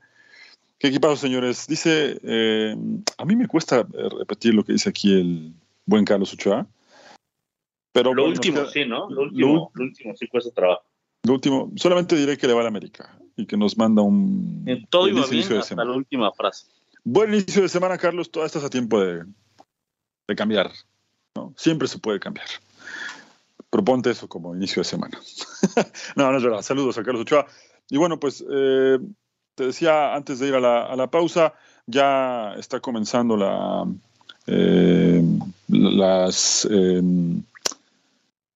¿Qué 0.80 0.88
equipazo, 0.88 1.16
señores? 1.16 1.66
Dice, 1.66 2.18
eh, 2.22 2.74
a 3.18 3.24
mí 3.26 3.36
me 3.36 3.46
cuesta 3.46 3.80
eh, 3.80 4.08
repetir 4.18 4.54
lo 4.54 4.64
que 4.64 4.72
dice 4.72 4.88
aquí 4.88 5.12
el 5.12 5.52
buen 5.84 6.06
Carlos 6.06 6.32
Ochoa. 6.32 6.66
Pero 7.92 8.14
lo 8.14 8.24
último, 8.24 8.64
sí, 8.64 8.86
¿no? 8.86 9.10
Lo 9.10 9.24
último, 9.24 9.70
lo, 9.74 9.84
último 9.84 10.16
sí 10.16 10.26
cuesta 10.26 10.50
trabajo. 10.52 10.84
Lo 11.24 11.34
último, 11.34 11.70
solamente 11.76 12.16
diré 12.16 12.38
que 12.38 12.46
le 12.46 12.54
va 12.54 12.60
a 12.60 12.62
la 12.62 12.70
América 12.70 13.14
y 13.40 13.46
que 13.46 13.56
nos 13.56 13.76
manda 13.76 14.02
un. 14.02 14.62
En 14.66 14.86
todo 14.86 15.08
iba 15.08 15.26
bien 15.26 15.52
hasta 15.54 15.84
la 15.84 15.92
última 15.92 16.30
frase. 16.32 16.66
Buen 17.04 17.32
inicio 17.32 17.62
de 17.62 17.68
semana, 17.68 17.96
Carlos. 17.96 18.30
Todavía 18.30 18.46
estás 18.46 18.64
a 18.64 18.70
tiempo 18.70 19.00
de, 19.00 19.24
de 20.28 20.36
cambiar. 20.36 20.70
¿no? 21.34 21.54
Siempre 21.56 21.88
se 21.88 21.98
puede 21.98 22.20
cambiar. 22.20 22.46
Proponte 23.70 24.10
eso 24.10 24.28
como 24.28 24.54
inicio 24.54 24.80
de 24.80 24.84
semana. 24.84 25.18
no, 26.16 26.30
no 26.30 26.36
es 26.36 26.42
verdad. 26.42 26.62
Saludos 26.62 26.98
a 26.98 27.02
Carlos 27.02 27.22
Ochoa. 27.22 27.46
Y 27.88 27.96
bueno, 27.96 28.20
pues 28.20 28.44
eh, 28.50 28.98
te 29.54 29.66
decía 29.66 30.14
antes 30.14 30.38
de 30.38 30.48
ir 30.48 30.54
a 30.54 30.60
la, 30.96 31.10
pausa, 31.10 31.54
ya 31.86 32.54
está 32.54 32.80
comenzando 32.80 33.36
la, 33.36 33.86
eh, 34.46 35.22
las, 35.68 36.68
em, 36.70 37.42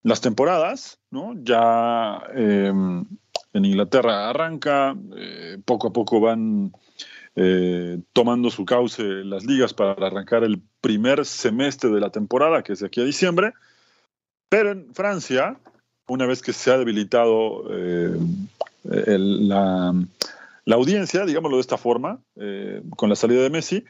las 0.03 0.21
temporadas, 0.21 0.99
¿no? 1.11 1.35
Ya 1.43 2.23
em, 2.35 3.05
en 3.55 3.65
Inglaterra 3.65 4.29
arranca, 4.29 4.97
eh, 5.17 5.59
poco 5.65 5.89
a 5.89 5.93
poco 5.93 6.21
van 6.21 6.73
eh, 7.37 8.01
tomando 8.13 8.51
su 8.51 8.65
cauce 8.65 9.03
las 9.03 9.45
ligas 9.45 9.73
para 9.73 9.93
arrancar 9.93 10.43
el 10.43 10.61
primer 10.81 11.25
semestre 11.25 11.91
de 11.91 12.01
la 12.01 12.11
temporada, 12.11 12.63
que 12.63 12.73
es 12.73 12.81
de 12.81 12.87
aquí 12.87 13.01
a 13.01 13.05
diciembre. 13.05 13.55
Pero 14.49 14.73
en 14.73 14.93
Francia, 14.93 15.57
una 16.09 16.27
vez 16.27 16.43
que 16.43 16.53
se 16.53 16.73
ha 16.73 16.79
debilitado 16.79 17.65
eh, 17.71 18.19
la, 18.83 19.95
audiencia, 20.67 21.25
digámoslo 21.25 21.57
de 21.57 21.63
esta 21.63 21.79
forma, 21.79 22.21
con 22.97 23.09
la 23.09 23.17
salida 23.17 23.43
de 23.43 23.51
Messi, 23.51 23.85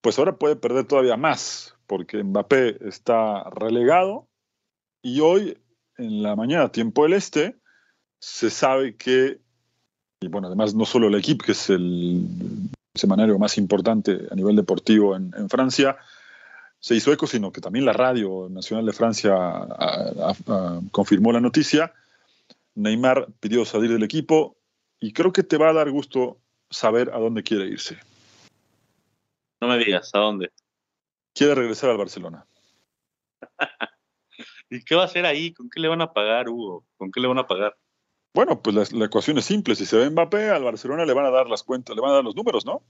pues 0.00 0.18
ahora 0.18 0.36
puede 0.36 0.56
perder 0.56 0.86
todavía 0.86 1.16
más, 1.16 1.76
porque 1.86 2.22
Mbappé 2.22 2.78
está 2.88 3.44
relegado 3.50 4.26
y 5.02 5.20
hoy, 5.20 5.56
en 5.96 6.22
la 6.22 6.34
mañana, 6.34 6.70
tiempo 6.70 7.04
del 7.04 7.12
este, 7.14 7.56
se 8.20 8.50
sabe 8.50 8.96
que 8.96 9.40
y 10.20 10.28
bueno, 10.28 10.48
además 10.48 10.74
no 10.74 10.84
solo 10.84 11.08
el 11.08 11.14
equipo, 11.14 11.44
que 11.44 11.52
es 11.52 11.70
el 11.70 12.26
semanario 12.94 13.38
más 13.38 13.56
importante 13.58 14.26
a 14.30 14.34
nivel 14.34 14.56
deportivo 14.56 15.14
en, 15.14 15.48
Francia, 15.48 15.96
se 16.80 16.96
hizo 16.96 17.12
eco, 17.12 17.26
sino 17.26 17.52
que 17.52 17.60
también 17.60 17.84
la 17.84 17.92
Radio 17.92 18.48
Nacional 18.50 18.86
de 18.86 18.92
Francia 18.92 19.34
confirmó 20.90 21.32
la 21.32 21.40
noticia. 21.40 21.92
Neymar 22.74 23.28
pidió 23.40 23.64
salir 23.64 23.92
del 23.92 24.02
equipo 24.02 24.56
y 25.00 25.12
creo 25.12 25.32
que 25.32 25.42
te 25.42 25.56
va 25.56 25.70
a 25.70 25.72
dar 25.72 25.90
gusto 25.90 26.38
saber 26.70 27.10
a 27.10 27.18
dónde 27.18 27.42
quiere 27.42 27.66
irse. 27.66 27.98
No 29.60 29.68
me 29.68 29.78
digas, 29.78 30.10
¿a 30.14 30.18
dónde? 30.18 30.52
Quiere 31.34 31.54
regresar 31.54 31.90
al 31.90 31.98
Barcelona. 31.98 32.44
¿Y 34.70 34.84
qué 34.84 34.94
va 34.94 35.02
a 35.02 35.06
hacer 35.06 35.24
ahí? 35.26 35.52
¿Con 35.52 35.70
qué 35.70 35.80
le 35.80 35.88
van 35.88 36.00
a 36.00 36.12
pagar, 36.12 36.48
Hugo? 36.48 36.84
¿Con 36.96 37.10
qué 37.10 37.20
le 37.20 37.28
van 37.28 37.38
a 37.38 37.46
pagar? 37.46 37.76
Bueno, 38.38 38.62
pues 38.62 38.92
la, 38.92 39.06
ecuación 39.06 39.36
es 39.38 39.46
simple. 39.46 39.74
Si 39.74 39.84
se 39.84 39.96
ve 39.96 40.08
Mbappé, 40.10 40.50
al 40.50 40.62
Barcelona 40.62 41.04
le 41.04 41.12
van 41.12 41.26
a 41.26 41.30
dar 41.30 41.48
las 41.48 41.64
cuentas, 41.64 41.96
le 41.96 42.00
van 42.00 42.12
a 42.12 42.14
dar 42.14 42.24
los 42.24 42.36
números, 42.36 42.64
¿no? 42.64 42.84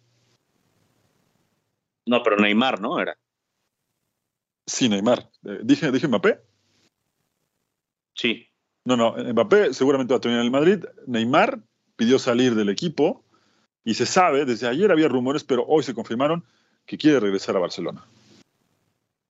No, 2.05 2.23
pero 2.23 2.37
Neymar, 2.37 2.83
¿no? 2.83 3.01
Era. 3.01 3.17
Sí, 4.67 4.91
Neymar. 4.91 5.31
Eh, 5.47 5.61
¿Dije, 5.63 5.91
¿Dije 5.91 6.07
Mbappé? 6.07 6.41
Sí. 8.13 8.47
No, 8.85 8.99
no, 8.99 9.17
Mbappé 9.17 9.73
seguramente 9.73 10.13
va 10.13 10.19
a 10.19 10.21
terminar 10.21 10.43
en 10.43 10.49
el 10.49 10.53
Madrid. 10.53 10.85
Neymar 11.07 11.61
pidió 11.97 12.19
salir 12.19 12.55
del 12.55 12.69
equipo 12.69 13.25
y 13.85 13.95
se 13.95 14.05
sabe, 14.05 14.45
desde 14.45 14.69
ayer 14.69 14.93
había 14.93 15.09
rumores, 15.09 15.45
pero 15.45 15.65
hoy 15.67 15.83
se 15.83 15.95
confirmaron 15.95 16.45
que 16.85 16.99
quiere 16.99 17.21
regresar 17.21 17.57
a 17.57 17.61
Barcelona. 17.61 18.05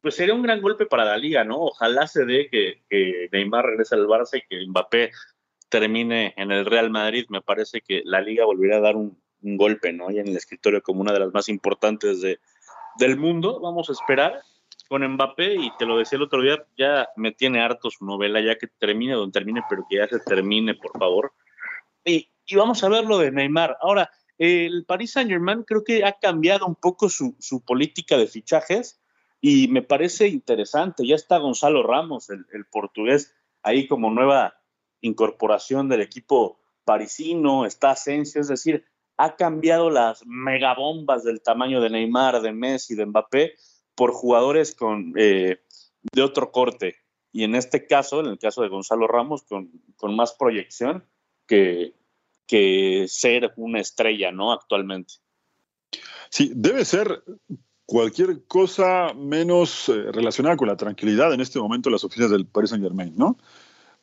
Pues 0.01 0.17
sería 0.17 0.35
un 0.35 0.43
gran 0.43 0.61
golpe 0.61 0.85
para 0.85 1.05
la 1.05 1.17
liga, 1.17 1.45
¿no? 1.45 1.59
Ojalá 1.61 2.09
se 2.09 2.25
dé 2.25 2.49
que, 2.51 2.83
que 2.91 3.29
Neymar 3.31 3.67
regrese 3.67 3.95
al 3.95 4.09
Barça 4.09 4.39
y 4.39 4.49
que 4.49 4.67
Mbappé 4.67 5.13
termine 5.69 6.35
en 6.37 6.51
el 6.51 6.67
Real 6.67 6.91
Madrid, 6.91 7.27
me 7.29 7.43
parece 7.43 7.81
que 7.81 8.03
la 8.05 8.21
liga 8.21 8.45
volvería 8.45 8.77
a 8.77 8.81
dar 8.81 8.97
un, 8.97 9.19
golpe, 9.41 9.93
¿no? 9.93 10.11
Y 10.11 10.19
en 10.19 10.27
el 10.27 10.37
escritorio 10.37 10.83
como 10.83 11.01
una 11.01 11.13
de 11.13 11.21
las 11.21 11.33
más 11.33 11.49
importantes 11.49 12.21
de, 12.21 12.41
del 12.99 13.17
mundo. 13.17 13.61
Vamos 13.61 13.89
a 13.89 13.93
esperar 13.93 14.43
con 14.89 15.07
Mbappé 15.07 15.55
y 15.55 15.71
te 15.79 15.87
lo 15.87 15.97
decía 15.97 16.17
el 16.17 16.25
otro 16.25 16.43
día, 16.43 16.65
ya 16.77 17.09
me 17.15 17.31
tiene 17.31 17.61
harto 17.61 17.89
su 17.89 18.05
novela, 18.05 18.41
ya 18.41 18.57
que 18.57 18.67
termine 18.67 19.13
donde 19.13 19.33
termine, 19.33 19.63
pero 19.71 19.87
que 19.89 19.99
ya 19.99 20.09
se 20.09 20.19
termine, 20.19 20.75
por 20.75 20.99
favor. 20.99 21.33
Y, 22.05 22.29
y 22.47 22.57
vamos 22.57 22.83
a 22.83 22.89
ver 22.89 23.05
lo 23.05 23.19
de 23.19 23.31
Neymar. 23.31 23.77
Ahora, 23.81 24.11
el 24.39 24.85
Paris 24.87 25.13
Saint 25.13 25.31
Germain 25.31 25.63
creo 25.63 25.85
que 25.85 26.05
ha 26.05 26.13
cambiado 26.13 26.67
un 26.67 26.75
poco 26.75 27.09
su, 27.09 27.37
su, 27.39 27.61
política 27.61 28.17
de 28.17 28.27
fichajes 28.27 29.01
y 29.41 29.69
me 29.69 29.83
parece 29.83 30.29
interesante. 30.29 31.07
Ya 31.07 31.17
está 31.17 31.39
Gonzalo 31.39 31.83
Ramos, 31.83 32.31
el, 32.31 32.47
el 32.53 32.65
portugués, 32.65 33.35
ahí 33.63 33.87
como 33.87 34.11
nueva 34.11 34.58
incorporación 35.01 35.89
del 35.89 36.01
equipo 36.01 36.59
parisino, 36.85 37.67
está 37.67 37.91
Asensio, 37.91 38.41
es 38.41 38.49
decir, 38.49 38.85
ha 39.17 39.37
cambiado 39.37 39.91
las 39.91 40.25
megabombas 40.27 41.25
del 41.25 41.43
tamaño 41.43 41.81
de 41.81 41.91
Neymar, 41.91 42.41
de 42.41 42.53
Messi, 42.53 42.95
de 42.95 43.07
Mbappé, 43.07 43.55
por 43.95 44.13
jugadores 44.13 44.75
con, 44.75 45.13
eh, 45.17 45.61
de 46.13 46.23
otro 46.23 46.53
corte. 46.53 46.97
Y 47.33 47.45
en 47.45 47.55
este 47.55 47.87
caso, 47.87 48.21
en 48.21 48.27
el 48.27 48.39
caso 48.39 48.63
de 48.63 48.69
Gonzalo 48.69 49.07
Ramos, 49.07 49.43
con, 49.43 49.71
con 49.97 50.15
más 50.17 50.33
proyección 50.33 51.05
que, 51.47 51.95
que 52.47 53.07
ser 53.09 53.53
una 53.57 53.81
estrella, 53.81 54.33
¿no? 54.33 54.53
Actualmente. 54.53 55.15
Sí, 56.31 56.53
debe 56.55 56.85
ser 56.85 57.23
cualquier 57.87 58.45
cosa 58.47 59.15
menos 59.15 59.89
eh, 59.89 60.13
relacionada 60.13 60.57
con 60.57 60.69
la 60.69 60.77
tranquilidad 60.77 61.33
en 61.33 61.41
este 61.41 61.59
momento 61.59 61.89
en 61.89 61.95
las 61.95 62.05
oficinas 62.05 62.31
del 62.31 62.47
Paris 62.47 62.71
Saint 62.71 62.85
Germain, 62.85 63.15
¿no? 63.17 63.39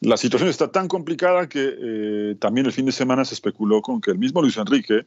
La 0.06 0.18
situación 0.18 0.50
está 0.50 0.72
tan 0.72 0.88
complicada 0.88 1.50
que 1.50 1.76
eh, 1.78 2.36
también 2.40 2.68
el 2.68 2.72
fin 2.72 2.86
de 2.86 2.92
semana 2.92 3.26
se 3.26 3.34
especuló 3.34 3.82
con 3.82 4.02
que 4.02 4.12
el 4.12 4.20
mismo 4.20 4.42
Luis 4.42 4.58
Enrique. 4.58 5.06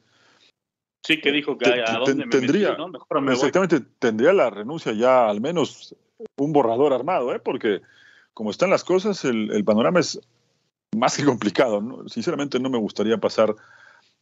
Sí, 1.05 1.21
que 1.21 1.31
dijo 1.31 1.57
que 1.57 1.83
a 1.87 1.99
dónde 1.99 2.27
me 2.27 2.31
tendría, 2.31 2.77
exactamente, 3.31 3.81
tendría 3.99 4.33
la 4.33 4.51
renuncia 4.51 4.93
ya 4.93 5.29
al 5.29 5.41
menos 5.41 5.95
un 6.37 6.53
borrador 6.53 6.93
armado, 6.93 7.33
¿eh? 7.33 7.39
porque 7.39 7.81
como 8.35 8.51
están 8.51 8.71
las 8.71 8.83
cosas, 8.83 9.25
el, 9.25 9.65
panorama 9.65 10.01
es 10.01 10.21
más 10.97 11.17
que 11.17 11.25
complicado. 11.25 12.09
Sinceramente, 12.09 12.59
no 12.59 12.69
me 12.69 12.79
gustaría 12.79 13.19
pasar 13.19 13.55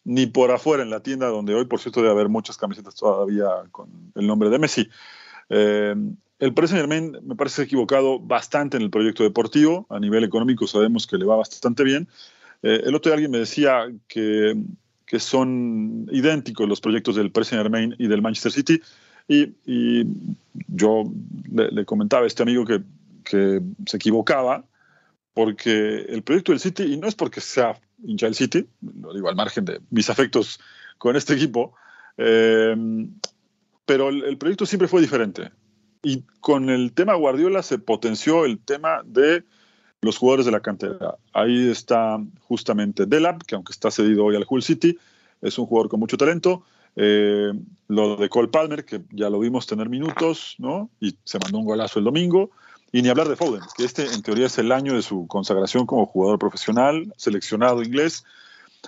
ni 0.04 0.26
por 0.26 0.50
afuera 0.50 0.82
en 0.82 0.90
la 0.90 1.00
tienda, 1.00 1.28
donde 1.28 1.54
hoy, 1.54 1.64
por 1.64 1.80
cierto, 1.80 2.00
debe 2.00 2.12
haber 2.12 2.28
muchas 2.28 2.58
camisetas 2.58 2.94
todavía 2.94 3.48
con 3.72 4.12
el 4.14 4.26
nombre 4.26 4.50
de 4.50 4.58
Messi. 4.58 4.88
Eh, 5.48 5.94
el 6.38 6.52
Paris 6.52 6.70
Saint 6.70 6.82
Germain 6.82 7.16
me 7.22 7.34
parece 7.34 7.62
equivocado 7.62 8.18
bastante 8.18 8.76
en 8.76 8.82
el 8.82 8.90
proyecto 8.90 9.22
deportivo. 9.22 9.86
A 9.88 9.98
nivel 9.98 10.24
económico 10.24 10.66
sabemos 10.66 11.06
que 11.06 11.16
le 11.16 11.24
va 11.24 11.36
bastante 11.36 11.82
bien. 11.82 12.08
Eh, 12.62 12.82
el 12.84 12.94
otro 12.94 13.10
día 13.10 13.14
alguien 13.14 13.30
me 13.30 13.38
decía 13.38 13.86
que, 14.06 14.54
que, 15.06 15.18
son 15.18 16.08
idénticos 16.12 16.68
los 16.68 16.80
proyectos 16.80 17.16
del 17.16 17.30
Paris 17.30 17.48
Saint 17.48 17.62
Germain 17.62 17.94
y 17.98 18.06
del 18.08 18.22
Manchester 18.22 18.52
City. 18.52 18.80
Y, 19.28 20.04
yo 20.68 21.04
le, 21.50 21.84
comentaba 21.84 22.24
a 22.24 22.26
este 22.26 22.42
amigo 22.42 22.64
que, 22.64 22.82
que, 23.24 23.60
se 23.86 23.96
equivocaba 23.96 24.64
porque 25.32 26.06
el 26.08 26.22
proyecto 26.22 26.52
del 26.52 26.60
City, 26.60 26.84
y 26.84 26.96
no 26.96 27.08
es 27.08 27.14
porque 27.14 27.40
sea 27.40 27.78
hincha 28.02 28.26
del 28.26 28.34
City, 28.34 28.66
lo 29.02 29.12
digo 29.12 29.28
al 29.28 29.36
margen 29.36 29.64
de 29.64 29.80
mis 29.90 30.08
afectos 30.08 30.60
con 30.96 31.16
este 31.16 31.34
equipo, 31.34 31.74
eh, 32.16 32.74
pero 33.84 34.08
el 34.08 34.38
proyecto 34.38 34.64
siempre 34.64 34.88
fue 34.88 35.02
diferente 35.02 35.50
y 36.06 36.22
con 36.38 36.70
el 36.70 36.92
tema 36.92 37.16
Guardiola 37.16 37.64
se 37.64 37.80
potenció 37.80 38.44
el 38.44 38.60
tema 38.60 39.02
de 39.04 39.42
los 40.02 40.18
jugadores 40.18 40.46
de 40.46 40.52
la 40.52 40.60
cantera. 40.60 41.16
Ahí 41.32 41.68
está 41.68 42.22
justamente 42.42 43.06
Delap, 43.06 43.42
que 43.42 43.56
aunque 43.56 43.72
está 43.72 43.90
cedido 43.90 44.24
hoy 44.24 44.36
al 44.36 44.46
Hull 44.48 44.62
City, 44.62 44.96
es 45.42 45.58
un 45.58 45.66
jugador 45.66 45.88
con 45.88 45.98
mucho 45.98 46.16
talento. 46.16 46.62
Eh, 46.94 47.52
lo 47.88 48.14
de 48.14 48.28
Cole 48.28 48.46
Palmer, 48.46 48.84
que 48.84 49.02
ya 49.10 49.28
lo 49.30 49.40
vimos 49.40 49.66
tener 49.66 49.88
minutos, 49.88 50.54
¿no? 50.58 50.90
Y 51.00 51.16
se 51.24 51.40
mandó 51.40 51.58
un 51.58 51.64
golazo 51.64 51.98
el 51.98 52.04
domingo. 52.04 52.52
Y 52.92 53.02
ni 53.02 53.08
hablar 53.08 53.28
de 53.28 53.34
Foden, 53.34 53.62
que 53.76 53.84
este 53.84 54.06
en 54.06 54.22
teoría 54.22 54.46
es 54.46 54.56
el 54.58 54.70
año 54.70 54.94
de 54.94 55.02
su 55.02 55.26
consagración 55.26 55.86
como 55.86 56.06
jugador 56.06 56.38
profesional, 56.38 57.12
seleccionado 57.16 57.82
inglés, 57.82 58.24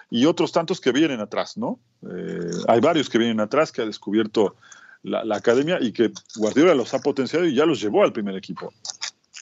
y 0.08 0.26
otros 0.26 0.52
tantos 0.52 0.80
que 0.80 0.92
vienen 0.92 1.18
atrás, 1.18 1.56
¿no? 1.56 1.80
Eh, 2.08 2.48
hay 2.68 2.78
varios 2.78 3.10
que 3.10 3.18
vienen 3.18 3.40
atrás 3.40 3.72
que 3.72 3.82
ha 3.82 3.86
descubierto 3.86 4.54
la, 5.02 5.36
academia 5.36 5.78
y 5.80 5.92
que 5.92 6.12
Guardiola 6.36 6.74
los 6.74 6.94
ha 6.94 7.00
potenciado 7.00 7.46
y 7.46 7.54
ya 7.54 7.66
los 7.66 7.80
llevó 7.80 8.02
al 8.02 8.12
primer 8.12 8.36
equipo. 8.36 8.72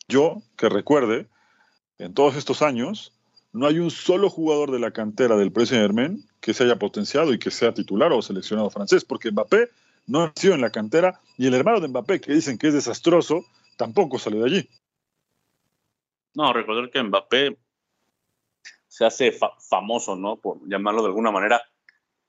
Yo, 0.08 0.42
que 0.56 0.68
recuerde, 0.68 1.26
en 1.98 2.14
todos 2.14 2.36
estos 2.36 2.62
años, 2.62 3.12
no 3.52 3.66
hay 3.66 3.78
un 3.78 3.90
solo 3.90 4.28
jugador 4.30 4.70
de 4.70 4.78
la 4.78 4.90
cantera 4.90 5.36
del 5.36 5.52
Paris 5.52 5.70
Saint 5.70 6.24
que 6.40 6.54
se 6.54 6.64
haya 6.64 6.78
potenciado 6.78 7.32
y 7.32 7.38
que 7.38 7.50
sea 7.50 7.74
titular 7.74 8.12
o 8.12 8.22
seleccionado 8.22 8.70
francés, 8.70 9.04
porque 9.04 9.30
Mbappé 9.30 9.70
no 10.06 10.26
nació 10.26 10.54
en 10.54 10.60
la 10.60 10.70
cantera 10.70 11.20
y 11.36 11.46
el 11.46 11.54
hermano 11.54 11.80
de 11.80 11.88
Mbappé, 11.88 12.20
que 12.20 12.32
dicen 12.32 12.58
que 12.58 12.68
es 12.68 12.74
desastroso, 12.74 13.44
tampoco 13.76 14.18
salió 14.18 14.40
de 14.40 14.46
allí. 14.46 14.70
No, 16.34 16.52
recordar 16.52 16.90
que 16.90 17.02
Mbappé 17.02 17.56
se 18.86 19.04
hace 19.04 19.32
famoso, 19.68 20.16
¿no? 20.16 20.36
Por 20.36 20.58
llamarlo 20.68 21.02
de 21.02 21.08
alguna 21.08 21.30
manera, 21.30 21.62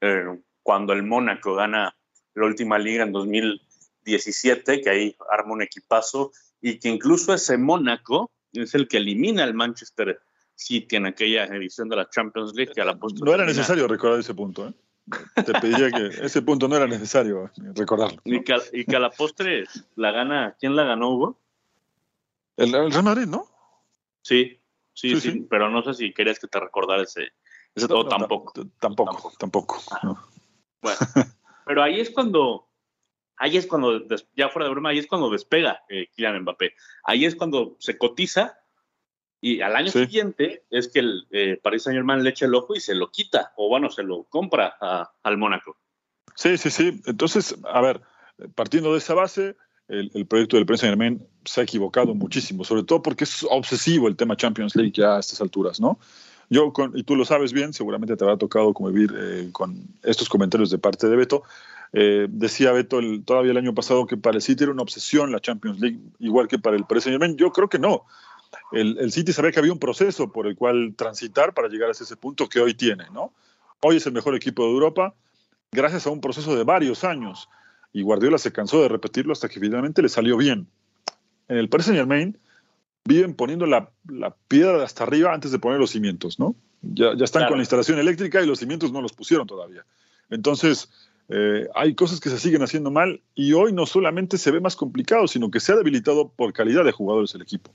eh, 0.02 0.26
cuando 0.64 0.94
el 0.94 1.04
Mónaco 1.04 1.56
gana 1.56 1.96
la 2.42 2.46
última 2.48 2.78
liga 2.78 3.04
en 3.04 3.12
2017, 3.12 4.82
que 4.82 4.90
ahí 4.90 5.16
arma 5.32 5.54
un 5.54 5.62
equipazo 5.62 6.32
y 6.62 6.80
que 6.80 6.90
incluso 6.90 7.34
ese 7.34 7.58
Mónaco 7.58 8.32
es 8.54 8.76
el 8.76 8.88
que 8.88 8.98
elimina 8.98 9.44
al 9.44 9.54
Manchester 9.54 10.20
City 10.56 10.96
en 10.96 11.06
aquella 11.06 11.46
edición 11.46 11.90
de 11.90 11.98
la 11.98 12.10
Champions 12.10 12.54
League. 12.56 12.74
Que 12.74 12.82
a 12.82 12.86
la 12.86 12.98
no 12.98 13.34
era 13.34 13.46
necesario 13.46 13.88
recordar 13.88 14.20
ese 14.20 14.34
punto, 14.34 14.68
¿eh? 14.68 14.74
Te 15.36 15.54
pediría 15.54 15.90
que 15.90 16.08
ese 16.26 16.42
punto 16.42 16.68
no 16.68 16.76
era 16.76 16.88
necesario 16.88 17.50
recordarlo. 17.76 18.22
Y, 18.26 18.44
que, 18.44 18.54
a 18.96 19.00
la 19.00 19.10
postre 19.10 19.66
la 19.96 20.12
gana, 20.12 20.56
¿quién 20.60 20.76
la 20.76 20.84
ganó, 20.84 21.12
Hugo? 21.12 21.40
El, 22.58 22.72
Real 22.72 23.04
Madrid, 23.04 23.28
¿no? 23.28 23.48
Sí, 24.22 24.60
sí, 24.94 25.20
sí, 25.22 25.48
pero 25.50 25.70
no 25.70 25.84
sé 25.84 25.94
si 25.94 26.14
querías 26.14 26.40
que 26.40 26.48
te 26.48 26.60
recordara 26.60 27.04
ese, 27.04 27.30
ese 27.74 27.88
tampoco. 27.88 28.52
Tampoco, 28.80 29.32
tampoco. 29.40 29.82
Bueno, 30.82 31.00
Pero 31.68 31.84
ahí 31.84 32.00
es 32.00 32.10
cuando, 32.10 32.68
ahí 33.36 33.58
es 33.58 33.68
cuando, 33.68 34.02
ya 34.36 34.50
fuera 34.50 34.66
de 34.66 34.72
broma, 34.72 34.90
ahí 34.90 35.00
es 35.00 35.08
cuando 35.08 35.30
despega 35.30 35.84
eh, 35.90 36.08
Kylian 36.16 36.42
Mbappé. 36.42 36.74
Ahí 37.04 37.26
es 37.26 37.36
cuando 37.36 37.76
se 37.80 37.98
cotiza 37.98 38.58
y 39.40 39.62
al 39.62 39.76
año 39.76 39.92
siguiente 39.92 40.66
es 40.70 40.88
que 40.88 41.00
el 41.00 41.28
eh, 41.32 41.60
Paris 41.62 41.84
Saint 41.84 41.98
Germain 41.98 42.24
le 42.24 42.32
echa 42.32 42.46
el 42.46 42.56
ojo 42.56 42.76
y 42.76 42.80
se 42.80 42.96
lo 42.96 43.12
quita, 43.12 43.54
o 43.56 43.70
bueno, 43.70 43.90
se 43.92 44.04
lo 44.04 44.24
compra 44.24 44.76
al 45.22 45.38
Mónaco. 45.38 45.78
Sí, 46.36 46.58
sí, 46.58 46.72
sí. 46.72 47.02
Entonces, 47.06 47.56
a 47.72 47.82
ver, 47.82 48.02
partiendo 48.56 48.94
de 48.94 49.00
esa 49.00 49.14
base, 49.14 49.56
el, 49.88 50.26
proyecto 50.28 50.58
del 50.58 50.66
Prince 50.66 50.86
Germain 50.86 51.26
se 51.46 51.62
ha 51.62 51.64
equivocado 51.64 52.14
muchísimo, 52.14 52.64
sobre 52.64 52.84
todo 52.84 53.02
porque 53.02 53.24
es 53.24 53.46
obsesivo 53.50 54.08
el 54.08 54.16
tema 54.16 54.36
Champions 54.36 54.76
League 54.76 54.92
ya 54.92 55.16
a 55.16 55.20
estas 55.20 55.42
alturas, 55.42 55.80
¿no? 55.80 56.00
Yo, 56.50 56.72
y 56.94 57.04
tú 57.04 57.16
lo 57.16 57.26
sabes 57.26 57.52
bien, 57.52 57.74
seguramente 57.74 58.16
te 58.16 58.24
habrá 58.24 58.38
tocado 58.38 58.74
convivir 58.74 59.14
eh, 59.18 59.50
con 59.52 59.88
estos 60.04 60.30
comentarios 60.30 60.70
de 60.70 60.78
parte 60.78 61.08
de 61.08 61.16
Beto. 61.16 61.44
Eh, 61.94 62.28
decía 62.30 62.72
Beto 62.72 63.00
todavía 63.26 63.52
el 63.52 63.58
año 63.58 63.74
pasado 63.74 64.06
que 64.06 64.18
para 64.18 64.36
el 64.36 64.42
City 64.42 64.64
era 64.64 64.72
una 64.72 64.82
obsesión 64.82 65.32
la 65.32 65.40
Champions 65.40 65.80
League, 65.80 66.00
igual 66.20 66.48
que 66.48 66.60
para 66.60 66.78
el 66.78 66.86
Paris 66.86 67.04
Saint-Germain. 67.04 67.38
Yo 67.38 67.52
creo 67.52 67.68
que 67.68 67.80
no. 67.80 68.06
El, 68.72 69.12
City 69.12 69.34
sabía 69.34 69.52
que 69.52 69.60
había 69.60 69.74
un 69.74 69.80
proceso 69.80 70.32
por 70.32 70.48
el 70.48 70.56
cual 70.56 70.94
transitar 70.96 71.54
para 71.54 71.68
llegar 71.68 71.90
a 71.90 71.92
ese 71.92 72.16
punto 72.16 72.48
que 72.48 72.60
hoy 72.60 72.74
tiene, 72.74 73.06
¿no? 73.14 73.34
Hoy 73.82 73.98
es 73.98 74.06
el 74.06 74.14
mejor 74.14 74.36
equipo 74.36 74.64
de 74.64 74.72
Europa 74.72 75.14
gracias 75.72 76.08
a 76.08 76.10
un 76.10 76.22
proceso 76.22 76.56
de 76.56 76.64
varios 76.64 77.04
años 77.04 77.50
y 77.94 78.02
Guardiola 78.02 78.38
se 78.38 78.52
cansó 78.52 78.82
de 78.82 78.88
repetirlo 78.88 79.34
hasta 79.34 79.50
que 79.50 79.60
finalmente 79.60 80.02
le 80.02 80.10
salió 80.10 80.38
bien. 80.38 80.68
En 81.48 81.58
el 81.58 81.70
Paris 81.70 81.88
Saint 81.88 82.38
viven 83.08 83.34
poniendo 83.34 83.66
la, 83.66 83.90
piedra 84.48 84.78
de 84.78 84.84
hasta 84.84 85.04
arriba 85.04 85.34
antes 85.34 85.52
de 85.52 85.60
poner 85.60 85.80
los 85.80 85.92
cimientos, 85.92 86.40
¿no? 86.40 86.56
Ya, 86.82 87.16
ya 87.16 87.26
están 87.26 87.48
con 87.48 87.58
la 87.58 87.64
instalación 87.64 87.98
eléctrica 88.00 88.42
y 88.42 88.46
los 88.46 88.60
cimientos 88.60 88.92
no 88.92 89.02
los 89.02 89.14
pusieron 89.14 89.48
todavía. 89.48 89.86
Entonces, 90.30 90.90
eh, 91.30 91.68
hay 91.74 91.96
cosas 91.96 92.20
que 92.20 92.30
se 92.30 92.38
siguen 92.38 92.62
haciendo 92.62 92.92
mal 92.92 93.22
y 93.34 93.54
hoy 93.54 93.74
no 93.74 93.86
solamente 93.86 94.38
se 94.38 94.52
ve 94.52 94.60
más 94.60 94.76
complicado, 94.76 95.28
sino 95.28 95.50
que 95.50 95.60
se 95.60 95.72
ha 95.72 95.76
debilitado 95.76 96.30
por 96.30 96.54
calidad 96.54 96.84
de 96.84 96.92
jugadores 96.92 97.34
el 97.34 97.42
equipo. 97.42 97.72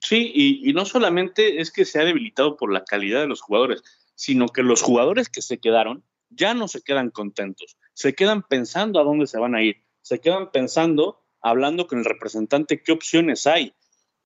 Sí, 0.00 0.30
y, 0.34 0.68
y, 0.68 0.72
no 0.72 0.84
solamente 0.84 1.60
es 1.60 1.72
que 1.72 1.84
se 1.84 2.00
ha 2.00 2.04
debilitado 2.04 2.56
por 2.56 2.72
la 2.72 2.84
calidad 2.84 3.20
de 3.20 3.26
los 3.26 3.40
jugadores, 3.40 3.82
sino 4.14 4.48
que 4.48 4.62
los 4.62 4.82
jugadores 4.82 5.28
que 5.28 5.42
se 5.42 5.58
quedaron 5.58 6.04
ya 6.30 6.54
no 6.54 6.68
se 6.68 6.82
quedan 6.82 7.10
contentos, 7.10 7.76
se 7.94 8.14
quedan 8.14 8.42
pensando 8.42 9.00
a 9.00 9.04
dónde 9.04 9.26
se 9.26 9.38
van 9.38 9.54
a 9.54 9.62
ir, 9.62 9.82
se 10.02 10.20
quedan 10.20 10.50
pensando, 10.52 11.20
hablando 11.46 11.86
con 11.86 12.00
el 12.00 12.04
representante, 12.04 12.82
qué 12.82 12.90
opciones 12.90 13.46
hay. 13.46 13.72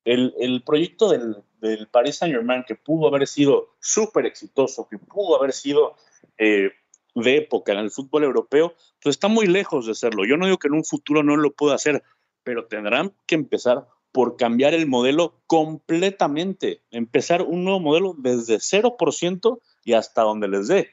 El, 0.07 0.63
proyecto 0.65 1.11
del, 1.11 1.37
del, 1.61 1.87
Paris 1.89 2.17
Saint 2.17 2.35
Germain, 2.35 2.65
que 2.67 2.75
pudo 2.75 3.09
haber 3.09 3.27
sido 3.27 3.75
súper 3.79 4.25
exitoso, 4.25 4.89
que 4.91 4.97
pudo 4.99 5.37
haber 5.37 5.53
sido 5.53 5.97
eh, 6.39 6.71
de 7.15 7.37
época 7.37 7.73
en 7.73 7.81
el 7.81 7.91
fútbol 7.91 8.25
europeo, 8.25 8.75
pues 9.03 9.17
está 9.17 9.29
muy 9.29 9.47
lejos 9.47 9.87
de 9.87 9.95
serlo. 9.95 10.25
Yo 10.25 10.39
no 10.39 10.47
digo 10.47 10.57
que 10.57 10.69
en 10.69 10.75
un 10.75 10.85
futuro 10.85 11.23
no 11.23 11.37
lo 11.37 11.53
pueda 11.53 11.75
hacer, 11.75 12.03
pero 12.43 12.65
tendrán 12.65 13.13
que 13.27 13.35
empezar 13.35 13.87
por 14.13 14.37
cambiar 14.37 14.73
el 14.73 14.87
modelo 14.87 15.43
completamente, 15.47 16.81
empezar 16.91 17.43
un 17.43 17.65
nuevo 17.65 17.81
modelo 17.81 18.15
desde 18.17 18.57
0% 18.57 19.61
y 19.85 19.93
hasta 19.93 20.23
donde 20.23 20.49
les 20.49 20.69
dé. 20.69 20.89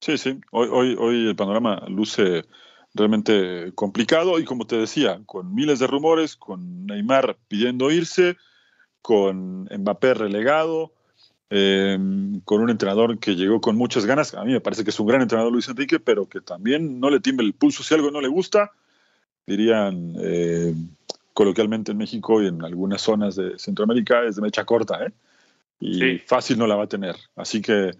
Sí, 0.00 0.18
sí. 0.18 0.40
Hoy, 0.50 0.68
hoy, 0.70 0.96
hoy 0.98 1.28
el 1.28 1.36
panorama 1.36 1.84
luce 1.86 2.42
realmente 2.94 3.72
complicado 3.74 4.38
y 4.38 4.44
como 4.44 4.66
te 4.66 4.76
decía, 4.76 5.20
con 5.26 5.54
miles 5.54 5.78
de 5.78 5.86
rumores, 5.86 6.36
con 6.36 6.86
Neymar 6.86 7.36
pidiendo 7.48 7.90
irse, 7.90 8.36
con 9.00 9.64
Mbappé 9.64 10.14
relegado, 10.14 10.92
em, 11.50 12.40
con 12.40 12.60
un 12.60 12.70
entrenador 12.70 13.18
que 13.18 13.34
llegó 13.34 13.60
con 13.60 13.76
muchas 13.76 14.06
ganas. 14.06 14.34
A 14.34 14.44
mí 14.44 14.52
me 14.52 14.60
parece 14.60 14.84
que 14.84 14.90
es 14.90 15.00
un 15.00 15.06
gran 15.06 15.22
entrenador 15.22 15.52
Luis 15.52 15.68
Enrique, 15.68 16.00
pero 16.00 16.28
que 16.28 16.40
también 16.40 17.00
no 17.00 17.10
le 17.10 17.20
tiembla 17.20 17.46
el 17.46 17.54
pulso 17.54 17.82
si 17.82 17.94
algo 17.94 18.10
no 18.10 18.20
le 18.20 18.28
gusta, 18.28 18.72
dirían 19.46 20.14
eh, 20.20 20.74
coloquialmente 21.34 21.92
en 21.92 21.98
México 21.98 22.42
y 22.42 22.46
en 22.46 22.62
algunas 22.64 23.00
zonas 23.00 23.36
de 23.36 23.58
Centroamérica, 23.58 24.22
es 24.24 24.36
de 24.36 24.42
mecha 24.42 24.64
corta, 24.64 25.04
¿eh? 25.04 25.12
Y 25.80 26.18
fácil 26.18 26.58
no 26.58 26.68
la 26.68 26.76
va 26.76 26.84
a 26.84 26.88
tener. 26.88 27.16
Así 27.34 27.60
que 27.60 27.90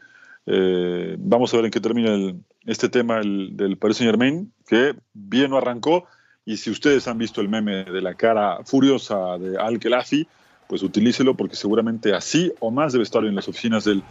eh, 0.47 1.16
vamos 1.18 1.53
a 1.53 1.57
ver 1.57 1.66
en 1.66 1.70
qué 1.70 1.80
termina 1.80 2.34
este 2.66 2.88
tema 2.88 3.20
del 3.20 3.76
Paris 3.78 3.99
Saint 3.99 4.11
Germain, 4.11 4.53
que 4.66 4.95
bien 5.12 5.51
no 5.51 5.59
arrancó. 5.59 6.07
Y 6.45 6.57
si 6.57 6.70
ustedes 6.70 7.07
han 7.07 7.18
visto 7.18 7.40
el 7.40 7.49
meme 7.49 7.84
de 7.84 8.01
la 8.01 8.14
cara 8.14 8.59
furiosa 8.64 9.38
de 9.38 9.59
Al 9.59 9.78
Khelaifi, 9.78 10.26
pues 10.66 10.82
utilícelo 10.82 11.36
porque 11.36 11.55
seguramente 11.55 12.14
así 12.14 12.53
o 12.59 12.70
más 12.70 12.93
debe 12.93 13.05
estar 13.05 13.24
en 13.24 13.34
las 13.34 13.49
oficinas 13.49 13.84
del, 13.84 14.03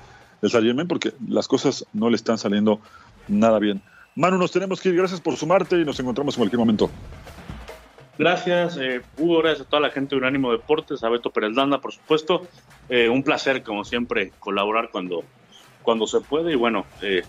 del 0.42 0.52
Saint 0.52 0.66
Germain 0.66 0.88
porque 0.88 1.14
las 1.28 1.48
cosas 1.48 1.86
no 1.94 2.10
le 2.10 2.16
están 2.16 2.38
saliendo 2.38 2.80
nada 3.28 3.60
bien. 3.60 3.82
Manu, 4.16 4.38
nos 4.38 4.52
tenemos 4.52 4.82
que 4.82 4.90
ir. 4.90 4.96
Gracias 4.96 5.22
por 5.22 5.36
sumarte 5.36 5.80
y 5.80 5.86
nos 5.86 6.00
encontramos 6.00 6.36
en 6.36 6.40
cualquier 6.40 6.60
momento. 6.60 6.90
Gracias, 8.18 8.78
eh, 8.78 9.02
Hugo, 9.18 9.40
gracias 9.40 9.66
a 9.66 9.70
toda 9.70 9.82
la 9.82 9.90
gente 9.90 10.16
de 10.16 10.20
Unánimo 10.20 10.52
Deportes, 10.52 11.04
a 11.04 11.10
Beto 11.10 11.32
Pérez 11.32 11.56
Landa, 11.56 11.80
por 11.80 11.92
supuesto. 11.94 12.46
Eh, 12.90 13.10
un 13.10 13.24
placer, 13.24 13.64
como 13.64 13.84
siempre, 13.84 14.32
colaborar 14.38 14.90
cuando, 14.92 15.24
cuando 15.84 16.08
se 16.08 16.22
puede 16.22 16.54
y 16.54 16.56
bueno, 16.56 16.86
eh, 17.02 17.24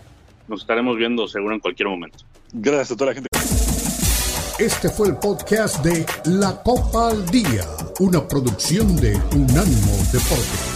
nos 0.47 0.61
estaremos 0.61 0.97
viendo 0.97 1.27
seguro 1.27 1.53
en 1.53 1.59
cualquier 1.59 1.89
momento. 1.89 2.19
Gracias 2.51 2.91
a 2.91 2.95
toda 2.95 3.11
la 3.11 3.15
gente. 3.15 3.29
Este 4.59 4.89
fue 4.89 5.09
el 5.09 5.17
podcast 5.17 5.83
de 5.83 6.05
La 6.25 6.61
Copa 6.61 7.09
al 7.09 7.25
Día, 7.25 7.65
una 7.99 8.27
producción 8.27 8.95
de 8.97 9.15
Unánimo 9.35 9.97
Deportes. 10.11 10.72